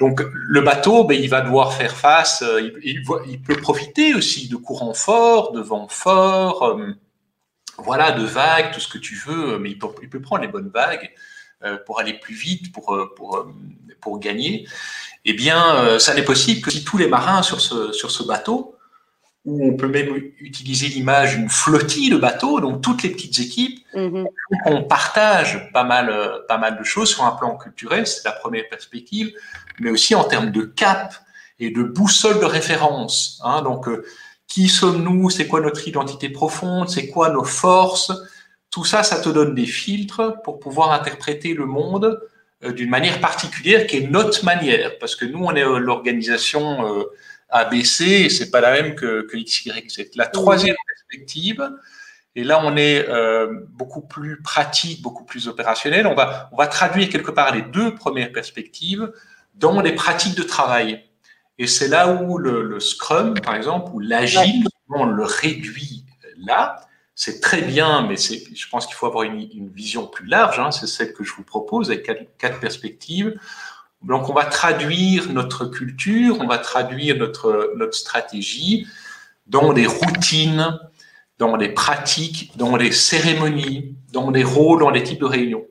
Donc, 0.01 0.21
le 0.33 0.61
bateau, 0.61 1.05
ben, 1.05 1.19
il 1.21 1.31
va 1.31 1.41
devoir 1.41 1.73
faire 1.73 1.97
face. 1.97 2.43
Euh, 2.43 2.73
il, 2.83 3.03
peut 3.43 3.57
profiter 3.57 4.15
aussi 4.15 4.49
de 4.49 4.57
courants 4.57 4.95
forts, 4.95 5.53
de 5.53 5.61
vents 5.61 5.89
forts, 5.89 6.65
euh, 6.65 6.93
voilà, 7.79 8.11
de 8.11 8.25
vagues, 8.25 8.73
tout 8.73 8.81
ce 8.81 8.89
que 8.89 8.99
tu 8.99 9.15
veux. 9.15 9.61
Mais 9.61 9.71
il 9.71 9.79
peut, 9.79 10.21
prendre 10.21 10.43
les 10.43 10.49
bonnes 10.49 10.71
vagues 10.71 11.11
pour 11.87 11.99
aller 11.99 12.15
plus 12.15 12.37
vite, 12.37 12.73
pour 12.73 14.19
gagner 14.21 14.67
eh 15.31 15.35
bien, 15.35 15.75
euh, 15.77 15.99
ça 15.99 16.15
n'est 16.15 16.25
possible 16.25 16.63
que 16.63 16.71
si 16.71 16.85
tous 16.85 16.97
les 16.97 17.07
marins 17.07 17.43
sur 17.43 17.61
ce, 17.61 17.93
sur 17.93 18.11
ce 18.11 18.23
bateau, 18.23 18.75
où 19.45 19.63
on 19.63 19.77
peut 19.77 19.87
même 19.87 20.15
utiliser 20.41 20.89
l'image 20.89 21.37
d'une 21.37 21.51
flottille 21.51 22.09
de 22.09 22.17
bateaux, 22.17 22.61
donc 22.61 22.81
toutes 22.81 23.03
les 23.03 23.11
petites 23.11 23.39
équipes, 23.39 23.79
mhm. 23.95 24.27
on 24.65 24.85
partage 24.85 25.71
pas 25.75 25.85
mal, 25.85 26.09
euh, 26.09 26.39
pas 26.49 26.57
mal 26.57 26.79
de 26.79 26.83
choses 26.83 27.11
sur 27.11 27.25
un 27.25 27.33
plan 27.33 27.59
culturel, 27.59 28.07
c'est 28.07 28.25
la 28.25 28.33
première 28.33 28.67
perspective, 28.71 29.35
mais 29.81 29.91
aussi 29.91 30.15
en 30.15 30.25
termes 30.25 30.51
de 30.51 30.63
cap 30.63 31.15
et 31.61 31.71
de 31.71 31.83
boussole 31.83 32.41
de 32.41 32.47
référence. 32.47 33.39
Hein, 33.45 33.61
donc, 33.61 33.87
euh, 33.87 34.07
qui 34.47 34.69
sommes-nous 34.69 35.29
C'est 35.29 35.47
quoi 35.47 35.61
notre 35.61 35.87
identité 35.87 36.31
profonde 36.31 36.89
C'est 36.89 37.09
quoi 37.09 37.29
nos 37.29 37.45
forces? 37.45 38.13
Tout 38.71 38.87
ça, 38.87 39.03
ça 39.03 39.21
te 39.21 39.29
donne 39.29 39.55
des 39.55 39.67
filtres 39.67 40.41
pour 40.43 40.59
pouvoir 40.59 40.93
interpréter 40.93 41.53
le 41.53 41.67
monde 41.67 42.19
d'une 42.63 42.91
manière 42.91 43.21
particulière 43.21 43.87
qui 43.87 43.99
est 43.99 44.09
notre 44.09 44.45
manière, 44.45 44.99
parce 44.99 45.15
que 45.15 45.25
nous, 45.25 45.45
on 45.45 45.55
est 45.55 45.65
euh, 45.65 45.79
l'organisation 45.79 46.99
euh, 46.99 47.05
ABC 47.51 48.05
et 48.05 48.31
c'est 48.31 48.51
pas 48.51 48.61
la 48.61 48.73
même 48.73 48.95
que, 48.95 49.23
que 49.23 49.37
XYZ. 49.37 50.11
La 50.17 50.27
troisième 50.27 50.77
perspective, 50.87 51.71
et 52.35 52.45
là, 52.45 52.61
on 52.63 52.77
est 52.77 53.09
beaucoup 53.71 54.03
plus 54.03 54.41
pratique, 54.43 55.03
beaucoup 55.03 55.25
plus 55.25 55.49
opérationnel. 55.49 56.07
On 56.07 56.15
va, 56.15 56.51
on 56.53 56.57
va 56.57 56.69
traduire 56.69 57.09
quelque 57.09 57.33
part 57.33 57.53
les 57.53 57.63
deux 57.63 57.95
premières 57.97 58.31
perspectives 58.31 59.11
dans 59.55 59.81
les 59.81 59.93
pratiques 59.93 60.37
de 60.37 60.45
travail. 60.45 61.03
Et 61.59 61.67
c'est 61.67 61.89
là 61.89 62.13
où 62.13 62.39
le, 62.39 62.63
le, 62.63 62.79
Scrum, 62.79 63.35
par 63.35 63.57
exemple, 63.57 63.91
ou 63.93 63.99
l'Agile, 63.99 64.69
on 64.91 65.07
le 65.07 65.25
réduit 65.25 66.05
là 66.37 66.88
c'est 67.21 67.41
très 67.41 67.63
bien, 67.63 68.07
mais 68.07 68.15
je 68.17 68.69
pense 68.69 68.87
qu'il 68.87 68.95
faut 68.95 69.07
avoir 69.07 69.25
une, 69.25 69.69
vision 69.75 70.07
plus 70.07 70.25
large. 70.25 70.61
Hein, 70.61 70.71
c'est 70.71 70.87
celle 70.87 71.13
que 71.13 71.25
je 71.25 71.33
vous 71.33 71.43
propose 71.43 71.91
avec 71.91 72.09
quatre, 72.39 72.61
perspectives. 72.61 73.35
Donc, 74.03 74.29
on 74.29 74.33
va 74.33 74.45
traduire 74.45 75.29
notre 75.33 75.67
culture, 75.67 76.39
on 76.39 76.47
va 76.47 76.59
traduire 76.59 77.17
notre, 77.17 77.73
notre 77.75 77.95
stratégie 77.95 78.87
dans 79.49 79.73
des 79.73 79.89
routines, 79.89 80.79
dans 81.39 81.57
des 81.57 81.71
pratiques, 81.71 82.57
dans 82.57 82.77
les 82.77 82.93
cérémonies, 82.93 83.97
dans 84.13 84.31
des 84.31 84.45
rôles, 84.45 84.79
dans 84.79 84.91
les 84.91 85.03
types 85.03 85.19
de 85.19 85.27
réunions. 85.27 85.67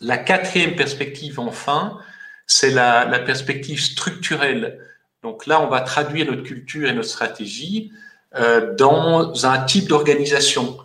La 0.00 0.16
quatrième 0.16 0.76
perspective, 0.76 1.38
enfin, 1.38 1.98
c'est 2.46 2.70
la, 2.70 3.04
la 3.04 3.18
perspective 3.18 3.82
structurelle. 3.82 4.80
Donc 5.22 5.44
là, 5.44 5.60
on 5.60 5.68
va 5.68 5.82
traduire 5.82 6.24
notre 6.24 6.42
culture 6.42 6.88
et 6.88 6.94
notre 6.94 7.10
stratégie 7.10 7.92
dans 8.32 9.46
un 9.46 9.64
type 9.64 9.88
d'organisation 9.88 10.76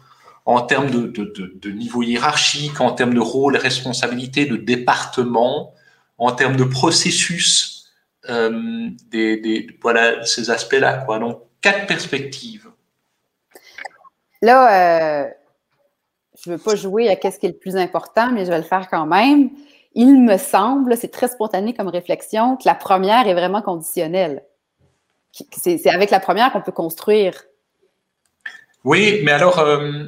en 0.45 0.61
termes 0.61 0.89
de, 0.89 1.69
niveau 1.71 2.03
hiérarchique, 2.03 2.81
en 2.81 2.91
termes 2.91 3.13
de 3.13 3.19
rôle 3.19 3.55
et 3.55 3.59
responsabilité, 3.59 4.45
de 4.45 4.57
département, 4.57 5.73
en 6.17 6.31
termes 6.33 6.55
de 6.55 6.65
processus, 6.65 7.91
euh, 8.29 8.89
des, 9.09 9.67
voilà 9.81 10.25
ces 10.25 10.49
aspects-là. 10.49 11.05
Donc, 11.19 11.41
quatre 11.61 11.87
perspectives. 11.87 12.69
Là, 14.41 15.23
euh, 15.25 15.29
je 16.43 16.49
ne 16.49 16.55
veux 16.55 16.61
pas 16.61 16.75
jouer 16.75 17.07
à 17.09 17.15
qu'est-ce 17.15 17.39
qui 17.39 17.45
est 17.45 17.49
le 17.49 17.57
plus 17.57 17.77
important, 17.77 18.31
mais 18.31 18.45
je 18.45 18.51
vais 18.51 18.57
le 18.57 18.63
faire 18.63 18.89
quand 18.89 19.05
même. 19.05 19.49
Il 19.95 20.21
me 20.21 20.37
semble, 20.37 20.97
c'est 20.97 21.11
très 21.11 21.29
spontané 21.29 21.73
comme 21.73 21.87
réflexion, 21.87 22.57
que 22.57 22.63
la 22.65 22.75
première 22.75 23.27
est 23.27 23.33
vraiment 23.33 23.61
conditionnelle 23.61 24.43
c'est 25.51 25.89
avec 25.89 26.11
la 26.11 26.19
première 26.19 26.51
qu'on 26.51 26.61
peut 26.61 26.71
construire. 26.71 27.43
Oui, 28.83 29.21
mais 29.23 29.31
alors, 29.31 29.59
euh, 29.59 30.05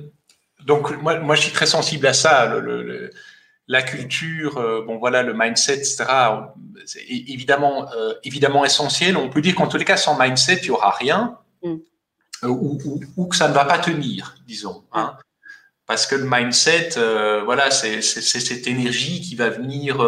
donc 0.66 0.92
moi, 1.02 1.20
moi, 1.20 1.36
je 1.36 1.42
suis 1.42 1.52
très 1.52 1.66
sensible 1.66 2.06
à 2.08 2.14
ça. 2.14 2.46
Le, 2.60 3.10
la 3.68 3.82
culture, 3.82 4.58
euh, 4.58 4.84
bon 4.86 4.98
voilà, 4.98 5.24
le 5.24 5.34
mindset, 5.34 5.78
etc. 5.78 6.06
C'est 6.86 7.04
évidemment, 7.08 7.92
euh, 7.94 8.14
évidemment 8.24 8.64
essentiel. 8.64 9.18
On 9.18 9.30
peut 9.30 9.42
dire 9.42 9.56
qu'en 9.56 9.68
tous 9.68 9.78
les 9.78 9.86
cas, 9.86 9.98
sans 9.98 10.20
mindset, 10.20 10.58
il 10.58 10.66
n'y 10.66 10.70
aura 10.72 10.92
rien. 10.92 11.38
Mm. 11.64 11.78
ou, 12.44 13.26
que 13.28 13.36
ça 13.36 13.48
ne 13.48 13.54
va 13.54 13.66
pas 13.66 13.80
tenir, 13.80 14.36
disons. 14.46 14.84
Hein. 14.92 15.16
Parce 15.88 16.06
que 16.06 16.16
le 16.16 16.28
mindset, 16.30 16.90
voilà, 17.46 17.72
c'est 17.72 18.02
cette 18.02 18.68
énergie 18.68 19.22
qui 19.22 19.36
va 19.36 19.50
venir 19.50 20.06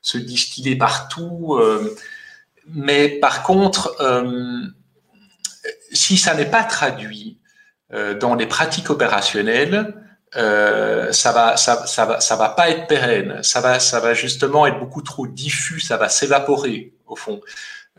se 0.00 0.18
distiller 0.18 0.76
partout. 0.76 1.58
Mais 2.68 3.08
par 3.08 3.42
contre, 3.42 3.96
si 5.92 6.16
ça 6.16 6.34
n'est 6.34 6.50
pas 6.50 6.64
traduit 6.64 7.38
dans 8.20 8.34
les 8.34 8.46
pratiques 8.46 8.90
opérationnelles, 8.90 9.94
euh, 10.36 11.12
ça 11.12 11.32
va, 11.32 11.56
ça, 11.56 11.86
ça, 11.86 12.06
va, 12.06 12.20
ça 12.20 12.36
va 12.36 12.48
pas 12.50 12.70
être 12.70 12.86
pérenne. 12.86 13.42
Ça 13.42 13.60
va, 13.60 13.78
ça 13.78 14.00
va 14.00 14.14
justement 14.14 14.66
être 14.66 14.78
beaucoup 14.78 15.02
trop 15.02 15.26
diffus. 15.26 15.80
Ça 15.80 15.96
va 15.96 16.08
s'évaporer 16.08 16.94
au 17.06 17.16
fond. 17.16 17.40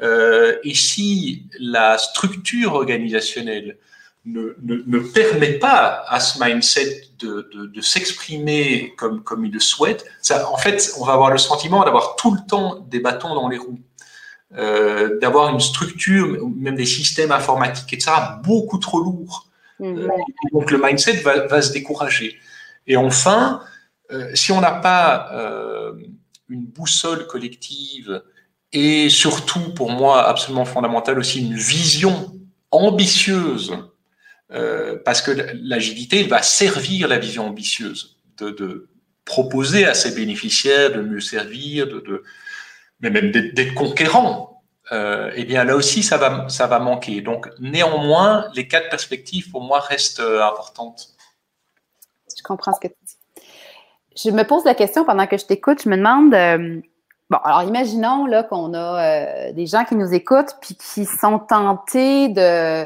Euh, 0.02 0.58
et 0.64 0.74
si 0.74 1.46
la 1.60 1.98
structure 2.00 2.74
organisationnelle 2.74 3.78
ne, 4.26 4.56
ne, 4.64 4.82
ne, 4.88 5.00
permet 5.00 5.54
pas 5.54 6.04
à 6.08 6.20
ce 6.20 6.44
mindset 6.44 7.10
de, 7.20 7.50
de, 7.54 7.66
de 7.68 7.82
s'exprimer 7.82 8.94
comme, 8.98 9.22
comme 9.22 9.46
il 9.46 9.52
le 9.52 9.60
souhaite, 9.60 10.06
ça, 10.22 10.50
en 10.50 10.58
fait, 10.58 10.94
on 10.98 11.06
va 11.06 11.14
avoir 11.14 11.30
le 11.30 11.38
sentiment 11.38 11.84
d'avoir 11.84 12.16
tout 12.16 12.34
le 12.34 12.40
temps 12.48 12.80
des 12.90 13.00
bâtons 13.00 13.36
dans 13.36 13.50
les 13.50 13.58
roues. 13.58 13.80
Euh, 14.58 15.20
d'avoir 15.20 15.50
une 15.50 15.60
structure, 15.60 16.48
même 16.56 16.76
des 16.76 16.86
systèmes 16.86 17.32
informatiques, 17.32 17.92
etc., 17.94 18.12
beaucoup 18.44 18.78
trop 18.78 19.02
lourds 19.02 19.48
Mhm. 19.80 19.98
Euh, 20.00 20.08
donc 20.52 20.72
le 20.72 20.80
mindset 20.82 21.18
va, 21.22 21.62
se 21.62 21.74
décourager. 21.74 22.38
Et 22.88 22.98
enfin, 22.98 23.62
euh, 24.12 24.30
si 24.34 24.52
on 24.52 24.62
n'a 24.62 24.72
pas 24.72 25.30
une 26.50 26.66
boussole 26.66 27.28
collective 27.28 28.22
et 28.72 29.10
surtout, 29.10 29.74
pour 29.74 29.92
moi, 29.92 30.28
absolument 30.28 30.66
fondamental 30.66 31.20
aussi, 31.20 31.42
une 31.42 31.56
vision 31.56 32.34
ambitieuse, 32.72 33.74
parce 35.06 35.22
que 35.22 35.32
l'agilité 35.64 36.24
va 36.24 36.42
servir 36.42 37.08
la 37.08 37.18
vision 37.18 37.48
ambitieuse, 37.48 38.18
de, 38.40 38.88
proposer 39.26 39.86
à 39.86 39.94
ses 39.94 40.14
bénéficiaires 40.14 40.92
de 40.92 41.02
mieux 41.02 41.22
servir, 41.22 41.88
de, 41.88 42.24
mais 43.04 43.12
même 43.12 43.32
d'être 43.32 43.76
conquérant 43.76 44.54
euh, 44.92 45.32
eh 45.36 45.46
bien 45.46 45.64
là 45.64 45.76
aussi, 45.76 46.04
ça 46.04 46.18
va, 46.18 46.50
ça 46.50 46.68
va 46.68 46.80
manquer. 46.80 47.22
Donc 47.22 47.50
néanmoins, 47.60 48.48
les 48.54 48.68
quatre 48.68 48.90
perspectives, 48.90 49.50
pour 49.50 49.62
moi, 49.62 49.80
restent 49.80 50.20
euh, 50.20 50.44
importantes. 50.44 51.10
Je 52.36 52.44
comprends 52.44 52.74
ce 52.74 52.80
que 52.80 52.88
tu 52.88 52.96
dis. 53.04 53.18
Je 54.16 54.30
me 54.30 54.44
pose 54.44 54.66
la 54.66 54.76
question 54.76 55.06
pendant 55.06 55.26
que 55.26 55.38
je 55.38 55.46
t'écoute, 55.46 55.82
je 55.84 55.90
me 55.90 55.98
demande, 55.98 56.34
euh, 56.34 56.82
bon, 57.30 57.38
alors 57.44 57.64
imaginons 57.64 58.28
qu'on 58.48 58.74
a 58.74 59.52
des 59.52 59.66
gens 59.66 59.86
qui 59.86 59.96
nous 59.96 60.14
écoutent 60.14 60.56
puis 60.62 60.76
qui 60.76 61.06
sont 61.06 61.40
tentés 61.40 62.28
de 62.30 62.86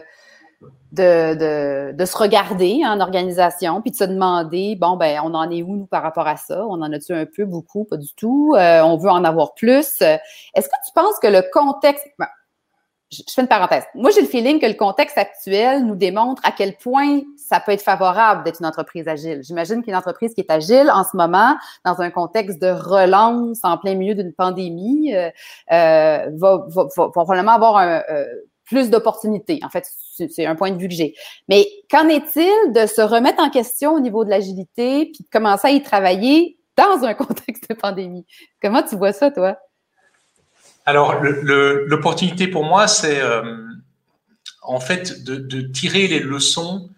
de, 0.92 1.92
de, 1.92 2.06
se 2.06 2.18
regarder 2.18 2.82
en 2.86 3.00
organisation, 3.00 3.82
puis 3.82 3.92
de 3.92 3.96
se 3.96 4.04
demander, 4.04 4.76
bon, 4.76 4.96
ben, 4.96 5.20
on 5.24 5.34
en 5.34 5.50
est 5.52 5.62
où, 5.62 5.76
nous, 5.76 5.86
par 5.86 6.02
rapport 6.02 6.28
à 6.28 6.38
ça? 6.38 6.66
On 6.66 6.82
en 6.82 6.92
a-tu 6.94 7.14
un 7.14 7.26
peu, 7.26 7.46
beaucoup, 7.46 7.84
pas 7.86 7.98
du 7.98 8.14
tout? 8.16 8.56
Euh, 8.58 8.82
on 8.82 8.98
veut 8.98 9.10
en 9.10 9.24
avoir 9.24 9.54
plus. 9.54 10.02
Est-ce 10.02 10.68
que 10.68 10.86
tu 10.86 10.94
penses 10.96 11.20
que 11.22 11.28
le 11.28 11.44
contexte... 11.52 12.06
Ben, 12.18 12.28
je, 13.12 13.22
fais 13.34 13.42
une 13.42 13.48
parenthèse. 13.48 13.84
Moi, 13.96 14.12
j'ai 14.12 14.22
le 14.22 14.28
feeling 14.28 14.60
que 14.60 14.66
le 14.66 14.74
contexte 14.74 15.18
actuel 15.18 15.86
nous 15.86 15.96
démontre 15.96 16.42
à 16.46 16.52
quel 16.52 16.76
point 16.76 17.22
ça 17.38 17.60
peut 17.60 17.72
être 17.72 17.82
favorable 17.82 18.44
d'être 18.44 18.60
une 18.60 18.66
entreprise 18.66 19.08
agile. 19.08 19.42
J'imagine 19.44 19.82
qu'une 19.82 19.96
entreprise 19.96 20.34
qui 20.34 20.42
est 20.42 20.52
agile 20.52 20.92
en 20.92 21.04
ce 21.04 21.16
moment, 21.16 21.56
dans 21.86 22.02
un 22.02 22.10
contexte 22.10 22.62
de 22.62 22.68
relance 22.70 23.60
en 23.64 23.78
plein 23.78 23.96
milieu 23.96 24.14
d'une 24.14 24.34
pandémie, 24.34 25.16
euh, 25.16 25.30
euh 25.72 26.30
va, 26.34 26.66
va, 26.68 26.84
va, 26.98 27.10
probablement 27.10 27.54
avoir 27.54 27.78
un, 27.78 28.04
euh, 28.10 28.26
plus 28.68 28.90
d'opportunités. 28.90 29.60
En 29.64 29.70
fait, 29.70 29.90
c'est 30.30 30.46
un 30.46 30.56
point 30.56 30.72
de 30.72 30.78
vue 30.78 30.88
que 30.88 30.94
j'ai. 30.94 31.16
Mais 31.48 31.68
qu'en 31.90 32.08
est-il 32.10 32.74
de 32.74 32.86
se 32.86 33.02
remettre 33.02 33.42
en 33.42 33.50
question 33.50 33.94
au 33.94 34.00
niveau 34.00 34.24
de 34.24 34.30
l'agilité 34.30 35.06
puis 35.06 35.24
de 35.24 35.30
commencer 35.32 35.68
à 35.68 35.72
y 35.72 35.82
travailler 35.82 36.60
dans 36.76 37.04
un 37.04 37.14
contexte 37.16 37.70
de 37.70 37.76
pandémie? 37.76 38.26
Comment 38.62 38.84
tu 38.84 38.96
vois 38.96 39.14
ça, 39.14 39.32
toi? 39.32 39.58
Alors, 40.86 41.16
l'opportunité 41.22 42.48
pour 42.48 42.64
moi, 42.64 42.88
c'est 42.88 43.20
euh, 43.20 43.42
en 44.62 44.80
fait 44.80 45.24
de, 45.24 45.62
tirer 45.62 46.08
les 46.08 46.20
leçons 46.20 46.90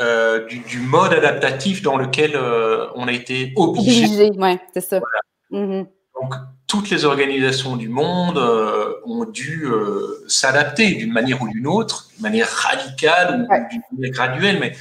euh, 0.00 0.46
du, 0.46 0.78
mode 0.78 1.12
adaptatif 1.12 1.82
dans 1.82 1.96
lequel 1.96 2.32
euh, 2.34 2.86
on 2.94 3.08
a 3.08 3.12
été 3.12 3.52
obligé. 3.56 4.04
Obligé, 4.04 4.30
oui, 4.36 4.58
c'est 4.72 4.80
ça. 4.80 5.00
Mm-hmm. 5.50 5.86
Donc, 6.22 6.34
toutes 6.68 6.88
les 6.88 7.04
organisations 7.04 7.76
du 7.76 7.88
monde 7.88 8.38
euh, 8.38 8.94
ont 9.04 9.24
dû 9.24 9.66
euh, 9.66 10.24
s'adapter 10.28 10.94
d'une 10.94 11.12
manière 11.12 11.42
ou 11.42 11.48
d'une 11.48 11.66
autre, 11.66 12.08
d'une 12.12 12.22
manière 12.22 12.48
radicale 12.48 13.42
ou 13.42 13.68
d'une 13.70 13.82
manière 13.92 14.10
graduelle. 14.12 14.58
Mais... 14.60 14.72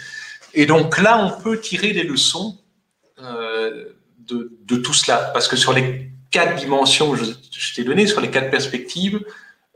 Et 0.54 0.66
donc 0.66 0.98
là, 1.00 1.18
on 1.18 1.42
peut 1.42 1.60
tirer 1.60 1.92
des 1.94 2.04
leçons 2.04 2.60
euh, 3.20 3.86
de, 4.20 4.54
de, 4.66 4.78
tout 4.78 4.94
cela. 4.94 5.18
Parce 5.34 5.48
que 5.48 5.56
sur 5.56 5.74
les 5.74 6.12
quatre 6.30 6.56
dimensions 6.56 7.12
que 7.12 7.18
je, 7.18 7.26
je 7.52 7.76
t'ai 7.76 7.84
données, 7.84 8.08
sur 8.08 8.22
les 8.22 8.30
quatre 8.30 8.52
perspectives, 8.52 9.20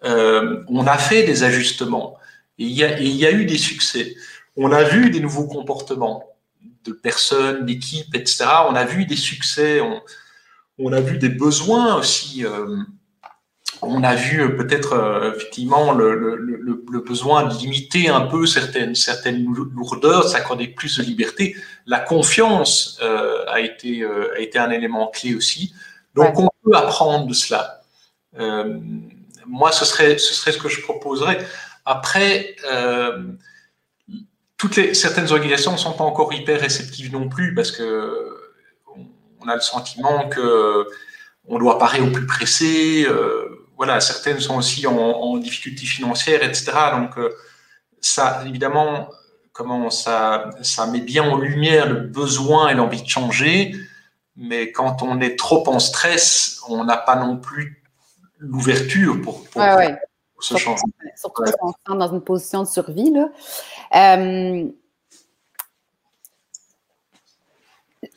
on 0.04 0.86
a 0.86 0.98
fait 1.00 1.24
des 1.24 1.44
ajustements. 1.44 2.16
Et 2.60 2.66
il, 2.66 2.72
y 2.74 2.84
a, 2.84 3.00
il 3.00 3.16
y 3.16 3.26
a 3.26 3.32
eu 3.32 3.46
des 3.46 3.58
succès. 3.58 4.16
On 4.56 4.72
a 4.72 4.84
vu 4.84 5.10
des 5.10 5.20
nouveaux 5.20 5.48
comportements 5.48 6.24
de 6.86 6.94
personnes, 6.94 7.66
d'équipes, 7.66 8.14
etc. 8.14 8.46
On 8.70 8.76
a 8.76 8.86
vu 8.86 9.06
des 9.06 9.16
succès. 9.16 9.82
On, 9.82 10.02
on 10.78 10.92
a 10.94 11.02
vu 11.02 11.18
des 11.18 11.30
besoins 11.30 11.96
aussi. 11.96 12.46
Euh, 12.46 12.78
on 13.82 14.04
a 14.04 14.16
vu 14.16 14.42
euh, 14.42 14.56
peut-être 14.56 14.94
euh, 14.94 15.34
effectivement 15.34 15.94
le, 15.94 17.02
besoin 17.06 17.44
de 17.44 17.54
limiter 17.56 18.10
un 18.10 18.22
peu 18.22 18.46
certaines, 18.46 18.96
certaines 18.96 19.46
lourdeurs, 19.46 20.28
s'accorder 20.28 20.68
plus 20.68 20.98
de 20.98 21.04
liberté. 21.04 21.56
La 21.86 22.00
confiance 22.00 23.00
a, 23.02 23.60
été, 23.60 24.04
a 24.04 24.40
été 24.40 24.58
un 24.58 24.72
élément 24.72 25.08
clé 25.08 25.36
aussi. 25.36 25.74
Donc 26.16 26.40
on 26.40 26.50
peut 26.64 26.76
apprendre 26.76 27.28
de 27.28 27.34
cela. 27.34 27.82
moi, 29.46 29.72
ce 29.72 29.86
serait, 29.86 30.18
ce 30.18 30.34
serait 30.34 30.52
ce 30.52 30.58
que 30.58 30.70
je 30.70 30.82
proposerais. 30.82 31.46
Après, 31.86 32.56
toutes 34.58 34.78
les, 34.78 34.96
certaines 34.96 35.32
organisations 35.32 35.74
ne 35.74 35.78
sont 35.78 35.94
pas 35.94 36.06
encore 36.06 36.34
hyper 36.34 36.60
réceptives 36.60 37.12
non 37.12 37.30
plus 37.30 37.54
parce 37.54 37.72
que 37.72 38.35
on 39.46 39.50
a 39.50 39.56
le 39.56 39.62
sentiment 39.62 40.28
que 40.30 40.88
on 41.48 41.60
doit 41.60 41.78
parer 41.78 42.02
au 42.02 42.12
plus 42.12 42.26
pressé. 42.26 43.06
Euh, 43.08 43.68
voilà, 43.78 44.00
certaines 44.00 44.40
sont 44.40 44.58
aussi 44.58 44.88
en, 44.88 45.38
difficulté 45.38 45.86
financière, 45.86 46.44
etc. 46.44 46.72
Donc, 46.94 47.18
euh, 47.18 47.36
ça, 48.00 48.42
évidemment, 48.46 49.10
comment 49.52 49.90
ça, 49.90 50.50
ça 50.62 50.88
met 50.88 51.02
bien 51.02 51.24
en 51.24 51.38
lumière 51.38 51.88
le 51.88 52.00
besoin 52.00 52.70
et 52.70 52.74
l'envie 52.74 53.02
de 53.02 53.08
changer. 53.08 53.76
Mais 54.38 54.72
quand 54.72 55.02
on 55.02 55.20
est 55.22 55.38
trop 55.38 55.68
en 55.70 55.80
stress, 55.80 56.62
on 56.68 56.84
n'a 56.84 56.98
pas 56.98 57.16
non 57.16 57.38
plus 57.38 57.84
l'ouverture 58.40 59.22
pour, 59.22 59.44
pour, 59.50 59.62
se 60.40 60.58
changer. 60.58 60.84
Surtout 61.16 61.44
quand 61.44 61.74
on 61.88 61.94
se 61.94 61.98
dans 61.98 62.14
une 62.14 62.22
position 62.22 62.64
de 62.64 62.68
survie. 62.68 63.12
Là. 63.12 63.30
Euh, 63.96 64.66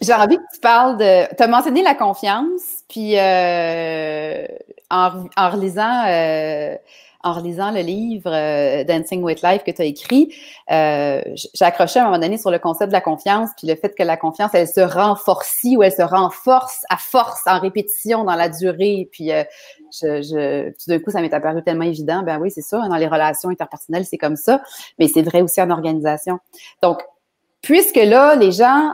j'ai 0.00 0.14
envie 0.14 0.36
que 0.36 0.54
tu 0.54 0.60
parles 0.60 0.96
de. 0.96 1.34
Tu 1.34 1.42
as 1.42 1.46
mentionné 1.46 1.82
la 1.82 1.94
confiance, 1.94 2.82
puis 2.88 3.18
euh, 3.18 4.46
en, 4.90 5.24
en, 5.36 5.50
relisant. 5.50 6.04
Euh, 6.06 6.76
en 7.24 7.32
relisant 7.32 7.72
le 7.72 7.80
livre 7.80 8.30
euh, 8.32 8.84
Dancing 8.84 9.22
with 9.22 9.42
Life 9.42 9.64
que 9.64 9.70
tu 9.70 9.82
as 9.82 9.86
écrit, 9.86 10.32
euh, 10.70 11.20
j'ai 11.34 11.64
accroché 11.64 11.98
à 11.98 12.02
un 12.02 12.06
moment 12.06 12.18
donné 12.18 12.38
sur 12.38 12.50
le 12.50 12.58
concept 12.58 12.88
de 12.88 12.92
la 12.92 13.00
confiance, 13.00 13.50
puis 13.56 13.66
le 13.66 13.74
fait 13.74 13.94
que 13.94 14.02
la 14.02 14.16
confiance, 14.16 14.52
elle 14.54 14.68
se 14.68 14.80
renforce 14.80 15.58
ou 15.64 15.82
elle 15.82 15.92
se 15.92 16.02
renforce 16.02 16.84
à 16.88 16.96
force, 16.96 17.42
en 17.46 17.58
répétition 17.58 18.24
dans 18.24 18.36
la 18.36 18.48
durée. 18.48 19.08
Puis 19.10 19.32
euh, 19.32 19.42
je, 20.00 20.22
je, 20.22 20.68
tout 20.70 20.90
d'un 20.90 20.98
coup, 21.00 21.10
ça 21.10 21.20
m'est 21.20 21.34
apparu 21.34 21.62
tellement 21.62 21.84
évident. 21.84 22.22
Ben 22.22 22.38
oui, 22.38 22.50
c'est 22.50 22.62
ça, 22.62 22.80
dans 22.88 22.96
les 22.96 23.08
relations 23.08 23.48
interpersonnelles, 23.48 24.04
c'est 24.04 24.18
comme 24.18 24.36
ça, 24.36 24.62
mais 24.98 25.08
c'est 25.08 25.22
vrai 25.22 25.42
aussi 25.42 25.60
en 25.60 25.70
organisation. 25.70 26.38
Donc, 26.82 27.02
puisque 27.62 27.96
là, 27.96 28.36
les 28.36 28.52
gens 28.52 28.92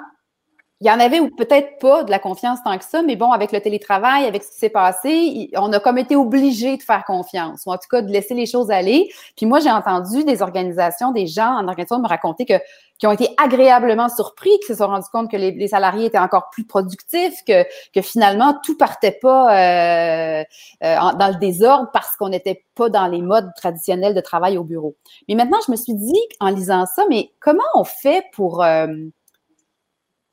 il 0.81 0.89
y 0.89 0.91
en 0.91 0.99
avait 1.01 1.21
ou 1.21 1.31
peut-être 1.31 1.79
pas 1.79 2.03
de 2.03 2.11
la 2.11 2.19
confiance 2.19 2.59
tant 2.65 2.77
que 2.77 2.85
ça, 2.85 3.03
mais 3.03 3.17
bon, 3.17 3.31
avec 3.31 3.53
le 3.53 3.61
télétravail, 3.61 4.25
avec 4.25 4.43
ce 4.43 4.51
qui 4.51 4.59
s'est 4.59 4.71
passé, 4.71 5.51
on 5.57 5.73
a 5.73 5.81
comme 5.81 5.99
été 5.99 6.17
obligé 6.17 6.77
de 6.77 6.83
faire 6.83 7.05
confiance, 7.05 7.63
ou 7.67 7.73
en 7.73 7.77
tout 7.77 7.89
cas 7.91 8.03
de 8.03 8.11
laisser 8.11 8.35
les 8.35 8.47
choses 8.47 8.71
aller. 8.71 9.09
Puis 9.37 9.47
moi, 9.47 9.61
j'ai 9.61 9.71
entendu 9.71 10.25
des 10.25 10.43
organisations, 10.43 11.13
des 11.13 11.27
gens 11.27 11.55
en 11.55 11.69
organisation 11.69 12.01
me 12.01 12.09
raconter 12.09 12.45
que 12.45 12.55
qui 12.99 13.07
ont 13.07 13.13
été 13.13 13.29
agréablement 13.37 14.09
surpris, 14.09 14.51
qui 14.61 14.69
se 14.69 14.77
sont 14.77 14.87
rendus 14.87 15.09
compte 15.13 15.31
que 15.31 15.37
les, 15.37 15.69
salariés 15.69 16.07
étaient 16.07 16.19
encore 16.19 16.51
plus 16.51 16.65
productifs, 16.65 17.43
que, 17.47 17.65
que 17.93 18.01
finalement 18.03 18.57
tout 18.63 18.77
partait 18.77 19.19
pas 19.21 19.51
euh, 19.51 20.45
euh, 20.85 20.97
dans 21.19 21.29
le 21.29 21.39
désordre 21.39 21.91
parce 21.93 22.17
qu'on 22.17 22.29
n'était 22.29 22.65
pas 22.75 22.89
dans 22.89 23.07
les 23.09 23.21
modes 23.21 23.51
traditionnels 23.57 24.15
de 24.15 24.21
travail 24.21 24.59
au 24.59 24.65
bureau. 24.65 24.95
Mais 25.29 25.35
maintenant, 25.35 25.59
je 25.67 25.73
me 25.73 25.77
suis 25.77 25.95
dit 25.95 26.21
en 26.39 26.51
lisant 26.51 26.87
ça, 26.87 27.05
mais 27.09 27.31
comment 27.41 27.65
on 27.75 27.85
fait 27.85 28.27
pour 28.33 28.63
euh, 28.63 28.87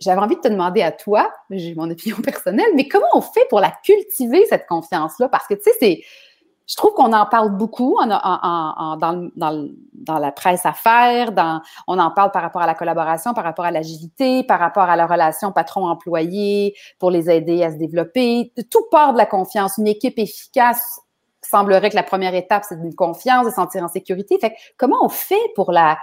j'avais 0.01 0.19
envie 0.19 0.35
de 0.35 0.41
te 0.41 0.47
demander 0.47 0.81
à 0.81 0.91
toi, 0.91 1.31
j'ai 1.49 1.75
mon 1.75 1.89
opinion 1.89 2.17
personnelle, 2.23 2.71
mais 2.75 2.87
comment 2.87 3.05
on 3.13 3.21
fait 3.21 3.45
pour 3.49 3.59
la 3.59 3.71
cultiver, 3.83 4.45
cette 4.49 4.65
confiance-là? 4.67 5.29
Parce 5.29 5.47
que, 5.47 5.53
tu 5.53 5.61
sais, 5.63 5.71
c'est, 5.79 6.01
je 6.67 6.75
trouve 6.75 6.93
qu'on 6.93 7.13
en 7.13 7.25
parle 7.25 7.55
beaucoup 7.55 7.97
dans, 7.99 8.07
la 10.19 10.31
presse 10.31 10.65
affaires, 10.65 11.31
dans, 11.31 11.61
on 11.87 11.99
en 11.99 12.11
parle 12.11 12.31
par 12.31 12.41
rapport 12.41 12.61
à 12.61 12.67
la 12.67 12.75
collaboration, 12.75 13.33
par 13.33 13.43
rapport 13.43 13.65
à 13.65 13.71
l'agilité, 13.71 14.43
par 14.43 14.59
rapport 14.59 14.83
à 14.83 14.95
la 14.95 15.05
relation 15.05 15.51
patron-employé, 15.51 16.75
pour 16.97 17.11
les 17.11 17.29
aider 17.29 17.63
à 17.63 17.71
se 17.71 17.77
développer. 17.77 18.53
Tout 18.69 18.85
part 18.89 19.13
de 19.13 19.17
la 19.17 19.25
confiance. 19.25 19.77
Une 19.77 19.87
équipe 19.87 20.17
efficace 20.17 21.01
semblerait 21.41 21.89
que 21.89 21.95
la 21.95 22.03
première 22.03 22.33
étape, 22.35 22.63
c'est 22.67 22.75
une 22.75 22.95
confiance, 22.95 23.45
de 23.45 23.51
sentir 23.51 23.83
en 23.83 23.87
sécurité. 23.89 24.39
Fait 24.39 24.55
comment 24.77 25.03
on 25.03 25.09
fait 25.09 25.51
pour 25.55 25.71
la, 25.71 25.97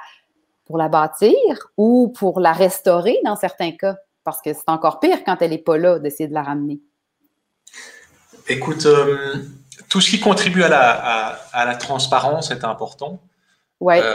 pour 0.68 0.76
la 0.76 0.88
bâtir 0.88 1.35
ou 1.78 2.12
pour 2.16 2.40
la 2.40 2.52
restaurer 2.52 3.18
dans 3.24 3.37
certains 3.37 3.72
cas? 3.72 3.96
Parce 4.22 4.42
que 4.42 4.52
c'est 4.52 4.68
encore 4.68 5.00
pire 5.00 5.24
quand 5.24 5.38
elle 5.40 5.50
n'est 5.50 5.59
pas 5.59 5.78
là 5.78 5.98
d'essayer 5.98 6.28
de 6.28 6.35
la 6.35 6.42
ramener. 6.42 6.78
Écoute, 8.46 8.85
euh, 8.85 9.37
tout 9.88 10.02
ce 10.02 10.11
qui 10.11 10.20
contribue 10.20 10.62
à 10.62 10.68
la, 10.68 11.38
à, 11.52 11.64
la 11.64 11.74
transparence 11.76 12.50
est 12.50 12.64
important. 12.64 13.18
Ouais. 13.81 14.02
Euh, 14.02 14.12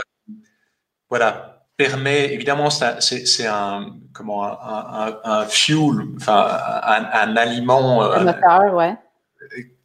voilà, 1.09 1.65
permet, 1.75 2.31
évidemment, 2.33 2.69
c'est 2.69 3.47
un, 3.47 3.95
comment, 4.13 4.43
un, 4.43 5.19
un, 5.23 5.45
fuel, 5.47 6.05
enfin, 6.17 6.47
un, 6.83 7.35
aliment 7.35 8.03
euh, 8.03 8.23
moteur, 8.23 8.73
ouais. 8.75 8.95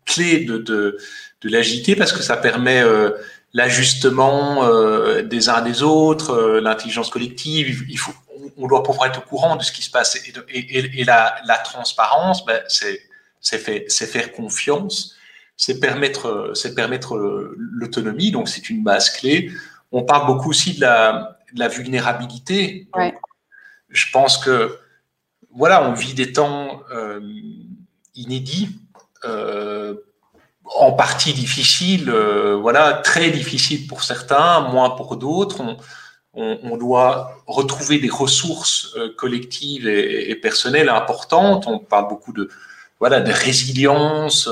clé 0.04 0.44
de, 0.44 0.58
de, 0.58 0.98
de 1.40 1.48
l'agilité 1.48 1.96
parce 1.96 2.12
que 2.12 2.22
ça 2.22 2.36
permet 2.36 2.82
l'ajustement 3.52 4.68
des 5.22 5.48
uns 5.48 5.62
des 5.62 5.82
autres, 5.82 6.60
l'intelligence 6.60 7.10
collective. 7.10 7.84
Il 7.88 7.98
faut, 7.98 8.12
on 8.56 8.66
doit 8.66 8.82
pouvoir 8.82 9.08
être 9.08 9.20
au 9.20 9.22
courant 9.22 9.56
de 9.56 9.62
ce 9.62 9.72
qui 9.72 9.82
se 9.82 9.90
passe. 9.90 10.16
Et, 10.16 11.00
et, 11.00 11.04
la, 11.04 11.34
la, 11.46 11.58
transparence, 11.58 12.44
ben, 12.44 12.60
c'est 12.68 14.06
faire 14.06 14.32
confiance 14.32 15.18
c'est 15.58 15.80
permettre, 15.80 16.52
c'est 16.54 16.74
permettre 16.74 17.16
l'autonomie, 17.58 18.30
donc 18.30 18.48
c'est 18.48 18.70
une 18.70 18.84
base 18.84 19.10
clé. 19.10 19.50
On 19.90 20.04
parle 20.04 20.28
beaucoup 20.28 20.50
aussi 20.50 20.76
de 20.76 20.80
la, 20.80 21.36
de 21.52 21.58
la 21.58 21.66
vulnérabilité. 21.66 22.88
Je 23.88 24.06
pense 24.12 24.38
que 24.38 24.78
voilà, 25.50 25.82
on 25.82 25.94
vit 25.94 26.14
des 26.14 26.32
temps 26.32 26.82
euh, 26.92 27.20
inédits, 28.14 28.78
euh, 29.24 29.94
en 30.76 30.92
partie 30.92 31.32
difficiles, 31.32 32.10
euh, 32.10 32.56
voilà, 32.56 32.94
très 32.94 33.30
difficiles 33.30 33.86
pour 33.86 34.02
certains, 34.02 34.60
moins 34.70 34.90
pour 34.90 35.16
d'autres. 35.16 35.62
On, 36.34 36.76
doit 36.76 37.32
retrouver 37.48 37.98
des 37.98 38.10
ressources 38.10 38.94
collectives 39.16 39.88
et, 39.88 40.36
personnelles 40.36 40.88
importantes. 40.88 41.66
On 41.66 41.80
parle 41.80 42.08
beaucoup 42.08 42.32
de 42.32 42.48
voilà 43.00 43.20
de 43.20 43.32
résilience 43.32 44.48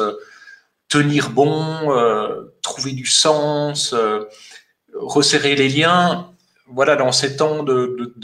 tenir 0.88 1.30
bon, 1.30 1.92
euh, 1.92 2.54
trouver 2.62 2.92
du 2.92 3.06
sens, 3.06 3.92
euh, 3.92 4.24
resserrer 4.94 5.54
les 5.56 5.68
liens. 5.68 6.30
Voilà, 6.68 6.96
dans 6.96 7.12
ces 7.12 7.36
temps 7.36 7.62
de, 7.62 8.14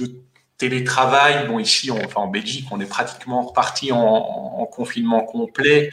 télétravail, 0.59 1.49
bon 1.49 1.59
ici, 1.59 1.91
en 1.91 2.27
Belgique, 2.29 2.67
on 2.71 2.81
est 2.81 2.87
pratiquement 2.87 3.43
reparti 3.43 3.91
en, 3.93 4.67
confinement 4.67 5.25
complet. 5.25 5.91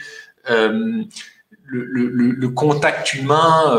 Euh, 1.72 2.34
le, 2.36 2.48
contact 2.48 3.14
humain 3.14 3.76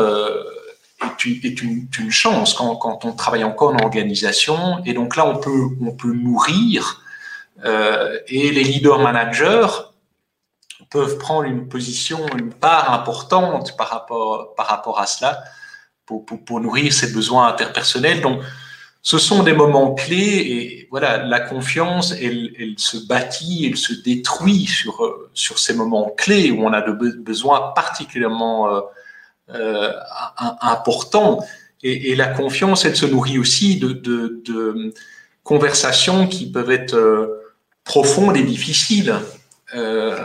est, 1.24 1.62
une, 1.62 2.10
chance 2.10 2.54
quand, 2.54 3.04
on 3.04 3.12
travaille 3.12 3.44
encore 3.44 3.74
en 3.74 3.82
organisation. 3.82 4.82
Et 4.84 4.94
donc 4.94 5.16
là, 5.16 5.26
on 5.26 5.38
peut, 5.38 5.68
on 5.80 5.92
peut 5.92 6.12
nourrir. 6.12 7.02
et 7.64 8.50
les 8.50 8.64
leaders 8.64 8.98
managers 8.98 9.68
peuvent 10.92 11.18
prendre 11.18 11.44
une 11.44 11.68
position, 11.68 12.18
une 12.38 12.52
part 12.52 12.92
importante 12.92 13.76
par 13.76 13.88
rapport, 13.88 14.54
par 14.54 14.66
rapport 14.66 15.00
à 15.00 15.06
cela 15.06 15.42
pour, 16.04 16.24
pour, 16.26 16.60
nourrir 16.60 16.92
ses 16.92 17.12
besoins 17.12 17.48
interpersonnels. 17.48 18.20
Donc, 18.20 18.42
ce 19.02 19.18
sont 19.18 19.42
des 19.42 19.52
moments 19.52 19.94
clés 19.94 20.16
et 20.16 20.88
voilà, 20.90 21.18
la 21.24 21.40
confiance, 21.40 22.12
elle, 22.12 22.52
elle 22.58 22.74
se 22.78 22.96
bâtit, 22.96 23.66
elle 23.68 23.76
se 23.76 23.92
détruit 23.92 24.66
sur, 24.66 25.28
sur 25.34 25.58
ces 25.58 25.74
moments 25.74 26.14
clés 26.16 26.52
où 26.52 26.64
on 26.64 26.72
a 26.72 26.80
de 26.82 26.92
besoins 26.92 27.72
particulièrement 27.74 28.72
euh, 28.72 28.80
euh, 29.50 29.92
importants. 30.60 31.44
Et, 31.82 32.12
et, 32.12 32.14
la 32.14 32.28
confiance, 32.28 32.84
elle 32.84 32.94
se 32.94 33.06
nourrit 33.06 33.38
aussi 33.38 33.76
de, 33.76 33.88
de, 33.92 34.40
de 34.46 34.94
conversations 35.42 36.28
qui 36.28 36.50
peuvent 36.50 36.70
être 36.70 36.94
euh, 36.94 37.42
profondes 37.84 38.36
et 38.36 38.44
difficiles. 38.44 39.14
Euh, 39.74 40.16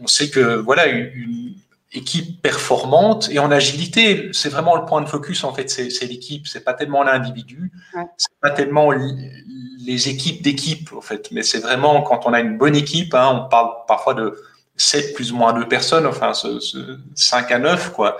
on 0.00 0.06
sait 0.06 0.30
que 0.30 0.56
voilà 0.56 0.86
une, 0.86 1.54
équipe 1.92 2.40
performante 2.40 3.28
et 3.30 3.38
en 3.40 3.50
agilité, 3.50 4.30
c'est 4.32 4.48
vraiment 4.48 4.76
le 4.76 4.84
point 4.84 5.00
de 5.00 5.08
focus 5.08 5.42
en 5.42 5.52
fait, 5.52 5.68
c'est 5.68 6.06
l'équipe, 6.06 6.46
c'est 6.46 6.62
pas 6.62 6.74
tellement 6.74 7.02
l'individu, 7.02 7.72
c'est 8.16 8.30
pas 8.40 8.50
tellement 8.50 8.92
les 8.92 10.08
équipes 10.08 10.42
d'équipe 10.42 10.92
en 10.92 11.00
fait, 11.00 11.30
mais 11.32 11.42
c'est 11.42 11.58
vraiment 11.58 12.02
quand 12.02 12.26
on 12.26 12.32
a 12.32 12.40
une 12.40 12.58
bonne 12.58 12.76
équipe, 12.76 13.14
hein, 13.14 13.44
on 13.44 13.48
parle 13.48 13.70
parfois 13.88 14.14
de 14.14 14.40
7 14.76 15.14
plus 15.14 15.32
ou 15.32 15.36
moins 15.36 15.52
2 15.52 15.66
personnes, 15.66 16.06
enfin 16.06 16.32
ce, 16.32 16.60
ce 16.60 16.98
5 17.16 17.50
à 17.50 17.58
9 17.58 17.92
quoi, 17.92 18.18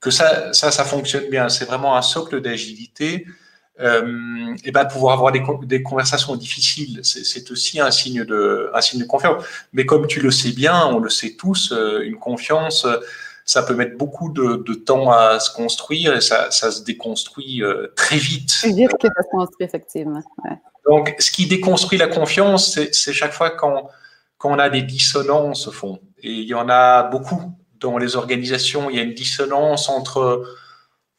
que 0.00 0.10
ça 0.10 0.52
ça 0.52 0.70
ça 0.70 0.84
fonctionne 0.84 1.30
bien, 1.30 1.48
c'est 1.48 1.64
vraiment 1.64 1.96
un 1.96 2.02
socle 2.02 2.42
d'agilité 2.42 3.26
euh, 3.80 4.54
et 4.64 4.70
ben 4.70 4.84
pouvoir 4.86 5.14
avoir 5.14 5.32
des, 5.32 5.42
des 5.64 5.82
conversations 5.82 6.34
difficiles, 6.36 7.00
c'est 7.02 7.50
aussi 7.50 7.78
un 7.78 7.90
signe 7.90 8.24
de 8.24 8.70
un 8.72 8.80
signe 8.80 9.00
de 9.00 9.06
confiance. 9.06 9.44
Mais 9.72 9.84
comme 9.84 10.06
tu 10.06 10.20
le 10.20 10.30
sais 10.30 10.52
bien, 10.52 10.86
on 10.86 10.98
le 10.98 11.10
sait 11.10 11.36
tous, 11.38 11.72
euh, 11.72 12.00
une 12.02 12.16
confiance, 12.16 12.86
euh, 12.86 12.96
ça 13.44 13.62
peut 13.62 13.74
mettre 13.74 13.96
beaucoup 13.96 14.30
de, 14.30 14.56
de 14.66 14.74
temps 14.74 15.10
à 15.10 15.38
se 15.40 15.54
construire 15.54 16.16
et 16.16 16.20
ça, 16.20 16.50
ça 16.50 16.70
se 16.70 16.82
déconstruit 16.82 17.62
très 17.94 18.16
vite. 18.16 18.50
C'est 18.50 18.72
dire 18.72 18.88
que 18.88 19.06
ça 19.06 19.22
se 19.22 19.28
construit 19.30 19.66
effectivement. 19.66 20.22
Ouais. 20.44 20.58
Donc, 20.90 21.14
ce 21.20 21.30
qui 21.30 21.46
déconstruit 21.46 21.98
la 21.98 22.08
confiance, 22.08 22.80
c'est 22.90 23.12
chaque 23.12 23.32
fois 23.32 23.50
quand 23.50 23.88
quand 24.38 24.54
on 24.54 24.58
a 24.58 24.68
des 24.68 24.82
dissonances 24.82 25.66
au 25.66 25.72
fond. 25.72 26.00
Et 26.22 26.30
il 26.30 26.48
y 26.48 26.54
en 26.54 26.68
a 26.68 27.04
beaucoup 27.04 27.54
dans 27.80 27.98
les 27.98 28.16
organisations. 28.16 28.90
Il 28.90 28.96
y 28.96 28.98
a 28.98 29.02
une 29.02 29.14
dissonance 29.14 29.88
entre 29.88 30.44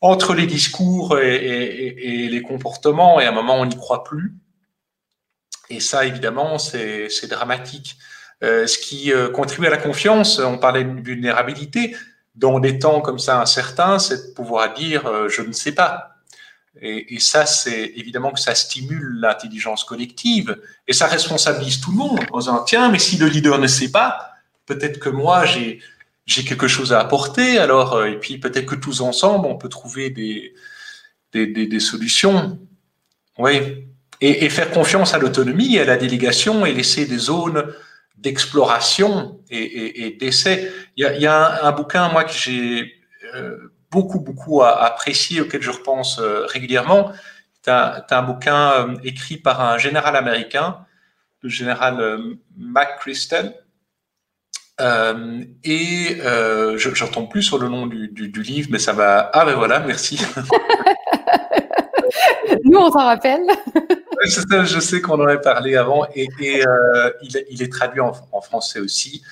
entre 0.02 0.34
les 0.34 0.46
discours 0.46 1.18
et, 1.20 2.28
les 2.30 2.42
comportements, 2.42 3.20
et 3.20 3.26
à 3.26 3.30
un 3.30 3.34
moment, 3.34 3.56
on 3.56 3.66
n'y 3.66 3.78
croit 3.78 4.04
plus. 4.04 4.36
Et 5.70 5.80
ça, 5.80 6.06
évidemment, 6.06 6.58
c'est 6.58 7.28
dramatique. 7.28 7.98
Euh, 8.44 8.68
ce 8.68 8.78
qui 8.78 9.12
euh, 9.12 9.30
contribue 9.30 9.66
à 9.66 9.72
la 9.72 9.78
confiance, 9.78 10.38
on 10.38 10.60
parlait 10.60 10.84
de 10.84 11.02
vulnérabilité, 11.02 11.96
dans 12.36 12.60
des 12.60 12.78
temps 12.78 13.02
comme 13.02 13.18
ça 13.18 13.42
incertains, 13.42 13.98
c'est 13.98 14.28
de 14.28 14.34
pouvoir 14.34 14.76
dire 14.76 15.08
euh, 15.08 15.28
je 15.28 15.42
ne 15.42 15.52
sais 15.52 15.72
pas. 15.72 16.18
Et, 16.80 17.16
et 17.16 17.20
ça, 17.20 17.48
c'est 17.48 17.94
évidemment 17.96 18.32
que 18.32 18.40
ça 18.40 18.54
stimule 18.54 19.20
l'intelligence 19.20 19.84
collective 19.84 20.62
et 20.88 20.94
ça 20.94 21.08
responsabilise 21.08 21.82
tout 21.82 21.90
le 21.90 21.98
monde 21.98 22.20
en 22.32 22.38
disant 22.38 22.64
tiens, 22.64 22.92
mais 22.92 23.00
si 23.00 23.18
le 23.18 23.26
leader 23.26 23.58
ne 23.58 23.66
sait 23.66 23.90
pas, 23.90 24.34
peut-être 24.68 25.00
que 25.00 25.10
moi 25.10 25.46
j'ai 25.46 25.82
j'ai 26.28 26.44
quelque 26.44 26.68
chose 26.68 26.94
à 26.94 27.00
apporter. 27.00 27.58
Alors, 27.58 27.94
euh, 27.94 28.06
et 28.06 28.20
puis 28.20 28.38
peut-être 28.38 28.68
que 28.68 28.76
tous 28.76 29.02
ensemble, 29.02 29.48
on 29.48 29.58
peut 29.58 29.70
trouver 29.70 30.12
des, 30.12 30.54
des, 31.32 31.48
des, 31.48 31.80
solutions. 31.80 32.60
Oui. 33.40 33.88
Et, 34.20 34.46
et, 34.46 34.50
faire 34.50 34.70
confiance 34.72 35.14
à 35.14 35.20
l'autonomie, 35.20 35.80
à 35.80 35.86
la 35.86 35.96
délégation 35.96 36.66
et 36.66 36.74
laisser 36.74 37.06
des 37.06 37.18
zones 37.18 37.74
d'exploration 38.18 39.40
et, 39.50 40.06
et 40.06 40.12
d'essai. 40.18 40.72
Il 40.98 41.06
y 41.06 41.28
a, 41.28 41.66
un, 41.66 41.72
bouquin, 41.72 42.10
moi, 42.10 42.24
que 42.24 42.34
j'ai 42.34 42.96
euh, 43.36 43.72
beaucoup, 43.92 44.20
beaucoup 44.20 44.64
apprécié, 44.64 45.40
auquel 45.40 45.62
je 45.62 45.70
repense 45.70 46.20
euh, 46.20 46.46
régulièrement. 46.48 47.14
C'est 47.62 47.72
un, 47.72 48.04
un, 48.10 48.22
bouquin 48.24 48.96
écrit 49.04 49.38
par 49.38 49.62
un 49.62 49.78
général 49.78 50.16
américain, 50.16 50.80
le 51.42 51.50
général 51.50 52.18
Mac 52.58 53.00
Christel, 53.00 53.54
euh, 54.80 55.44
et 55.64 56.18
euh, 56.22 56.78
j'entends 56.78 57.26
plus 57.26 57.42
sur 57.42 57.58
le 57.58 57.68
nom 57.68 57.88
du, 57.88 58.10
du, 58.10 58.30
du, 58.30 58.44
livre, 58.44 58.70
mais 58.72 58.80
ça 58.80 58.94
va. 58.94 59.32
Ah 59.34 59.46
ben 59.46 59.56
voilà, 59.56 59.80
merci. 59.80 60.18
Nous, 62.64 62.78
on 62.78 62.92
s'en 62.92 63.06
rappelle. 63.06 63.42
je 64.26 64.80
sais 64.80 65.02
qu'on 65.02 65.20
en 65.20 65.26
avait 65.26 65.42
parlé 65.42 65.76
avant, 65.76 66.06
et, 66.14 66.28
et 66.40 66.66
euh, 66.66 67.12
il, 67.22 67.44
il, 67.50 67.64
est 67.64 67.72
traduit 67.72 68.02
en, 68.02 68.12
en, 68.32 68.42
français 68.42 68.80
aussi. 68.80 69.24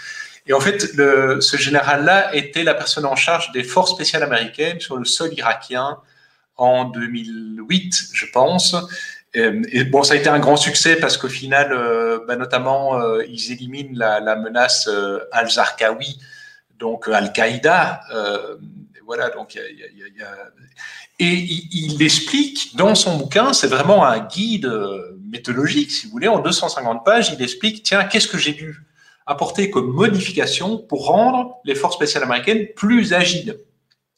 Et 0.48 0.54
en 0.54 0.60
fait, 0.60 0.94
le, 0.96 1.42
ce 1.42 1.58
général-là 1.58 2.36
était 2.36 2.64
la 2.64 2.74
personne 2.74 3.06
en 3.06 3.16
charge 3.16 3.52
des 3.52 3.64
forces 3.64 3.92
spéciales 3.92 4.24
américaines 4.24 4.80
sur 4.80 4.98
le 4.98 5.06
sol 5.06 5.32
irakien 5.34 6.00
en 6.58 6.86
2008, 6.86 8.10
je 8.14 8.26
pense. 8.32 8.76
Euh, 9.36 9.62
et 9.72 9.84
bon, 9.84 10.04
ça 10.04 10.14
a 10.14 10.18
été 10.18 10.30
un 10.30 10.40
grand 10.40 10.58
succès 10.58 10.96
parce 10.96 11.18
qu'au 11.18 11.30
final, 11.30 11.72
euh, 11.72 12.20
bah, 12.28 12.36
notamment, 12.36 13.00
euh, 13.00 13.24
ils 13.30 13.52
éliminent 13.52 13.92
la, 13.94 14.20
la 14.20 14.36
menace 14.36 14.90
al-Zarqawi, 15.32 16.20
donc 16.78 17.08
Al-Qaïda. 17.08 18.02
voilà, 19.06 19.30
donc 19.30 19.56
il 19.56 19.60
y 19.60 20.04
a, 20.04 20.08
y 20.08 20.24
a, 20.24 20.36
et 21.20 21.32
il, 21.32 21.94
il, 21.94 22.04
explique 22.04 22.76
dans 22.76 22.96
son 22.96 23.18
bouquin, 23.18 23.54
c'est 23.54 23.68
vraiment 23.68 24.06
un 24.06 24.20
guide 24.20 24.70
méthodologique, 25.30 25.92
si 25.92 26.08
vous 26.08 26.12
voulez, 26.12 26.28
en 26.28 26.40
250 26.40 27.06
pages, 27.06 27.32
il 27.32 27.42
explique, 27.42 27.84
tiens, 27.84 28.04
qu'est-ce 28.04 28.28
que 28.28 28.38
j'ai 28.38 28.52
dû 28.54 28.82
apporter 29.26 29.70
comme 29.70 29.92
modification 29.92 30.78
pour 30.78 31.06
rendre 31.06 31.58
les 31.64 31.76
forces 31.76 31.96
spéciales 31.96 32.24
américaines 32.24 32.68
plus 32.76 33.14
agiles 33.14 33.58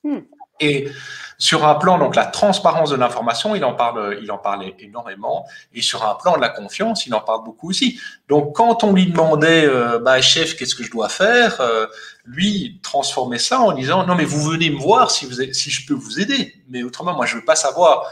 Hmm. 0.08 0.20
Et 0.60 0.88
sur 1.38 1.68
un 1.68 1.76
plan, 1.76 2.00
donc 2.00 2.16
la 2.16 2.26
transparence 2.26 2.90
de 2.90 2.96
l'information, 2.96 3.54
il 3.56 3.64
en 3.64 3.74
parle, 3.74 4.18
il 4.22 4.32
en 4.32 4.40
parlait 4.40 4.76
énormément. 4.80 5.46
Et 5.74 5.82
sur 5.82 6.08
un 6.08 6.16
plan 6.16 6.36
de 6.36 6.42
la 6.42 6.50
confiance, 6.50 7.06
il 7.06 7.14
en 7.14 7.22
parle 7.22 7.44
beaucoup 7.44 7.70
aussi. 7.70 8.00
Donc 8.28 8.56
quand 8.56 8.84
on 8.84 8.94
lui 8.94 9.06
demandait, 9.06 9.66
euh, 9.66 10.00
bah, 10.00 10.20
chef, 10.22 10.56
qu'est-ce 10.56 10.74
que 10.74 10.84
je 10.84 10.90
dois 10.90 11.10
faire, 11.10 11.62
euh, 11.62 11.86
lui 12.26 12.80
transformait 12.82 13.38
ça 13.38 13.60
en 13.60 13.72
disant, 13.72 14.06
non 14.06 14.16
mais 14.16 14.26
vous 14.26 14.42
venez 14.42 14.72
me 14.72 14.80
voir 14.80 15.12
si, 15.12 15.26
vous, 15.26 15.36
si 15.54 15.70
je 15.70 15.86
peux 15.86 15.94
vous 15.94 16.20
aider. 16.20 16.56
Mais 16.70 16.82
autrement, 16.82 17.14
moi 17.14 17.26
je 17.26 17.36
veux 17.36 17.46
pas 17.46 17.56
savoir. 17.56 18.04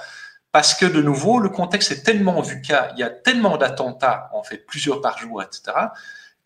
Parce 0.51 0.73
que 0.73 0.85
de 0.85 1.01
nouveau, 1.01 1.39
le 1.39 1.49
contexte 1.49 1.91
est 1.91 2.03
tellement 2.03 2.41
vu 2.41 2.61
qu'il 2.61 2.77
y 2.95 3.03
a 3.03 3.09
tellement 3.09 3.57
d'attentats, 3.57 4.29
en 4.33 4.41
fait, 4.41 4.65
plusieurs 4.65 5.01
par 5.01 5.17
jour, 5.17 5.43
etc., 5.43 5.75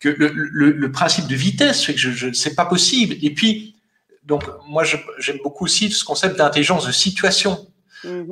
que 0.00 0.08
le, 0.08 0.32
le, 0.34 0.72
le 0.72 0.92
principe 0.92 1.28
de 1.28 1.36
vitesse 1.36 1.84
fait 1.84 1.92
que 1.92 2.00
je, 2.00 2.10
je 2.10 2.32
c'est 2.32 2.54
pas 2.56 2.64
possible. 2.64 3.14
Et 3.22 3.34
puis, 3.34 3.76
donc, 4.30 4.44
moi, 4.64 4.84
j'aime 5.18 5.38
beaucoup 5.42 5.64
aussi 5.64 5.90
ce 5.90 6.04
concept 6.04 6.38
d'intelligence 6.38 6.86
de 6.86 6.92
situation. 6.92 7.66
Mhm. 8.04 8.28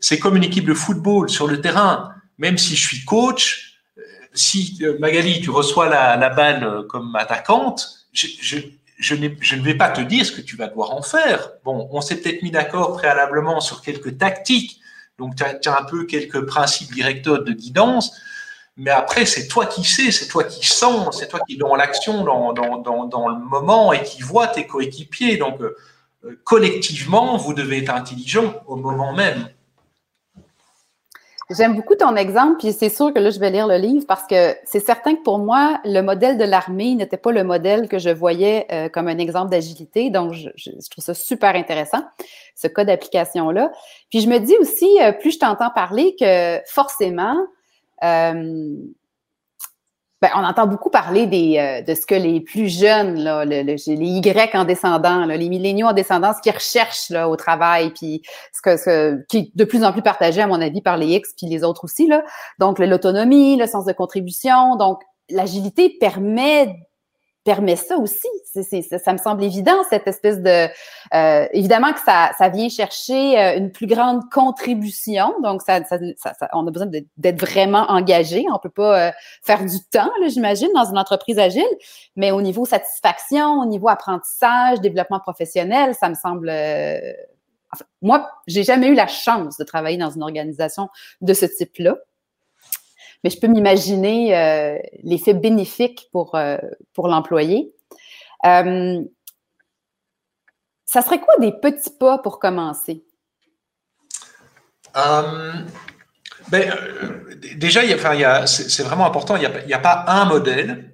C'est 0.00 0.18
comme 0.18 0.34
une 0.34 0.44
équipe 0.44 0.64
de 0.64 0.72
football 0.72 1.28
sur 1.28 1.46
le 1.46 1.60
terrain. 1.60 2.14
Même 2.38 2.56
si 2.56 2.74
je 2.74 2.86
suis 2.86 3.04
coach, 3.04 3.82
euh, 3.98 4.02
si 4.32 4.78
euh, 4.80 4.98
Magali, 4.98 5.42
tu 5.42 5.50
reçois 5.50 5.90
la, 5.90 6.30
balle 6.30 6.64
euh, 6.64 6.82
comme 6.84 7.14
attaquante, 7.16 8.06
je, 8.14 8.28
je, 8.40 8.56
je, 8.98 9.14
ne 9.14 9.62
vais 9.62 9.74
pas 9.74 9.90
te 9.90 10.00
dire 10.00 10.24
ce 10.24 10.32
que 10.32 10.40
tu 10.40 10.56
vas 10.56 10.68
devoir 10.68 10.92
en 10.92 11.02
faire. 11.02 11.50
Bon, 11.66 11.86
on 11.92 12.00
s'est 12.00 12.16
peut-être 12.16 12.42
mis 12.42 12.50
d'accord 12.50 12.94
préalablement 12.94 13.60
sur 13.60 13.82
quelques 13.82 14.16
tactiques. 14.16 14.80
Donc, 15.18 15.36
tu 15.36 15.44
as, 15.44 15.58
as, 15.66 15.80
un 15.82 15.84
peu 15.84 16.06
quelques 16.06 16.46
principes 16.46 16.92
directeurs 16.92 17.44
de 17.44 17.52
guidance. 17.52 18.16
Mais 18.76 18.90
après, 18.90 19.24
c'est 19.24 19.48
toi 19.48 19.64
qui 19.66 19.84
sais, 19.84 20.10
c'est 20.10 20.28
toi 20.28 20.44
qui 20.44 20.66
sens, 20.66 21.18
c'est 21.18 21.28
toi 21.28 21.40
qui 21.46 21.54
es 21.54 21.56
dans 21.56 21.74
l'action, 21.74 22.24
dans, 22.24 22.52
dans, 22.52 23.06
dans, 23.06 23.28
le 23.28 23.38
moment 23.38 23.92
et 23.92 24.02
qui 24.02 24.20
vois 24.22 24.48
tes 24.48 24.66
coéquipiers. 24.66 25.38
Donc, 25.38 25.60
euh, 25.62 25.74
collectivement, 26.44 27.38
vous 27.38 27.54
devez 27.54 27.78
être 27.78 27.94
intelligent 27.94 28.54
au 28.66 28.76
moment 28.76 29.14
même. 29.14 29.48
J'aime 31.48 31.76
beaucoup 31.76 31.94
ton 31.94 32.16
exemple, 32.16 32.56
puis 32.58 32.72
c'est 32.72 32.88
sûr 32.88 33.14
que 33.14 33.20
là, 33.20 33.30
je 33.30 33.38
vais 33.38 33.50
lire 33.50 33.68
le 33.68 33.76
livre 33.76 34.04
parce 34.06 34.26
que 34.26 34.56
c'est 34.64 34.84
certain 34.84 35.14
que 35.14 35.22
pour 35.22 35.38
moi, 35.38 35.80
le 35.84 36.00
modèle 36.00 36.38
de 36.38 36.44
l'armée 36.44 36.96
n'était 36.96 37.16
pas 37.16 37.30
le 37.30 37.44
modèle 37.44 37.88
que 37.88 38.00
je 38.00 38.10
voyais 38.10 38.66
euh, 38.72 38.88
comme 38.88 39.06
un 39.06 39.18
exemple 39.18 39.50
d'agilité. 39.50 40.10
Donc, 40.10 40.32
je, 40.32 40.48
trouve 40.90 41.04
ça 41.04 41.14
super 41.14 41.54
intéressant, 41.54 42.04
ce 42.56 42.66
cas 42.66 42.84
d'application-là. 42.84 43.70
Puis 44.10 44.22
je 44.22 44.28
me 44.28 44.38
dis 44.38 44.56
aussi, 44.60 44.88
euh, 45.00 45.12
plus 45.12 45.30
je 45.30 45.38
t'entends 45.38 45.70
parler, 45.70 46.16
que 46.18 46.60
forcément, 46.66 47.36
ben, 50.22 50.30
on 50.34 50.44
entend 50.44 50.66
beaucoup 50.66 50.88
parler 50.88 51.26
des, 51.26 51.58
euh, 51.58 51.82
de 51.82 51.94
ce 51.94 52.06
que 52.06 52.14
les 52.14 52.40
plus 52.40 52.68
jeunes, 52.68 53.18
là, 53.20 53.44
les 53.44 53.86
Y 53.86 54.54
en 54.54 54.64
descendant, 54.64 55.26
les 55.26 55.48
milléniaux 55.50 55.88
en 55.88 55.92
descendant, 55.92 56.32
ce 56.32 56.40
qu'ils 56.40 56.54
recherchent 56.54 57.10
là, 57.10 57.28
au 57.28 57.36
travail, 57.36 57.90
puis 57.90 58.22
ce 58.54 58.62
que, 58.62 58.76
ce 58.78 59.22
qui 59.26 59.38
est 59.38 59.50
de 59.54 59.64
plus 59.64 59.84
en 59.84 59.92
plus 59.92 60.00
partagé, 60.00 60.40
à 60.40 60.46
mon 60.46 60.62
avis, 60.62 60.80
par 60.80 60.96
les 60.96 61.08
X 61.08 61.34
puis 61.36 61.46
les 61.46 61.64
autres 61.64 61.84
aussi. 61.84 62.06
Là. 62.06 62.24
Donc, 62.58 62.78
l'autonomie, 62.78 63.56
le 63.56 63.66
sens 63.66 63.84
de 63.84 63.92
contribution. 63.92 64.76
Donc, 64.76 65.02
l'agilité 65.28 65.94
permet 66.00 66.74
permet 67.46 67.76
ça 67.76 67.96
aussi. 67.96 68.26
ça, 68.52 69.12
me 69.12 69.18
semble 69.18 69.44
évident, 69.44 69.76
cette 69.88 70.08
espèce 70.08 70.42
de... 70.42 70.66
Euh, 71.14 71.46
évidemment 71.52 71.92
que 71.92 72.00
ça, 72.00 72.32
ça 72.36 72.48
vient 72.48 72.68
chercher 72.68 73.38
euh, 73.38 73.56
une 73.58 73.70
plus 73.70 73.86
grande 73.86 74.28
contribution, 74.30 75.32
donc 75.44 75.62
ça, 75.62 75.84
ça, 75.84 75.98
ça 76.18 76.48
on 76.52 76.66
a 76.66 76.70
besoin 76.72 76.90
d'être 77.16 77.40
vraiment 77.40 77.88
engagé. 77.88 78.44
On 78.52 78.58
peut 78.58 78.68
pas 78.68 79.08
euh, 79.08 79.12
faire 79.44 79.64
du 79.64 79.78
temps, 79.92 80.10
j'imagine, 80.26 80.68
dans 80.74 80.86
une 80.86 80.98
entreprise 80.98 81.38
agile, 81.38 81.62
mais 82.16 82.32
au 82.32 82.42
niveau 82.42 82.64
satisfaction, 82.64 83.60
au 83.60 83.66
niveau 83.66 83.88
apprentissage, 83.88 84.80
développement 84.80 85.20
professionnel, 85.20 85.94
ça 85.94 86.08
me 86.08 86.14
semble... 86.14 86.50
Enfin, 87.72 87.84
moi, 88.02 88.28
j'ai 88.48 88.64
jamais 88.64 88.88
eu 88.88 88.94
la 88.94 89.06
chance 89.06 89.56
de 89.56 89.64
travailler 89.64 89.98
dans 89.98 90.10
une 90.10 90.22
organisation 90.22 90.88
de 91.20 91.32
ce 91.32 91.46
type-là 91.46 91.96
mais 93.26 93.30
je 93.30 93.40
peux 93.40 93.48
m'imaginer 93.48 94.36
euh, 94.36 94.78
l'effet 95.02 95.34
bénéfique 95.34 96.08
pour, 96.12 96.36
euh, 96.36 96.58
pour 96.94 97.08
l'employé. 97.08 97.74
Euh, 98.44 99.02
ça 100.84 101.02
serait 101.02 101.18
quoi 101.18 101.34
des 101.40 101.50
petits 101.50 101.90
pas 101.98 102.18
pour 102.18 102.38
commencer? 102.38 103.04
Ben, 104.94 106.72
déjà, 107.56 107.80
c'est 108.46 108.82
vraiment 108.84 109.06
important, 109.06 109.34
il 109.34 109.40
n'y 109.66 109.72
a, 109.72 109.76
a, 109.76 109.80
pas 109.80 110.04
un 110.06 110.26
modèle 110.26 110.92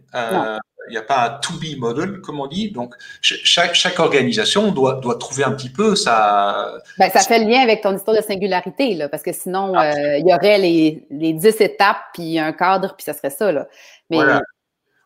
il 0.88 0.92
n'y 0.92 0.98
a 0.98 1.02
pas 1.02 1.26
un 1.26 1.30
to-be 1.38 1.78
model, 1.78 2.20
comme 2.20 2.40
on 2.40 2.46
dit. 2.46 2.70
Donc, 2.70 2.94
chaque, 3.20 3.74
chaque 3.74 3.98
organisation 3.98 4.72
doit, 4.72 4.94
doit 4.94 5.16
trouver 5.16 5.44
un 5.44 5.52
petit 5.52 5.70
peu 5.70 5.94
sa. 5.96 6.72
Ben, 6.98 7.10
ça 7.10 7.20
fait 7.20 7.38
le 7.38 7.50
lien 7.50 7.60
avec 7.60 7.82
ton 7.82 7.96
histoire 7.96 8.16
de 8.16 8.22
singularité, 8.22 8.94
là, 8.94 9.08
parce 9.08 9.22
que 9.22 9.32
sinon, 9.32 9.76
euh, 9.78 10.18
il 10.18 10.28
y 10.28 10.34
aurait 10.34 10.58
les, 10.58 11.06
les 11.10 11.32
10 11.32 11.60
étapes, 11.60 12.02
puis 12.14 12.38
un 12.38 12.52
cadre, 12.52 12.94
puis 12.96 13.04
ça 13.04 13.12
serait 13.12 13.30
ça. 13.30 13.52
Là. 13.52 13.68
Mais, 14.10 14.18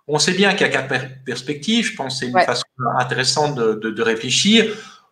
On 0.09 0.19
sait 0.19 0.33
bien 0.33 0.53
qu'il 0.53 0.67
y 0.67 0.71
a 0.71 0.73
quatre 0.73 1.25
perspectives. 1.25 1.87
Je 1.87 1.97
pense 1.97 2.15
que 2.15 2.27
c'est 2.27 2.33
une 2.33 2.41
façon 2.41 2.65
intéressante 2.99 3.55
de, 3.57 3.75
de, 3.75 4.03
réfléchir. 4.03 4.65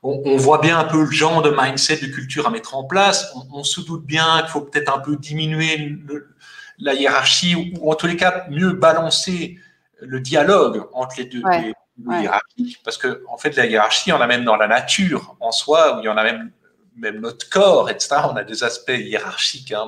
On, 0.03 0.37
voit 0.37 0.59
bien 0.59 0.79
un 0.79 0.85
peu 0.85 1.03
le 1.03 1.11
genre 1.11 1.41
de 1.41 1.55
mindset, 1.59 1.97
de 1.97 2.07
culture 2.07 2.47
à 2.47 2.51
mettre 2.51 2.77
en 2.77 2.85
place. 2.85 3.33
On, 3.53 3.65
se 3.65 3.81
doute 3.81 4.05
bien 4.05 4.41
qu'il 4.41 4.51
faut 4.51 4.61
peut-être 4.61 4.95
un 4.95 5.01
peu 5.01 5.17
diminuer 5.17 5.97
la 6.79 6.93
hiérarchie 6.93 7.55
ou, 7.55 7.65
ou, 7.81 7.91
en 7.91 7.95
tous 7.95 8.07
les 8.07 8.17
cas 8.17 8.45
mieux 8.51 8.73
balancer 8.73 9.59
le 10.07 10.21
dialogue 10.21 10.87
entre 10.93 11.17
les 11.19 11.25
deux, 11.25 11.43
hiérarchies, 12.09 12.79
parce 12.85 12.99
que 12.99 13.25
en 13.29 13.39
fait 13.39 13.57
la 13.57 13.67
hiérarchie, 13.67 14.13
on 14.13 14.21
a 14.21 14.27
même 14.27 14.45
dans 14.45 14.57
la 14.57 14.67
nature 14.67 15.37
en 15.41 15.53
soi, 15.53 15.97
où 15.97 16.01
il 16.01 16.05
y 16.05 16.09
en 16.09 16.17
a 16.17 16.25
même 16.25 16.51
même 16.97 17.21
notre 17.21 17.49
corps, 17.51 17.91
etc. 17.91 18.17
On 18.31 18.37
a 18.37 18.45
des 18.45 18.63
aspects 18.65 18.91
hiérarchiques. 18.91 19.73
Hein. 19.73 19.87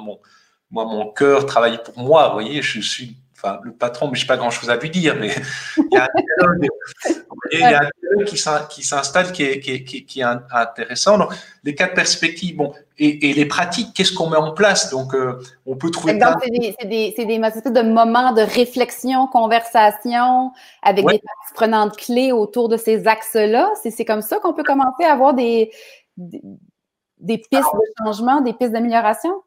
moi, 0.70 0.84
mon 0.84 1.12
cœur 1.12 1.46
travaille 1.46 1.82
pour 1.82 1.98
moi. 1.98 2.28
Vous 2.28 2.34
voyez, 2.34 2.62
je 2.62 2.80
suis 2.80 3.16
enfin, 3.36 3.60
le 3.62 3.72
patron, 3.72 4.08
mais 4.08 4.16
je 4.16 4.24
n'ai 4.24 4.28
pas 4.28 4.36
grand-chose 4.36 4.70
à 4.70 4.76
lui 4.76 4.90
dire, 4.90 5.16
mais 5.18 5.30
il 5.76 5.88
y 5.92 5.96
a 5.96 6.08
un 6.42 6.58
dialogue, 6.58 8.24
qui 8.68 8.82
s'installe 8.82 9.32
qui 9.32 9.42
est, 9.42 9.60
qui, 9.60 10.04
qui, 10.04 10.20
est, 10.20 10.24
intéressant. 10.52 11.18
Donc, 11.18 11.32
les 11.64 11.74
quatre 11.74 11.94
perspectives, 11.94 12.56
bon, 12.56 12.72
et, 12.98 13.32
les 13.34 13.46
pratiques, 13.46 13.92
qu'est-ce 13.94 14.12
qu'on 14.12 14.30
met 14.30 14.36
en 14.36 14.52
place? 14.52 14.90
Donc, 14.90 15.14
euh, 15.14 15.38
on 15.66 15.76
peut 15.76 15.90
trouver. 15.90 16.14
Donc, 16.14 16.36
c'est 16.42 16.50
des, 16.50 17.14
des, 17.16 17.24
des, 17.24 17.38
de 17.38 17.82
moments 17.82 18.32
de 18.32 18.42
réflexion, 18.42 19.26
conversation, 19.26 20.52
avec 20.82 21.04
des 21.04 21.18
parties 21.18 21.54
prenantes 21.54 21.96
clés 21.96 22.32
autour 22.32 22.68
de 22.68 22.76
ces 22.76 23.06
axes-là. 23.06 23.70
C'est 23.82 24.04
comme 24.04 24.22
ça 24.22 24.38
qu'on 24.38 24.54
peut 24.54 24.64
commencer 24.64 25.04
à 25.04 25.12
avoir 25.12 25.34
des, 25.34 25.70
des, 26.16 27.38
pistes 27.38 27.52
de 27.52 28.04
changement, 28.04 28.40
des 28.40 28.52
pistes 28.54 28.72
d'amélioration? 28.72 29.42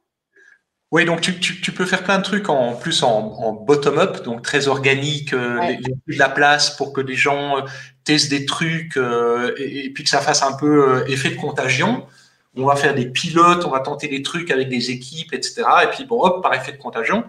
Oui, 0.92 1.06
donc 1.06 1.22
tu, 1.22 1.40
tu, 1.40 1.62
tu, 1.62 1.72
peux 1.72 1.86
faire 1.86 2.04
plein 2.04 2.18
de 2.18 2.24
trucs 2.24 2.50
en 2.50 2.74
plus 2.74 3.04
en, 3.04 3.52
bottom-up, 3.54 4.24
donc 4.24 4.42
très 4.42 4.68
organique, 4.68 5.34
euh, 5.34 5.62
les, 5.62 5.78
de 5.78 6.20
la 6.20 6.30
place 6.30 6.76
pour 6.76 6.94
que 6.94 7.02
les 7.02 7.14
gens 7.14 7.60
euh, 7.60 7.62
testent 8.04 8.32
des 8.32 8.46
trucs 8.48 8.98
euh, 8.98 9.54
et, 9.58 9.92
puis 9.92 10.04
que 10.04 10.10
ça 10.10 10.20
fasse 10.20 10.42
un 10.42 10.54
peu 10.54 11.04
effet 11.08 11.30
de 11.30 11.36
contagion. 11.36 12.08
On 12.56 12.66
va 12.66 12.76
faire 12.76 12.96
des 12.96 13.06
pilotes, 13.06 13.66
on 13.66 13.70
va 13.70 13.82
tenter 13.82 14.08
des 14.08 14.24
trucs 14.24 14.50
avec 14.50 14.68
des 14.68 14.90
équipes, 14.90 15.32
etc. 15.34 15.62
Et 15.84 15.88
puis 15.92 16.06
bon, 16.06 16.24
hop, 16.24 16.42
par 16.42 16.56
effet 16.56 16.72
de 16.72 16.78
contagion. 16.78 17.24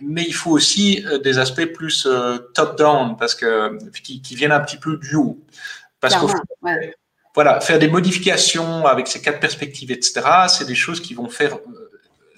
Mais 0.00 0.22
il 0.22 0.32
faut 0.32 0.52
aussi 0.52 1.04
des 1.24 1.38
aspects 1.38 1.66
plus 1.66 2.08
top-down, 2.54 3.16
parce 3.18 3.34
que 3.34 3.76
qui, 4.02 4.22
qui, 4.22 4.34
viennent 4.36 4.52
un 4.52 4.60
petit 4.60 4.78
peu 4.78 4.96
du 4.96 5.16
haut. 5.16 5.38
Parce 5.98 6.14
que 6.14 6.26
voilà, 7.34 7.60
faire 7.60 7.78
des 7.78 7.88
modifications 7.88 8.86
avec 8.86 9.08
ces 9.08 9.20
quatre 9.20 9.40
perspectives, 9.40 9.90
etc. 9.90 10.22
C'est 10.48 10.66
des 10.66 10.74
choses 10.74 11.00
qui 11.00 11.12
vont 11.12 11.28
faire 11.28 11.58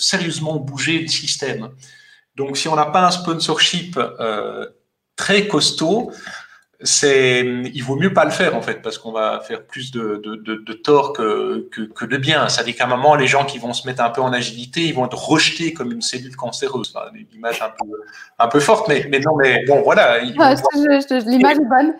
sérieusement 0.02 0.56
bouger 0.56 1.00
le 1.00 1.08
système. 1.08 1.70
Donc, 2.36 2.56
si 2.56 2.68
on 2.68 2.76
n'a 2.76 2.86
pas 2.86 3.06
un 3.06 3.10
sponsorship 3.10 3.98
euh, 3.98 4.66
très 5.16 5.46
costaud, 5.46 6.12
c'est, 6.84 7.44
il 7.72 7.82
vaut 7.84 7.94
mieux 7.94 8.12
pas 8.12 8.24
le 8.24 8.32
faire 8.32 8.56
en 8.56 8.62
fait, 8.62 8.82
parce 8.82 8.98
qu'on 8.98 9.12
va 9.12 9.40
faire 9.40 9.64
plus 9.64 9.92
de, 9.92 10.20
de, 10.24 10.34
de, 10.34 10.72
tort 10.72 11.12
que, 11.12 11.68
que, 11.70 12.04
de 12.04 12.16
bien. 12.16 12.48
Ça 12.48 12.64
dit 12.64 12.74
qu'à 12.74 12.84
un 12.84 12.88
moment, 12.88 13.14
les 13.14 13.28
gens 13.28 13.44
qui 13.44 13.58
vont 13.58 13.72
se 13.72 13.86
mettre 13.86 14.02
un 14.02 14.10
peu 14.10 14.20
en 14.20 14.32
agilité, 14.32 14.80
ils 14.80 14.94
vont 14.94 15.06
être 15.06 15.16
rejetés 15.16 15.72
comme 15.72 15.92
une 15.92 16.02
cellule 16.02 16.34
cancéreuse. 16.34 16.92
une 17.14 17.26
image 17.34 17.62
un 17.62 17.68
peu, 17.68 17.86
un 18.38 18.48
peu 18.48 18.58
forte, 18.58 18.88
mais, 18.88 19.06
mais 19.10 19.20
non, 19.20 19.36
mais 19.36 19.64
bon, 19.66 19.82
voilà. 19.82 20.18
L'image 21.26 21.56
est 21.56 21.68
bonne. 21.68 21.94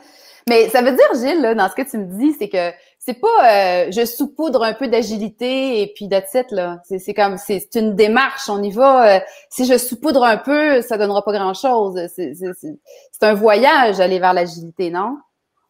Mais 0.49 0.68
ça 0.68 0.82
veut 0.82 0.93
dire, 0.93 1.14
Gilles, 1.14 1.55
dans 1.57 1.68
ce 1.68 1.74
que 1.74 1.88
tu 1.88 1.99
me 1.99 2.18
dis, 2.18 2.34
c'est 2.38 2.49
que 2.49 2.72
c'est 2.99 3.14
pas 3.14 3.86
euh, 3.86 3.90
je 3.90 4.05
saupoudre 4.05 4.62
un 4.62 4.74
peu 4.74 4.86
d'agilité 4.86 5.82
et 5.82 5.93
puis 5.95 6.09
that's 6.09 6.36
là. 6.51 6.80
C'est 6.84 7.14
comme 7.14 7.36
c'est 7.36 7.74
une 7.74 7.97
démarche, 7.97 8.49
on 8.49 8.62
y 8.62 8.70
va. 8.70 9.16
Euh, 9.16 9.20
si 9.51 9.66
je 9.66 9.76
saupoudre 9.76 10.24
un 10.24 10.36
peu, 10.36 10.82
ça 10.82 10.99
donnera 10.99 11.24
pas 11.24 11.32
grand 11.32 11.55
chose. 11.55 12.01
C'est 12.14 13.22
un 13.22 13.34
voyage 13.34 14.01
aller 14.01 14.18
vers 14.18 14.32
l'agilité, 14.32 14.90
non? 14.90 15.18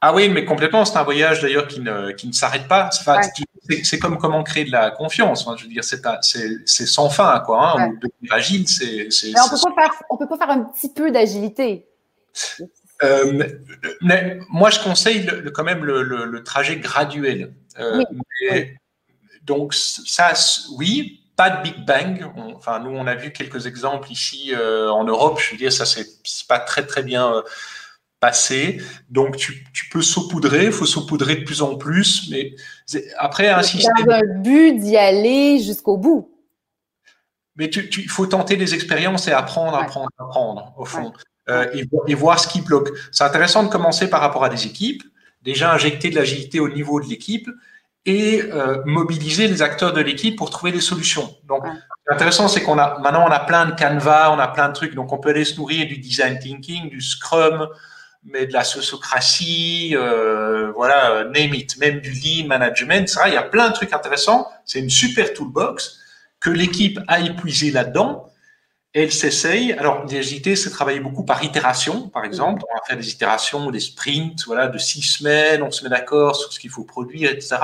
Ah 0.05 0.12
oui, 0.12 0.29
mais 0.29 0.45
complètement. 0.45 0.85
C'est 0.85 0.99
un 0.99 1.05
voyage 1.05 1.41
d'ailleurs 1.43 1.68
qui 1.68 1.81
ne, 1.81 2.11
qui 2.11 2.27
ne 2.27 2.33
s'arrête 2.33 2.66
pas. 2.66 2.91
C'est 3.83 3.99
comme 4.01 4.18
comment 4.18 4.43
créer 4.43 4.64
de 4.64 4.73
la 4.73 4.91
confiance. 4.91 5.47
Hein. 5.47 5.55
Je 5.57 5.64
veux 5.64 5.70
dire, 5.70 5.85
c'est 5.85 6.87
sans 6.87 7.09
fin, 7.09 7.41
quoi. 7.47 7.81
Hein. 7.81 7.95
Agile, 8.31 8.68
c'est. 8.68 9.09
On 9.29 9.49
peut 9.49 9.75
pas 9.75 9.83
faire, 9.83 10.03
on 10.11 10.16
peut 10.16 10.29
pas 10.29 10.39
faire 10.39 10.51
un 10.51 10.64
petit 10.64 10.89
peu 10.89 11.11
d'agilité. 11.11 11.87
Euh, 13.03 13.42
mais 14.00 14.38
moi, 14.48 14.70
je 14.70 14.80
conseille 14.80 15.26
quand 15.55 15.64
même 15.64 15.84
le, 15.84 16.42
trajet 16.42 16.76
graduel. 16.76 17.55
Euh, 17.78 18.03
donc, 19.42 19.74
ça, 19.74 20.32
oui, 20.76 21.24
pas 21.36 21.50
de 21.50 21.62
Big 21.62 21.84
Bang. 21.84 22.30
enfin, 22.57 22.78
nous, 22.80 22.90
on 22.90 23.07
a 23.07 23.14
vu 23.14 23.32
quelques 23.32 23.66
exemples 23.66 24.11
ici 24.11 24.53
euh, 24.55 24.90
en 24.90 25.05
Europe. 25.05 25.40
Je 25.40 25.53
veux 25.53 25.57
dire, 25.57 25.72
ça, 25.72 25.84
c'est 25.86 26.07
pas 26.48 26.59
très, 26.59 26.86
très 26.86 27.03
bien 27.03 27.42
passé. 28.20 28.80
Donc, 29.11 29.36
tu, 29.36 29.64
peux 29.90 30.03
saupoudrer, 30.03 30.66
il 30.66 30.72
faut 30.72 30.86
saupoudrer 30.86 31.36
de 31.36 31.44
plus 31.44 31.62
en 31.62 31.76
plus. 31.76 32.30
Mais 32.30 32.55
après, 33.18 33.48
un 33.48 33.62
système. 33.62 33.92
Dans 34.07 34.12
un 34.12 34.40
but 34.40 34.78
d'y 34.78 34.96
aller 34.96 35.61
jusqu'au 35.61 35.96
bout. 35.96 36.28
Mais 37.57 37.66
il 37.66 38.09
faut 38.09 38.26
tenter 38.26 38.57
des 38.57 38.74
expériences 38.74 39.28
et 39.28 39.32
apprendre, 39.32 39.76
apprendre, 39.76 40.09
apprendre, 40.18 40.72
au 40.78 40.86
fond. 40.86 41.12
Euh, 41.49 41.66
et, 42.07 42.14
voir 42.14 42.38
ce 42.38 42.47
qui 42.47 42.61
bloque. 42.61 42.90
C'est 43.11 43.24
intéressant 43.24 43.64
de 43.64 43.68
commencer 43.68 44.09
par 44.09 44.20
rapport 44.20 44.45
à 44.45 44.49
des 44.49 44.64
équipes, 44.66 45.03
déjà 45.43 45.72
injecter 45.72 46.09
de 46.09 46.14
l'agilité 46.14 46.61
au 46.61 46.68
niveau 46.68 47.01
de 47.01 47.07
l'équipe 47.07 47.49
et 48.07 48.43
euh, 48.43 48.80
mobiliser 48.84 49.49
les 49.49 49.61
acteurs 49.61 49.93
de 49.93 50.01
l'équipe 50.01 50.36
pour 50.36 50.51
trouver 50.51 50.70
des 50.70 50.80
solutions. 50.80 51.34
Donc, 51.49 51.64
intéressant, 52.09 52.47
c'est 52.47 52.62
qu'on 52.62 52.78
a 52.78 53.01
maintenant 53.01 53.24
on 53.26 53.30
a 53.30 53.40
plein 53.40 53.66
de 53.66 53.72
canevas, 53.72 54.30
on 54.30 54.38
a 54.38 54.47
plein 54.47 54.68
de 54.68 54.72
trucs, 54.72 54.95
donc 54.95 55.12
on 55.12 55.18
peut 55.18 55.30
aller 55.30 55.45
se 55.45 55.57
nourrir 55.57 55.88
du 55.88 55.99
design 55.99 56.38
thinking, 56.38 56.88
du 56.88 57.01
Scrum, 57.01 57.66
mais 58.24 58.47
de 58.47 58.53
la 58.53 58.62
sociocratie, 58.62 59.97
euh, 59.97 60.70
voilà, 60.76 61.24
name 61.24 61.55
it, 61.55 61.76
même 61.78 61.99
du 62.01 62.12
lean 62.12 62.47
management, 62.47 63.12
il 63.26 63.32
y 63.32 63.36
a 63.36 63.43
plein 63.43 63.68
de 63.68 63.74
trucs 63.74 63.93
intéressants. 63.93 64.47
C'est 64.64 64.78
une 64.78 64.90
super 64.90 65.32
toolbox 65.32 65.99
que 66.38 66.51
l'équipe 66.51 67.01
a 67.09 67.18
épuisé 67.18 67.72
là-dedans 67.72 68.32
elle 68.95 69.11
s'essaye. 69.11 69.72
Alors, 69.72 70.05
l'agilité, 70.11 70.55
c'est 70.55 70.70
travailler 70.70 71.01
beaucoup 71.01 71.24
par 71.24 71.43
itération, 71.43 72.09
par 72.09 72.24
exemple. 72.24 72.62
On 72.70 72.74
va 72.74 72.82
faire 72.86 72.97
des 72.97 73.11
itérations, 73.11 73.70
des 73.70 73.80
sprints, 73.80 74.45
voilà, 74.47 74.68
de 74.68 74.76
six 74.76 75.03
semaines. 75.03 75.62
On 75.62 75.70
se 75.70 75.82
met 75.82 75.90
d'accord 75.90 76.36
sur 76.36 76.53
ce 76.53 76.61
qu'il 76.61 76.70
faut 76.70 76.84
produire, 76.84 77.30
etc. 77.30 77.57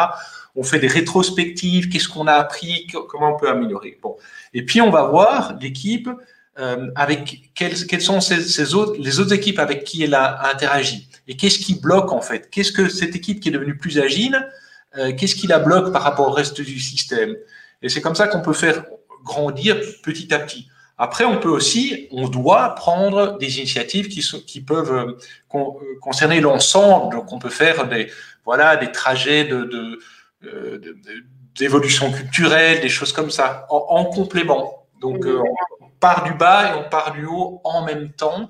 On 0.57 0.63
fait 0.63 0.79
des 0.79 0.89
rétrospectives. 0.89 1.91
Qu'est-ce 1.91 2.09
qu'on 2.09 2.27
a 2.27 2.33
appris? 2.33 2.87
Comment 3.09 3.35
on 3.35 3.39
peut 3.39 3.51
améliorer? 3.51 3.99
Bon. 4.01 4.17
Et 4.55 4.65
puis, 4.65 4.81
on 4.81 4.91
va 4.91 5.05
voir 5.05 5.59
l'équipe 5.61 6.09
euh, 6.59 6.91
avec 6.97 7.53
quelles, 7.55 7.77
sont 8.01 8.23
ces, 8.23 8.75
autres, 8.75 8.97
les 8.99 9.21
autres 9.21 9.35
équipes 9.35 9.59
avec 9.59 9.85
qui 9.85 10.03
elle 10.03 10.15
a 10.15 10.49
interagi. 10.49 11.11
Et 11.29 11.37
qu'est-ce 11.37 11.59
qui 11.59 11.79
bloque, 11.79 12.11
en 12.11 12.23
fait? 12.23 12.49
Qu'est-ce 12.51 12.73
que 12.73 12.89
cette 12.89 13.15
équipe 13.15 13.41
qui 13.41 13.51
est 13.51 13.53
devenue 13.53 13.77
plus 13.77 13.99
agile, 13.99 14.49
euh, 14.97 15.13
qu'est-ce 15.15 15.35
qui 15.35 15.47
la 15.47 15.59
bloque 15.59 15.93
par 15.93 16.03
rapport 16.03 16.29
au 16.29 16.33
reste 16.33 16.63
du 16.63 16.81
système? 16.81 17.37
Et 17.83 17.91
c'est 17.91 18.01
comme 18.01 18.15
ça 18.15 18.29
qu'on 18.29 18.41
peut 18.41 18.55
faire 18.55 18.83
grandir 19.23 19.79
petit 20.03 20.33
à 20.33 20.39
petit. 20.39 20.69
Après, 21.01 21.25
on 21.25 21.39
peut 21.39 21.49
aussi, 21.49 22.09
on 22.11 22.29
doit 22.29 22.75
prendre 22.75 23.39
des 23.39 23.59
initiatives 23.59 24.09
qui, 24.09 24.21
sont, 24.21 24.41
qui 24.41 24.61
peuvent 24.61 24.93
euh, 24.93 25.17
euh, 25.55 25.99
concerner 26.01 26.41
l'ensemble. 26.41 27.15
Donc, 27.15 27.33
on 27.33 27.39
peut 27.39 27.51
faire 27.51 27.87
des, 27.87 28.11
voilà, 28.45 28.77
des 28.77 28.91
trajets 28.91 29.45
de, 29.45 30.01
euh, 30.43 30.81
d'évolution 31.57 32.11
culturelle, 32.11 32.81
des 32.81 32.89
choses 32.89 33.13
comme 33.13 33.31
ça, 33.31 33.67
en, 33.71 34.05
complément. 34.07 34.87
Donc, 35.01 35.25
on 35.25 35.89
part 36.01 36.25
du 36.25 36.35
bas 36.35 36.71
et 36.71 36.75
on 36.75 36.89
part 36.89 37.13
du 37.13 37.25
haut 37.25 37.61
en 37.63 37.85
même 37.85 38.11
temps, 38.11 38.49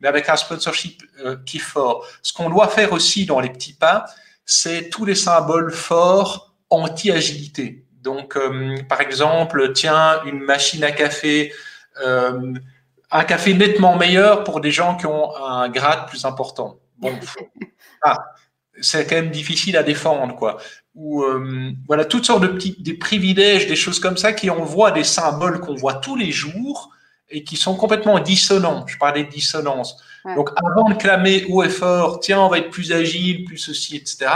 mais 0.00 0.06
avec 0.06 0.28
un 0.28 0.36
sponsorship 0.36 1.02
qui 1.44 1.56
est 1.56 1.60
fort. 1.60 2.06
Ce 2.22 2.32
qu'on 2.32 2.48
doit 2.48 2.68
faire 2.68 2.92
aussi 2.92 3.26
dans 3.26 3.40
les 3.40 3.50
petits 3.50 3.72
pas, 3.72 4.04
c'est 4.44 4.90
tous 4.90 5.04
les 5.04 5.16
symboles 5.16 5.72
forts 5.72 6.54
anti-agilité. 6.70 7.84
Donc, 8.02 8.38
par 8.88 9.00
exemple, 9.00 9.72
tiens, 9.72 10.20
une 10.24 10.40
machine 10.40 10.84
à 10.84 10.92
café 10.92 11.52
un 13.10 13.24
café 13.24 13.54
nettement 13.54 13.96
meilleur 13.96 14.44
pour 14.44 14.60
des 14.60 14.70
gens 14.70 14.96
qui 14.96 15.06
ont 15.06 15.34
un 15.36 15.68
grade 15.68 16.08
plus 16.08 16.24
important. 16.24 16.78
Bon, 16.98 17.12
ah, 18.02 18.18
c'est 18.80 19.06
quand 19.06 19.16
même 19.16 19.30
difficile 19.30 19.76
à 19.76 19.82
défendre, 19.82 20.34
quoi. 20.34 20.58
Ou 20.94 21.22
euh, 21.22 21.72
voilà, 21.86 22.04
toutes 22.04 22.26
sortes 22.26 22.42
de 22.42 22.48
petits 22.48 22.76
des 22.80 22.94
privilèges, 22.94 23.66
des 23.66 23.76
choses 23.76 24.00
comme 24.00 24.16
ça 24.16 24.32
qui 24.32 24.50
envoient 24.50 24.90
des 24.90 25.04
symboles 25.04 25.60
qu'on 25.60 25.74
voit 25.74 25.94
tous 25.94 26.16
les 26.16 26.32
jours 26.32 26.90
et 27.30 27.44
qui 27.44 27.56
sont 27.56 27.76
complètement 27.76 28.18
dissonants. 28.18 28.86
Je 28.86 28.98
parlais 28.98 29.24
de 29.24 29.30
dissonance. 29.30 30.02
Donc, 30.36 30.50
avant 30.56 30.90
de 30.90 30.94
clamer 30.94 31.46
haut 31.48 31.62
et 31.62 31.68
fort, 31.68 32.20
tiens, 32.20 32.40
on 32.40 32.48
va 32.48 32.58
être 32.58 32.70
plus 32.70 32.92
agile, 32.92 33.44
plus 33.44 33.58
ceci, 33.58 33.96
etc. 33.96 34.26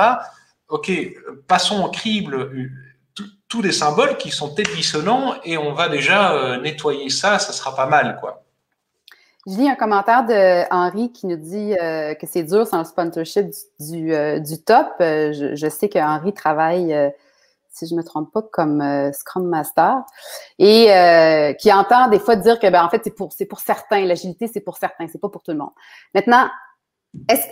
Ok, 0.69 0.91
passons 1.47 1.85
au 1.85 1.91
crible 1.91 2.71
tous 3.53 3.61
des 3.61 3.73
symboles 3.73 4.17
qui 4.17 4.31
sont 4.31 4.55
peut-être 4.55 4.71
et 5.45 5.59
on 5.59 5.75
va 5.75 5.91
déjà 5.91 6.33
euh, 6.33 6.59
nettoyer 6.59 7.11
ça, 7.11 7.39
ça 7.39 7.53
sera 7.53 7.77
pas 7.77 7.85
mal, 7.85 8.17
quoi. 8.19 8.43
Je 9.47 9.59
lis 9.59 9.69
un 9.69 9.75
commentaire 9.75 10.25
de 10.25 10.73
Henri 10.73 11.13
qui 11.13 11.27
nous 11.27 11.37
dit 11.37 11.75
euh, 11.79 12.15
que 12.15 12.27
c'est 12.27 12.45
dur 12.45 12.67
sans 12.67 12.79
le 12.79 12.85
sponsorship 12.85 13.49
du, 13.79 14.15
euh, 14.15 14.41
top. 14.65 14.87
Je, 15.01 15.69
sais 15.69 15.91
que 15.91 15.99
Henri 15.99 16.33
travaille, 16.33 16.97
si 17.69 17.87
je 17.87 17.95
me 17.95 18.03
trompe 18.03 18.33
pas, 18.33 18.41
comme 18.41 18.83
Scrum 19.13 19.47
Master 19.47 19.99
et 20.59 21.55
qui 21.61 21.73
entend 21.73 22.09
des 22.09 22.21
fois 22.21 22.37
dire 22.37 22.59
que 22.59 22.71
ben, 22.71 22.83
en 22.83 22.89
fait, 22.89 23.03
c'est 23.05 23.15
pour, 23.15 23.35
c'est 23.35 23.47
pour 23.47 23.61
certains, 23.61 24.07
l'agilité, 24.07 24.49
c'est 24.51 24.61
pour 24.61 24.79
certains, 24.79 25.09
c'est 25.09 25.21
pas 25.21 25.29
pour 25.29 25.43
tout 25.43 25.51
le 25.51 25.59
monde. 25.59 25.73
Maintenant, 26.15 26.49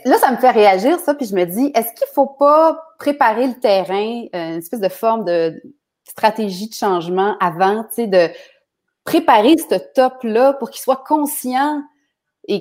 là, 0.07 0.16
ça 0.18 0.30
me 0.30 0.38
fait 0.38 0.53
réagir, 0.53 0.98
ça, 1.01 1.14
puis 1.14 1.26
je 1.26 1.34
me 1.34 1.44
dis, 1.44 1.72
est-ce 1.74 1.92
qu'il 1.92 2.07
faut 2.14 2.28
pas 2.38 2.80
préparer 2.98 3.48
le 3.48 3.55
terrain, 3.61 4.24
une 4.32 4.59
espèce 4.59 4.80
de 4.80 4.88
forme 4.88 5.26
de, 5.26 5.61
stratégie 6.11 6.68
de 6.68 6.74
changement 6.74 7.36
avant, 7.40 7.84
tu 7.84 7.94
sais, 7.94 8.06
de 8.06 8.28
préparer 9.04 9.56
ce 9.56 9.76
top-là 9.94 10.54
pour 10.54 10.70
qu'il 10.70 10.80
soit 10.80 11.02
conscient 11.06 11.82
et 12.48 12.61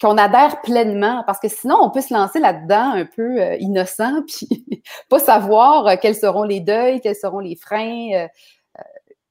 qu'on 0.00 0.18
adhère 0.18 0.60
pleinement. 0.62 1.24
Parce 1.26 1.40
que 1.40 1.48
sinon, 1.48 1.78
on 1.80 1.90
peut 1.90 2.00
se 2.00 2.14
lancer 2.14 2.38
là-dedans 2.38 2.92
un 2.92 3.04
peu 3.04 3.40
euh, 3.40 3.56
innocent, 3.56 4.22
puis 4.26 4.82
pas 5.08 5.18
savoir 5.18 5.86
euh, 5.86 5.94
quels 6.00 6.14
seront 6.14 6.44
les 6.44 6.60
deuils, 6.60 7.00
quels 7.00 7.16
seront 7.16 7.40
les 7.40 7.56
freins 7.56 8.10
euh, 8.14 8.28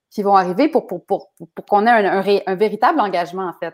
qui 0.09 0.21
vont 0.23 0.35
arriver 0.35 0.67
pour, 0.67 0.87
pour, 0.87 1.05
pour, 1.05 1.31
pour 1.53 1.65
qu'on 1.65 1.85
ait 1.87 1.89
un, 1.89 2.23
un, 2.45 2.55
véritable 2.55 2.99
engagement, 2.99 3.47
en 3.47 3.53
fait. 3.53 3.73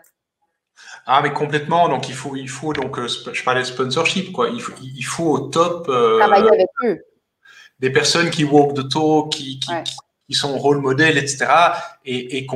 Ah, 1.06 1.20
mais 1.22 1.32
complètement. 1.32 1.88
Donc, 1.88 2.08
il 2.08 2.14
faut, 2.14 2.34
il 2.34 2.48
faut 2.48 2.72
donc, 2.72 2.98
je 3.06 3.44
parlais 3.44 3.60
de 3.60 3.66
sponsorship, 3.66 4.32
quoi. 4.32 4.48
Il 4.48 4.60
faut, 4.60 4.72
il 4.82 5.02
faut 5.02 5.30
au 5.30 5.38
top. 5.48 5.86
Travailler 5.86 6.48
avec 6.48 6.68
eux 6.84 7.04
des 7.82 7.90
personnes 7.90 8.30
qui 8.30 8.44
walk 8.44 8.74
the 8.74 8.88
talk, 8.88 9.32
qui, 9.32 9.58
qui, 9.58 9.72
qui 10.28 10.34
sont 10.34 10.56
rôle 10.56 10.78
modèle, 10.78 11.18
etc. 11.18 11.46
Et, 12.04 12.38
et, 12.38 12.46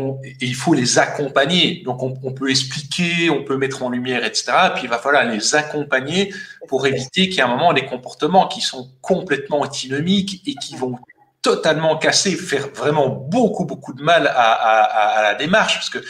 il 0.41 0.55
faut 0.55 0.73
les 0.73 0.99
accompagner. 0.99 1.83
Donc, 1.85 2.03
on, 2.03 2.15
on, 2.23 2.33
peut 2.33 2.49
expliquer, 2.49 3.29
on 3.29 3.43
peut 3.43 3.57
mettre 3.57 3.83
en 3.83 3.91
lumière, 3.91 4.25
etc. 4.25 4.53
puis, 4.75 4.85
il 4.85 4.89
va 4.89 4.99
falloir 4.99 5.25
les 5.25 5.55
accompagner 5.57 6.33
pour 6.69 6.87
éviter 6.87 7.29
qu'il 7.29 7.39
y 7.39 7.41
ait 7.41 7.43
un 7.43 7.49
moment 7.49 7.73
des 7.73 7.85
comportements 7.85 8.47
qui 8.47 8.61
sont 8.61 8.89
complètement 9.03 9.61
antinomiques 9.61 10.43
et 10.47 10.55
qui 10.55 10.77
vont 10.77 10.97
totalement 11.43 11.99
casser, 11.99 12.37
faire 12.37 12.69
vraiment 12.73 13.09
beaucoup, 13.09 13.65
beaucoup 13.65 13.95
de 13.95 14.03
mal 14.03 14.29
à, 14.29 14.33
à, 14.33 15.19
à 15.19 15.23
la 15.23 15.35
démarche. 15.35 15.75
Parce 15.75 15.91
que 15.91 16.05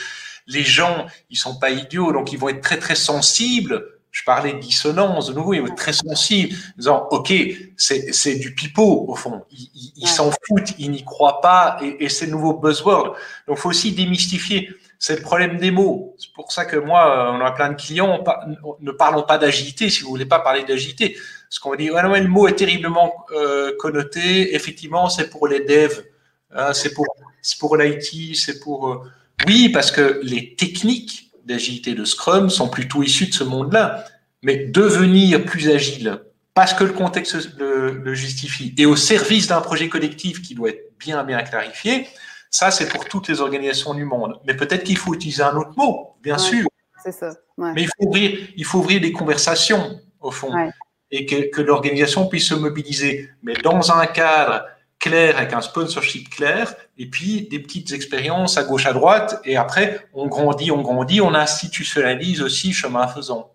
les 0.46 0.62
gens, 0.62 1.06
ils 1.30 1.38
sont 1.38 1.58
pas 1.58 1.70
idiots, 1.70 2.12
donc 2.12 2.32
ils 2.32 2.38
vont 2.38 2.50
être 2.50 2.60
très, 2.60 2.78
très 2.78 2.94
sensibles 2.94 3.95
je 4.16 4.24
parlais 4.24 4.54
de 4.54 4.58
dissonance, 4.58 5.28
de 5.28 5.34
nouveau, 5.34 5.52
il 5.52 5.60
est 5.60 5.74
très 5.74 5.92
sensible, 5.92 6.56
disant, 6.78 7.06
OK, 7.10 7.34
c'est 7.76 8.36
du 8.36 8.54
pipeau, 8.54 9.04
au 9.08 9.14
fond. 9.14 9.44
Ils 9.50 10.08
s'en 10.08 10.30
foutent, 10.30 10.72
ils 10.78 10.90
n'y 10.90 11.04
croient 11.04 11.42
pas, 11.42 11.76
et, 11.82 12.02
et 12.02 12.08
c'est 12.08 12.24
le 12.24 12.32
nouveau 12.32 12.54
buzzword. 12.54 13.14
Donc, 13.46 13.58
il 13.58 13.60
faut 13.60 13.68
aussi 13.68 13.92
démystifier. 13.92 14.70
C'est 14.98 15.16
le 15.16 15.22
problème 15.22 15.58
des 15.58 15.70
mots. 15.70 16.14
C'est 16.16 16.32
pour 16.32 16.50
ça 16.50 16.64
que 16.64 16.78
moi, 16.78 17.30
on 17.38 17.44
a 17.44 17.50
plein 17.50 17.68
de 17.68 17.74
clients, 17.74 18.24
ne 18.80 18.90
parlons 18.90 19.22
pas 19.22 19.36
d'agilité, 19.36 19.90
si 19.90 20.02
vous 20.02 20.08
voulez 20.08 20.24
pas 20.24 20.38
parler 20.38 20.64
d'agilité. 20.64 21.14
Parce 21.50 21.58
qu'on 21.58 21.72
va 21.72 21.76
dire, 21.76 21.92
ouais, 21.92 22.20
le 22.20 22.28
mot 22.28 22.48
est 22.48 22.56
terriblement 22.56 23.26
euh, 23.32 23.72
connoté. 23.78 24.54
Effectivement, 24.54 25.10
c'est 25.10 25.28
pour 25.28 25.46
les 25.46 25.60
devs, 25.60 26.02
hein, 26.54 26.72
c'est 26.72 26.94
pour, 26.94 27.04
pour 27.60 27.76
l'IT, 27.76 28.34
c'est 28.34 28.60
pour... 28.60 28.88
Euh, 28.88 29.10
oui, 29.46 29.68
parce 29.68 29.90
que 29.90 30.20
les 30.22 30.54
techniques 30.54 31.25
d'agilité 31.46 31.94
de 31.94 32.04
Scrum 32.04 32.50
sont 32.50 32.68
plutôt 32.68 33.02
issus 33.02 33.26
de 33.26 33.34
ce 33.34 33.44
monde-là. 33.44 34.04
Mais 34.42 34.66
devenir 34.66 35.44
plus 35.44 35.70
agile, 35.70 36.20
parce 36.54 36.74
que 36.74 36.84
le 36.84 36.92
contexte 36.92 37.58
le, 37.58 38.14
justifie, 38.14 38.74
et 38.76 38.86
au 38.86 38.96
service 38.96 39.46
d'un 39.46 39.60
projet 39.60 39.88
collectif 39.88 40.42
qui 40.42 40.54
doit 40.54 40.70
être 40.70 40.92
bien, 40.98 41.24
bien 41.24 41.42
clarifié, 41.42 42.06
ça, 42.50 42.70
c'est 42.70 42.88
pour 42.88 43.04
toutes 43.06 43.28
les 43.28 43.40
organisations 43.40 43.94
du 43.94 44.04
monde. 44.04 44.38
Mais 44.46 44.54
peut-être 44.54 44.84
qu'il 44.84 44.98
faut 44.98 45.14
utiliser 45.14 45.42
un 45.42 45.56
autre 45.56 45.72
mot, 45.76 46.16
bien 46.22 46.38
sûr. 46.38 46.66
C'est 47.02 47.12
ça. 47.12 47.34
Mais 47.58 47.82
il 47.82 47.86
faut, 47.86 48.06
ouvrir, 48.06 48.38
il 48.56 48.64
faut 48.64 48.78
ouvrir 48.78 49.00
des 49.00 49.12
conversations, 49.12 50.00
au 50.20 50.30
fond, 50.30 50.52
et 51.10 51.26
que, 51.26 51.50
que 51.50 51.62
l'organisation 51.62 52.26
puisse 52.26 52.48
se 52.48 52.54
mobiliser. 52.54 53.30
Mais 53.42 53.54
dans 53.54 53.90
un 53.92 54.06
cadre 54.06 54.64
clair, 54.98 55.36
avec 55.36 55.52
un 55.52 55.60
sponsorship 55.60 56.28
clair, 56.30 56.74
et 56.98 57.06
puis 57.06 57.48
des 57.48 57.58
petites 57.58 57.92
expériences 57.92 58.58
à 58.58 58.64
gauche, 58.64 58.86
à 58.86 58.92
droite, 58.92 59.40
et 59.44 59.56
après, 59.56 60.06
on 60.14 60.26
grandit, 60.26 60.70
on 60.70 60.82
grandit, 60.82 61.20
on 61.20 61.34
institutionnalise 61.34 62.42
aussi 62.42 62.72
chemin 62.72 63.06
faisant. 63.06 63.50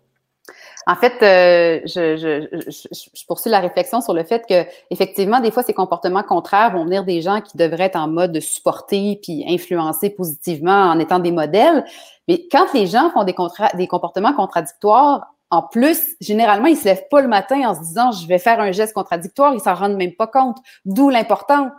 En 0.86 0.96
fait, 0.96 1.22
euh, 1.22 1.80
je, 1.84 2.16
je, 2.16 2.48
je, 2.70 3.26
poursuis 3.26 3.50
la 3.50 3.60
réflexion 3.60 4.00
sur 4.00 4.14
le 4.14 4.24
fait 4.24 4.44
que, 4.48 4.66
effectivement, 4.90 5.38
des 5.38 5.52
fois, 5.52 5.62
ces 5.62 5.74
comportements 5.74 6.24
contraires 6.24 6.72
vont 6.72 6.84
venir 6.84 7.04
des 7.04 7.22
gens 7.22 7.40
qui 7.40 7.56
devraient 7.56 7.84
être 7.84 7.96
en 7.96 8.08
mode 8.08 8.32
de 8.32 8.40
supporter 8.40 9.20
puis 9.22 9.44
influencer 9.48 10.10
positivement 10.10 10.90
en 10.90 10.98
étant 10.98 11.20
des 11.20 11.30
modèles. 11.30 11.84
Mais 12.26 12.48
quand 12.50 12.66
les 12.74 12.88
gens 12.88 13.10
font 13.10 13.22
des, 13.22 13.34
des 13.74 13.86
comportements 13.86 14.32
contradictoires, 14.32 15.31
en 15.52 15.60
plus, 15.60 16.16
généralement, 16.18 16.66
ils 16.66 16.78
se 16.78 16.86
lèvent 16.86 17.08
pas 17.10 17.20
le 17.20 17.28
matin 17.28 17.68
en 17.68 17.74
se 17.74 17.80
disant 17.80 18.10
je 18.10 18.26
vais 18.26 18.38
faire 18.38 18.58
un 18.58 18.72
geste 18.72 18.94
contradictoire, 18.94 19.52
ils 19.52 19.60
s'en 19.60 19.74
rendent 19.74 19.96
même 19.96 20.14
pas 20.14 20.26
compte. 20.26 20.56
D'où 20.86 21.10
l'importance 21.10 21.70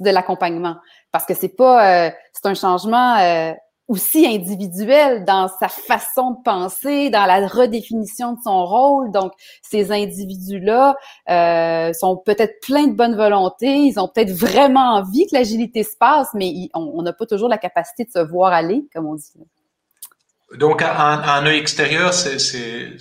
de 0.00 0.10
l'accompagnement, 0.10 0.74
parce 1.12 1.26
que 1.26 1.34
c'est 1.34 1.56
pas, 1.56 2.08
euh, 2.08 2.10
c'est 2.32 2.46
un 2.46 2.54
changement 2.54 3.18
euh, 3.18 3.52
aussi 3.86 4.26
individuel 4.26 5.24
dans 5.24 5.46
sa 5.60 5.68
façon 5.68 6.32
de 6.32 6.42
penser, 6.44 7.08
dans 7.10 7.24
la 7.24 7.46
redéfinition 7.46 8.32
de 8.32 8.38
son 8.42 8.64
rôle. 8.64 9.12
Donc, 9.12 9.30
ces 9.62 9.92
individus-là 9.92 10.96
euh, 11.28 11.92
sont 11.92 12.16
peut-être 12.16 12.54
pleins 12.66 12.88
de 12.88 12.94
bonne 12.94 13.14
volonté, 13.14 13.68
ils 13.68 14.00
ont 14.00 14.08
peut-être 14.08 14.32
vraiment 14.32 14.94
envie 14.94 15.28
que 15.28 15.36
l'agilité 15.36 15.84
se 15.84 15.96
passe, 15.96 16.30
mais 16.34 16.52
on 16.74 17.00
n'a 17.02 17.12
pas 17.12 17.26
toujours 17.26 17.48
la 17.48 17.58
capacité 17.58 18.02
de 18.02 18.10
se 18.10 18.18
voir 18.18 18.52
aller, 18.52 18.88
comme 18.92 19.06
on 19.06 19.14
dit. 19.14 19.34
Donc, 20.56 20.82
un, 20.82 20.86
un 20.88 21.46
œil 21.46 21.58
extérieur, 21.58 22.12
c'est 22.12 22.96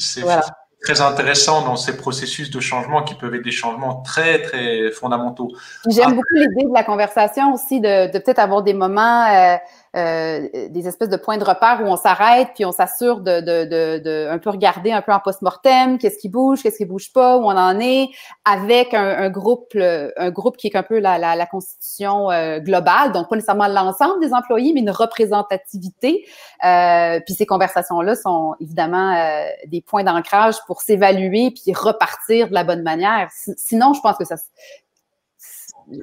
très 0.82 1.02
intéressant 1.02 1.66
dans 1.66 1.76
ces 1.76 1.98
processus 1.98 2.50
de 2.50 2.60
changement 2.60 3.04
qui 3.04 3.16
peuvent 3.16 3.36
être 3.36 3.44
des 3.44 3.52
changements 3.52 4.02
très, 4.02 4.42
très 4.42 4.92
fondamentaux. 4.92 5.52
J'aime 5.88 6.16
beaucoup 6.16 6.36
l'idée 6.36 6.66
de 6.66 6.74
la 6.74 6.84
conversation 6.84 7.54
aussi, 7.54 7.82
de, 7.82 8.12
de 8.12 8.20
peut-être 8.20 8.40
avoir 8.40 8.64
des 8.64 8.74
moments... 8.74 9.26
Euh, 9.26 9.58
euh, 9.96 10.48
des 10.70 10.88
espèces 10.88 11.10
de 11.10 11.18
points 11.18 11.38
de 11.38 11.44
repère 11.44 11.82
où 11.84 11.88
on 11.88 11.98
s'arrête 11.98 12.50
puis 12.56 12.66
on 12.66 12.72
s'assure 12.72 13.22
de, 13.22 13.42
de, 13.42 13.66
de, 13.66 14.00
de, 14.04 14.28
un 14.30 14.38
peu 14.38 14.50
regarder 14.50 14.92
un 14.92 15.02
peu 15.02 15.12
en 15.12 15.20
post-mortem 15.20 15.98
qu'est-ce 15.98 16.18
qui 16.18 16.30
bouge, 16.30 16.62
qu'est-ce 16.62 16.78
qui 16.78 16.86
bouge 16.86 17.12
pas, 17.12 17.38
où 17.38 17.46
on 17.46 17.58
en 17.58 17.80
est, 17.80 18.10
avec 18.46 18.94
un, 18.94 19.18
un 19.18 19.30
groupe 19.30 19.76
un 19.76 20.32
groupe 20.32 20.58
qui 20.58 20.68
est 20.68 20.76
un 20.76 20.84
peu 20.84 21.00
la, 21.00 21.18
la, 21.18 21.36
la 21.36 21.46
constitution 21.46 22.32
euh, 22.32 22.60
globale, 22.60 23.12
donc 23.12 23.30
pas 23.30 23.36
nécessairement 23.36 23.68
l'ensemble 23.68 24.20
des 24.20 24.34
employés, 24.34 24.74
mais 24.74 24.82
une 24.82 24.90
représentativité. 24.92 26.26
Euh, 26.66 27.20
puis 27.26 27.34
ces 27.34 27.46
conversations-là 27.46 28.16
sont 28.16 28.56
évidemment 28.60 29.16
euh, 29.16 29.46
des 29.68 29.82
points 29.82 30.04
d'ancrage 30.04 30.56
pour 30.68 30.82
s'évaluer 30.82 31.52
puis 31.52 31.74
repartir 31.74 32.50
de 32.50 32.54
la 32.54 32.64
bonne 32.64 32.84
manière. 32.84 33.30
Sinon, 33.58 33.94
je 33.94 34.02
pense 34.02 34.18
que 34.18 34.26
ça 34.26 34.36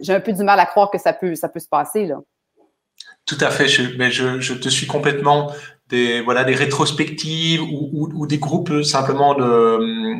j'ai 0.00 0.14
un 0.14 0.20
peu 0.20 0.32
du 0.32 0.42
mal 0.42 0.58
à 0.58 0.66
croire 0.66 0.90
que 0.90 0.98
ça 0.98 1.12
peut 1.12 1.36
ça 1.36 1.48
peut 1.48 1.60
se 1.60 1.68
passer 1.68 2.06
là. 2.06 2.16
Tout 3.26 3.38
à 3.40 3.50
fait, 3.50 3.66
je, 3.68 3.96
mais 3.98 4.10
je, 4.10 4.40
je, 4.40 4.54
te 4.54 4.68
suis 4.68 4.86
complètement. 4.86 5.52
Des 5.88 6.20
voilà 6.20 6.42
des 6.42 6.54
rétrospectives 6.54 7.62
ou, 7.62 7.90
ou, 7.92 8.10
ou 8.12 8.26
des 8.26 8.38
groupes 8.38 8.82
simplement 8.82 9.34
de 9.34 9.44
euh, 9.44 10.14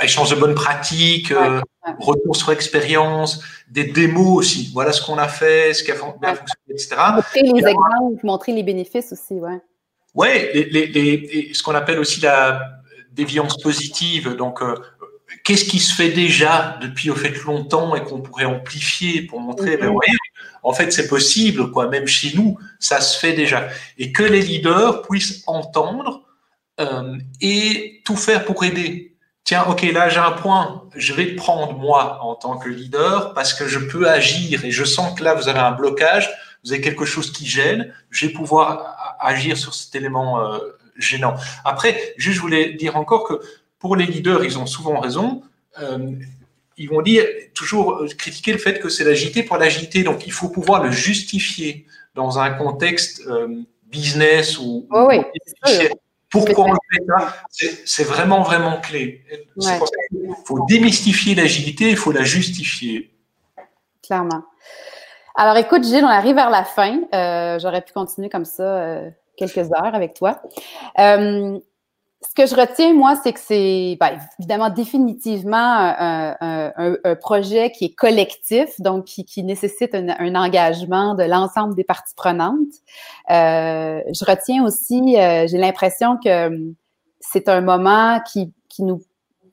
échange 0.00 0.30
de 0.30 0.36
bonnes 0.36 0.54
pratiques, 0.54 1.32
euh, 1.32 1.60
retour 1.98 2.36
sur 2.36 2.52
expérience, 2.52 3.42
des 3.68 3.84
démos 3.84 4.38
aussi. 4.38 4.70
Voilà 4.72 4.92
ce 4.92 5.04
qu'on 5.04 5.18
a 5.18 5.28
fait, 5.28 5.74
ce 5.74 5.82
qui 5.82 5.90
a 5.90 5.94
bien 5.94 6.34
fonctionné, 6.34 6.70
etc. 6.70 6.96
Montrer 7.14 7.42
les 7.42 7.68
exemples, 7.68 8.26
montrer 8.26 8.52
les 8.52 8.62
bénéfices 8.62 9.12
aussi, 9.12 9.34
ouais. 9.34 9.60
Ouais, 10.14 10.50
les, 10.54 10.64
les, 10.66 10.86
les, 10.86 11.54
ce 11.54 11.62
qu'on 11.62 11.74
appelle 11.74 11.98
aussi 11.98 12.20
la 12.20 12.60
déviance 13.12 13.56
positive. 13.56 14.36
Donc, 14.36 14.62
euh, 14.62 14.74
qu'est-ce 15.44 15.64
qui 15.64 15.78
se 15.78 15.94
fait 15.94 16.10
déjà 16.10 16.78
depuis 16.80 17.10
au 17.10 17.14
fait 17.14 17.42
longtemps 17.44 17.94
et 17.94 18.02
qu'on 18.02 18.20
pourrait 18.20 18.44
amplifier 18.44 19.22
pour 19.22 19.40
montrer, 19.40 19.76
ben, 19.76 19.90
voyez, 19.90 20.12
en 20.62 20.72
fait, 20.72 20.92
c'est 20.92 21.08
possible, 21.08 21.70
quoi. 21.70 21.88
Même 21.88 22.06
chez 22.06 22.36
nous, 22.36 22.58
ça 22.78 23.00
se 23.00 23.18
fait 23.18 23.32
déjà. 23.32 23.68
Et 23.98 24.12
que 24.12 24.22
les 24.22 24.42
leaders 24.42 25.02
puissent 25.02 25.42
entendre 25.46 26.22
euh, 26.80 27.18
et 27.40 28.00
tout 28.04 28.16
faire 28.16 28.44
pour 28.44 28.64
aider. 28.64 29.14
Tiens, 29.44 29.64
ok, 29.68 29.82
là 29.92 30.08
j'ai 30.08 30.20
un 30.20 30.30
point, 30.30 30.84
je 30.94 31.12
vais 31.12 31.34
prendre 31.34 31.76
moi 31.76 32.18
en 32.22 32.36
tant 32.36 32.56
que 32.58 32.68
leader 32.68 33.34
parce 33.34 33.52
que 33.52 33.66
je 33.66 33.80
peux 33.80 34.08
agir 34.08 34.64
et 34.64 34.70
je 34.70 34.84
sens 34.84 35.18
que 35.18 35.24
là 35.24 35.34
vous 35.34 35.48
avez 35.48 35.58
un 35.58 35.72
blocage, 35.72 36.30
vous 36.62 36.72
avez 36.72 36.80
quelque 36.80 37.04
chose 37.04 37.32
qui 37.32 37.44
gêne, 37.44 37.92
je 38.10 38.26
vais 38.26 38.32
pouvoir 38.32 39.16
agir 39.18 39.58
sur 39.58 39.74
cet 39.74 39.96
élément 39.96 40.40
euh, 40.40 40.58
gênant. 40.96 41.34
Après, 41.64 42.14
juste 42.16 42.36
je 42.36 42.40
voulais 42.40 42.74
dire 42.74 42.96
encore 42.96 43.26
que 43.26 43.40
pour 43.80 43.96
les 43.96 44.06
leaders, 44.06 44.44
ils 44.44 44.58
ont 44.58 44.66
souvent 44.66 45.00
raison. 45.00 45.42
Euh, 45.80 46.12
ils 46.82 46.88
vont 46.88 47.00
dire 47.00 47.24
toujours 47.54 47.92
euh, 47.92 48.08
critiquer 48.08 48.52
le 48.52 48.58
fait 48.58 48.80
que 48.80 48.88
c'est 48.88 49.04
l'agilité 49.04 49.44
pour 49.44 49.56
l'agilité. 49.56 50.02
Donc, 50.02 50.26
il 50.26 50.32
faut 50.32 50.48
pouvoir 50.48 50.82
le 50.82 50.90
justifier 50.90 51.86
dans 52.16 52.40
un 52.40 52.50
contexte 52.50 53.22
euh, 53.28 53.62
business 53.86 54.58
ou, 54.58 54.88
oh 54.90 55.06
oui, 55.08 55.20
pourquoi 56.28 56.64
on 56.64 56.74
fait 56.74 57.04
ça? 57.06 57.76
C'est 57.84 58.04
vraiment, 58.04 58.42
vraiment 58.42 58.80
clé. 58.80 59.22
Il 59.56 60.34
faut 60.44 60.64
démystifier 60.66 61.36
l'agilité, 61.36 61.90
il 61.90 61.96
faut 61.96 62.10
la 62.10 62.24
justifier. 62.24 63.14
Clairement. 64.02 64.42
Alors, 65.36 65.56
écoute, 65.56 65.84
Gilles, 65.84 66.04
on 66.04 66.08
arrive 66.08 66.34
vers 66.34 66.50
la 66.50 66.64
fin. 66.64 67.00
Euh, 67.14 67.58
j'aurais 67.60 67.82
pu 67.82 67.92
continuer 67.92 68.28
comme 68.28 68.44
ça 68.44 69.02
quelques 69.36 69.70
heures 69.72 69.94
avec 69.94 70.14
toi 70.14 70.42
ce 72.28 72.34
que 72.34 72.46
je 72.46 72.54
retiens, 72.54 72.94
moi, 72.94 73.14
c'est 73.22 73.32
que 73.32 73.40
c'est 73.40 73.96
ben, 73.98 74.18
évidemment 74.38 74.70
définitivement 74.70 75.56
un, 75.58 76.94
projet 77.20 77.70
qui 77.70 77.86
est 77.86 77.94
collectif, 77.94 78.80
donc 78.80 79.04
qui, 79.04 79.42
nécessite 79.42 79.94
un, 79.94 80.34
engagement 80.34 81.14
de 81.14 81.24
l'ensemble 81.24 81.74
des 81.74 81.84
parties 81.84 82.14
prenantes. 82.14 82.74
Euh, 83.30 84.00
je 84.12 84.24
retiens 84.24 84.64
aussi, 84.64 85.16
euh, 85.18 85.46
j'ai 85.46 85.58
l'impression 85.58 86.16
que 86.22 86.72
c'est 87.20 87.48
un 87.48 87.60
moment 87.60 88.20
qui, 88.20 88.52
qui 88.68 88.82
nous 88.82 89.02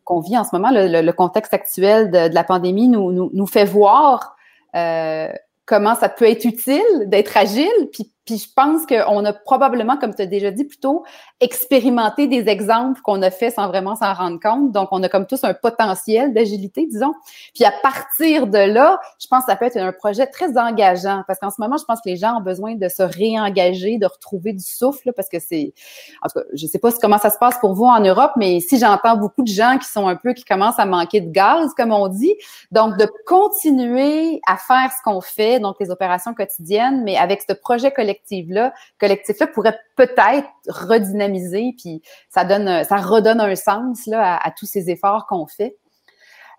qu'on 0.09 0.21
vit 0.21 0.37
en 0.39 0.43
ce 0.43 0.49
moment, 0.53 0.69
le, 0.71 1.11
contexte 1.11 1.53
actuel 1.53 2.09
de, 2.09 2.33
la 2.33 2.43
pandémie 2.43 2.87
nous, 2.87 3.29
nous, 3.31 3.45
fait 3.45 3.63
voir 3.65 4.35
euh, 4.75 5.31
comment 5.67 5.93
ça 5.93 6.09
peut 6.09 6.27
être 6.27 6.45
utile 6.45 7.05
d'être 7.05 7.37
agile, 7.37 7.89
puis 7.91 8.11
puis 8.29 8.37
je 8.37 8.47
pense 8.55 8.85
qu'on 8.85 9.25
a 9.25 9.33
probablement, 9.33 9.97
comme 9.97 10.13
tu 10.13 10.21
as 10.21 10.27
déjà 10.27 10.51
dit 10.51 10.63
plutôt, 10.63 11.03
expérimenté 11.39 12.27
des 12.27 12.47
exemples 12.47 13.01
qu'on 13.01 13.23
a 13.23 13.31
fait 13.31 13.49
sans 13.49 13.67
vraiment 13.67 13.95
s'en 13.95 14.13
rendre 14.13 14.39
compte. 14.39 14.71
Donc, 14.71 14.89
on 14.91 15.01
a 15.01 15.09
comme 15.09 15.25
tous 15.25 15.43
un 15.43 15.55
potentiel 15.55 16.31
d'agilité, 16.31 16.85
disons. 16.85 17.15
Puis 17.55 17.65
à 17.65 17.71
partir 17.81 18.45
de 18.45 18.59
là, 18.59 18.99
je 19.19 19.25
pense 19.25 19.45
que 19.45 19.51
ça 19.51 19.55
peut 19.55 19.65
être 19.65 19.77
un 19.77 19.91
projet 19.91 20.27
très 20.27 20.59
engageant 20.59 21.23
parce 21.25 21.39
qu'en 21.39 21.49
ce 21.49 21.55
moment, 21.59 21.77
je 21.77 21.85
pense 21.85 22.01
que 22.01 22.09
les 22.09 22.17
gens 22.17 22.37
ont 22.37 22.41
besoin 22.41 22.75
de 22.75 22.87
se 22.87 23.01
réengager, 23.01 23.97
de 23.97 24.05
retrouver 24.05 24.53
du 24.53 24.63
souffle 24.63 25.11
parce 25.13 25.27
que 25.27 25.39
c'est, 25.39 25.73
en 26.21 26.27
tout 26.29 26.39
cas, 26.39 26.45
je 26.53 26.67
sais 26.67 26.77
pas 26.77 26.91
comment 27.01 27.17
ça 27.17 27.31
se 27.31 27.39
passe 27.39 27.57
pour 27.57 27.73
vous 27.73 27.85
en 27.85 27.99
Europe, 27.99 28.33
mais 28.35 28.59
si 28.59 28.77
j'entends 28.77 29.17
beaucoup 29.17 29.41
de 29.41 29.51
gens 29.51 29.79
qui 29.79 29.87
sont 29.87 30.07
un 30.07 30.17
peu, 30.17 30.33
qui 30.33 30.45
commencent 30.45 30.77
à 30.77 30.85
manquer 30.85 31.21
de 31.21 31.31
gaz, 31.31 31.73
comme 31.75 31.91
on 31.91 32.07
dit, 32.09 32.35
donc 32.71 32.95
de 32.97 33.07
continuer 33.25 34.39
à 34.47 34.57
faire 34.57 34.91
ce 34.95 35.01
qu'on 35.03 35.19
fait, 35.19 35.59
donc 35.59 35.77
les 35.79 35.89
opérations 35.89 36.35
quotidiennes, 36.35 37.03
mais 37.03 37.17
avec 37.17 37.41
ce 37.49 37.53
projet 37.53 37.89
collectif 37.89 38.18
collectif-là, 38.27 38.73
collectif-là 38.99 39.47
pourrait 39.47 39.79
peut-être 39.95 40.49
redynamiser, 40.67 41.73
puis 41.77 42.01
ça 42.29 42.43
donne, 42.45 42.83
ça 42.83 42.97
redonne 42.97 43.41
un 43.41 43.55
sens 43.55 44.05
là, 44.05 44.37
à, 44.37 44.51
tous 44.51 44.65
ces 44.65 44.89
efforts 44.89 45.25
qu'on 45.27 45.47
fait. 45.47 45.77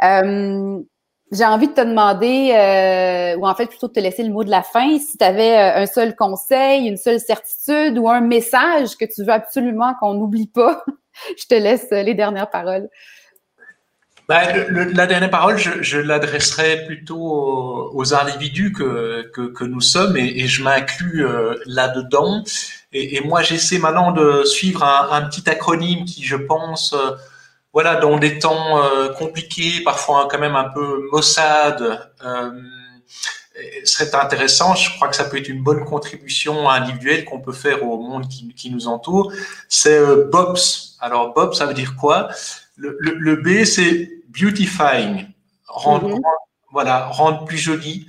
Euh, 0.02 0.80
j'ai 1.32 1.44
envie 1.44 1.68
de 1.68 1.72
te 1.72 1.80
demander, 1.80 2.52
euh, 2.54 3.36
ou 3.38 3.46
en 3.46 3.54
fait 3.54 3.66
plutôt 3.66 3.86
de 3.86 3.92
te 3.92 4.00
laisser 4.00 4.24
le 4.24 4.32
mot 4.32 4.42
de 4.42 4.50
la 4.50 4.62
fin, 4.62 4.98
si 4.98 5.16
tu 5.16 5.24
avais 5.24 5.56
euh, 5.56 5.82
un 5.82 5.86
seul 5.86 6.16
conseil, 6.16 6.88
une 6.88 6.96
seule 6.96 7.20
certitude 7.20 7.98
ou 7.98 8.08
un 8.08 8.20
message 8.20 8.96
que 8.96 9.04
tu 9.04 9.22
veux 9.22 9.32
absolument 9.32 9.94
qu'on 10.00 10.14
n'oublie 10.14 10.48
pas. 10.48 10.82
Je 11.38 11.46
te 11.46 11.54
laisse 11.54 11.90
les 11.90 12.14
dernières 12.14 12.50
paroles. 12.50 12.88
Ben, 14.30 14.92
la 14.94 15.08
dernière 15.08 15.28
parole, 15.28 15.58
je, 15.58 15.82
je 15.82 15.98
l'adresserai 15.98 16.84
plutôt 16.86 17.90
aux, 17.92 18.14
individus 18.14 18.72
que, 18.72 19.28
que, 19.34 19.48
que, 19.48 19.64
nous 19.64 19.80
sommes 19.80 20.16
et, 20.16 20.42
et 20.42 20.46
je 20.46 20.62
m'inclus 20.62 21.26
euh, 21.26 21.56
là-dedans. 21.66 22.44
Et, 22.92 23.16
et, 23.16 23.22
moi, 23.22 23.42
j'essaie 23.42 23.78
maintenant 23.78 24.12
de 24.12 24.44
suivre 24.44 24.84
un, 24.84 25.08
un, 25.10 25.22
petit 25.22 25.50
acronyme 25.50 26.04
qui, 26.04 26.22
je 26.22 26.36
pense, 26.36 26.92
euh, 26.92 27.16
voilà, 27.72 27.96
dans 27.96 28.18
des 28.18 28.38
temps 28.38 28.78
euh, 28.78 29.08
compliqués, 29.08 29.82
parfois 29.82 30.28
quand 30.30 30.38
même 30.38 30.54
un 30.54 30.68
peu 30.68 31.08
maussade, 31.10 32.12
serait 33.82 34.14
intéressant. 34.14 34.76
Je 34.76 34.94
crois 34.94 35.08
que 35.08 35.16
ça 35.16 35.24
peut 35.24 35.38
être 35.38 35.48
une 35.48 35.64
bonne 35.64 35.84
contribution 35.84 36.70
individuelle 36.70 37.24
qu'on 37.24 37.40
peut 37.40 37.52
faire 37.52 37.82
au 37.82 37.98
monde 38.00 38.28
qui, 38.28 38.54
qui 38.54 38.70
nous 38.70 38.86
entoure. 38.86 39.32
C'est 39.68 40.00
BOPS. 40.30 40.98
Alors, 41.00 41.34
BOPS, 41.34 41.58
ça 41.58 41.66
veut 41.66 41.74
dire 41.74 41.96
quoi? 41.96 42.28
Le, 42.76 42.96
le, 43.00 43.14
le 43.14 43.36
B, 43.36 43.64
c'est 43.64 44.19
beautifying, 44.32 45.26
rendre, 45.66 46.08
mhm. 46.08 46.20
voilà, 46.72 47.06
rendre 47.06 47.44
plus 47.44 47.58
joli. 47.58 48.06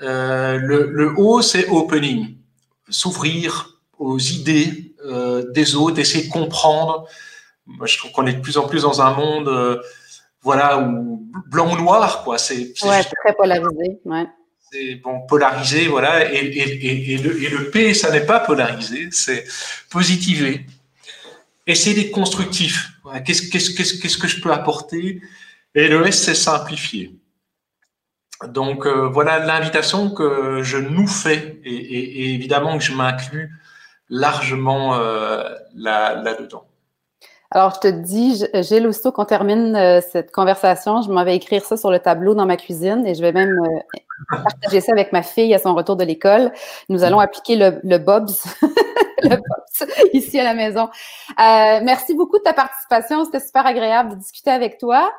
Euh, 0.00 0.58
le, 0.58 0.90
le 0.90 1.14
O, 1.16 1.42
c'est 1.42 1.68
opening, 1.68 2.36
s'ouvrir 2.88 3.78
aux 3.98 4.18
idées 4.18 4.94
euh, 5.04 5.50
des 5.52 5.74
autres, 5.74 5.98
essayer 5.98 6.26
de 6.26 6.32
comprendre. 6.32 7.06
Moi, 7.66 7.86
je 7.86 7.98
trouve 7.98 8.10
qu'on 8.12 8.26
est 8.26 8.32
de 8.32 8.40
plus 8.40 8.56
en 8.56 8.66
plus 8.66 8.82
dans 8.82 9.00
un 9.00 9.12
monde, 9.14 9.48
euh, 9.48 9.80
voilà, 10.42 10.78
où 10.80 11.30
blanc 11.46 11.72
ou 11.72 11.76
noir, 11.76 12.24
quoi. 12.24 12.38
C'est 12.38 12.74
ouais, 12.82 13.04
très 13.04 13.34
polarisé, 13.36 14.00
ouais. 14.04 14.26
C'est 14.72 14.96
bon, 14.96 15.20
polarisé, 15.28 15.86
voilà. 15.86 16.32
Et, 16.32 16.38
et, 16.38 17.12
et, 17.12 17.18
le, 17.18 17.42
et 17.42 17.48
le 17.48 17.70
P, 17.70 17.94
ça 17.94 18.10
n'est 18.10 18.26
pas 18.26 18.40
polarisé, 18.40 19.08
c'est 19.12 19.44
positiver. 19.90 20.66
Essayer 21.66 21.94
d'être 21.94 22.10
constructif. 22.10 22.90
Qu'est-ce 23.24 23.48
qu'est-ce 23.50 24.18
que 24.18 24.26
je 24.26 24.40
peux 24.40 24.52
apporter? 24.52 25.20
Et 25.74 25.88
le 25.88 26.06
S, 26.06 26.22
c'est 26.22 26.34
simplifier. 26.34 27.18
Donc 28.48 28.86
euh, 28.86 29.08
voilà 29.08 29.38
l'invitation 29.38 30.10
que 30.10 30.62
je 30.62 30.76
nous 30.76 31.06
fais 31.06 31.60
et, 31.64 32.34
évidemment 32.34 32.76
que 32.76 32.84
je 32.84 32.92
m'inclus 32.92 33.52
largement 34.08 34.96
euh, 34.96 35.44
là-dedans. 35.74 36.64
Alors, 37.54 37.74
je 37.74 37.80
te 37.80 37.88
dis, 37.88 38.46
Gilles, 38.62 38.86
aussitôt 38.86 39.12
qu'on 39.12 39.26
termine 39.26 39.76
euh, 39.76 40.00
cette 40.00 40.32
conversation, 40.32 41.02
je 41.02 41.10
m'en 41.10 41.22
vais 41.22 41.36
écrire 41.36 41.62
ça 41.62 41.76
sur 41.76 41.90
le 41.90 41.98
tableau 41.98 42.34
dans 42.34 42.46
ma 42.46 42.56
cuisine 42.56 43.06
et 43.06 43.14
je 43.14 43.20
vais 43.20 43.32
même 43.32 43.54
partager 44.30 44.80
ça 44.80 44.92
avec 44.92 45.12
ma 45.12 45.22
fille 45.22 45.54
à 45.54 45.58
son 45.58 45.74
retour 45.74 45.96
de 45.96 46.04
l'école. 46.04 46.50
Nous 46.88 47.04
allons 47.04 47.20
appliquer 47.20 47.56
le, 47.56 47.98
Bobs, 47.98 48.30
le 49.22 49.36
Bobs 49.36 49.90
ici 50.14 50.40
à 50.40 50.44
la 50.44 50.54
maison. 50.54 50.88
Merci 51.38 52.14
beaucoup 52.14 52.38
de 52.38 52.42
ta 52.42 52.54
participation. 52.54 53.26
C'était 53.26 53.40
super 53.40 53.66
agréable 53.66 54.12
de 54.12 54.14
discuter 54.16 54.50
avec 54.50 54.78
toi. 54.78 55.12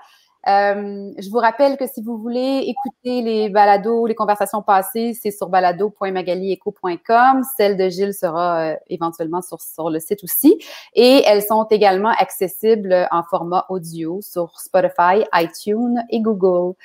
Euh, 0.48 1.12
je 1.18 1.30
vous 1.30 1.38
rappelle 1.38 1.78
que 1.78 1.88
si 1.88 2.02
vous 2.02 2.18
voulez 2.18 2.66
écouter 2.68 3.22
les 3.22 3.50
balados, 3.50 4.08
les 4.08 4.16
conversations 4.16 4.62
passées, 4.62 5.18
c'est 5.20 5.32
sur 5.32 5.48
balado.magalieco.com. 5.48 7.44
Celle 7.56 7.78
de 7.78 7.88
Gilles 7.88 8.14
sera 8.14 8.60
euh, 8.60 8.76
éventuellement 8.90 9.42
sur, 9.42 9.62
sur 9.62 9.90
le 9.90 10.00
site 10.00 10.22
aussi. 10.24 10.60
Et 10.96 11.24
elles 11.26 11.44
sont 11.44 11.64
également 11.66 12.12
accessibles 12.20 13.08
en 13.12 13.24
format 13.24 13.66
audio 13.70 14.20
sur 14.22 14.60
Spotify, 14.60 15.24
iTunes 15.34 16.04
et 16.10 16.20
Google. 16.20 16.76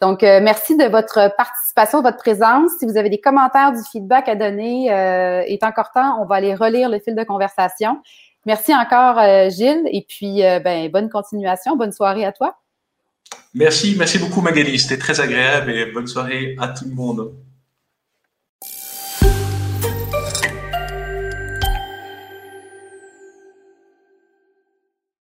Donc, 0.00 0.22
euh, 0.22 0.38
merci 0.40 0.76
de 0.76 0.84
votre 0.84 1.34
participation, 1.36 2.02
votre 2.02 2.18
présence. 2.18 2.70
Si 2.78 2.86
vous 2.86 2.96
avez 2.96 3.10
des 3.10 3.20
commentaires, 3.20 3.72
du 3.72 3.82
feedback 3.90 4.28
à 4.28 4.36
donner, 4.36 4.92
euh, 4.92 5.40
est 5.40 5.64
encore 5.64 5.90
temps, 5.90 6.22
on 6.22 6.24
va 6.24 6.36
aller 6.36 6.54
relire 6.54 6.88
le 6.88 7.00
fil 7.00 7.16
de 7.16 7.24
conversation. 7.24 8.00
Merci 8.46 8.72
encore, 8.72 9.20
Gilles, 9.50 9.82
et 9.86 10.06
puis 10.08 10.40
ben, 10.64 10.88
bonne 10.90 11.10
continuation, 11.10 11.76
bonne 11.76 11.92
soirée 11.92 12.24
à 12.24 12.32
toi. 12.32 12.56
Merci, 13.54 13.96
merci 13.98 14.18
beaucoup 14.18 14.40
Magali, 14.40 14.78
c'était 14.78 14.98
très 14.98 15.20
agréable 15.20 15.70
et 15.70 15.90
bonne 15.90 16.06
soirée 16.06 16.56
à 16.58 16.68
tout 16.68 16.84
le 16.84 16.94
monde. 16.94 17.32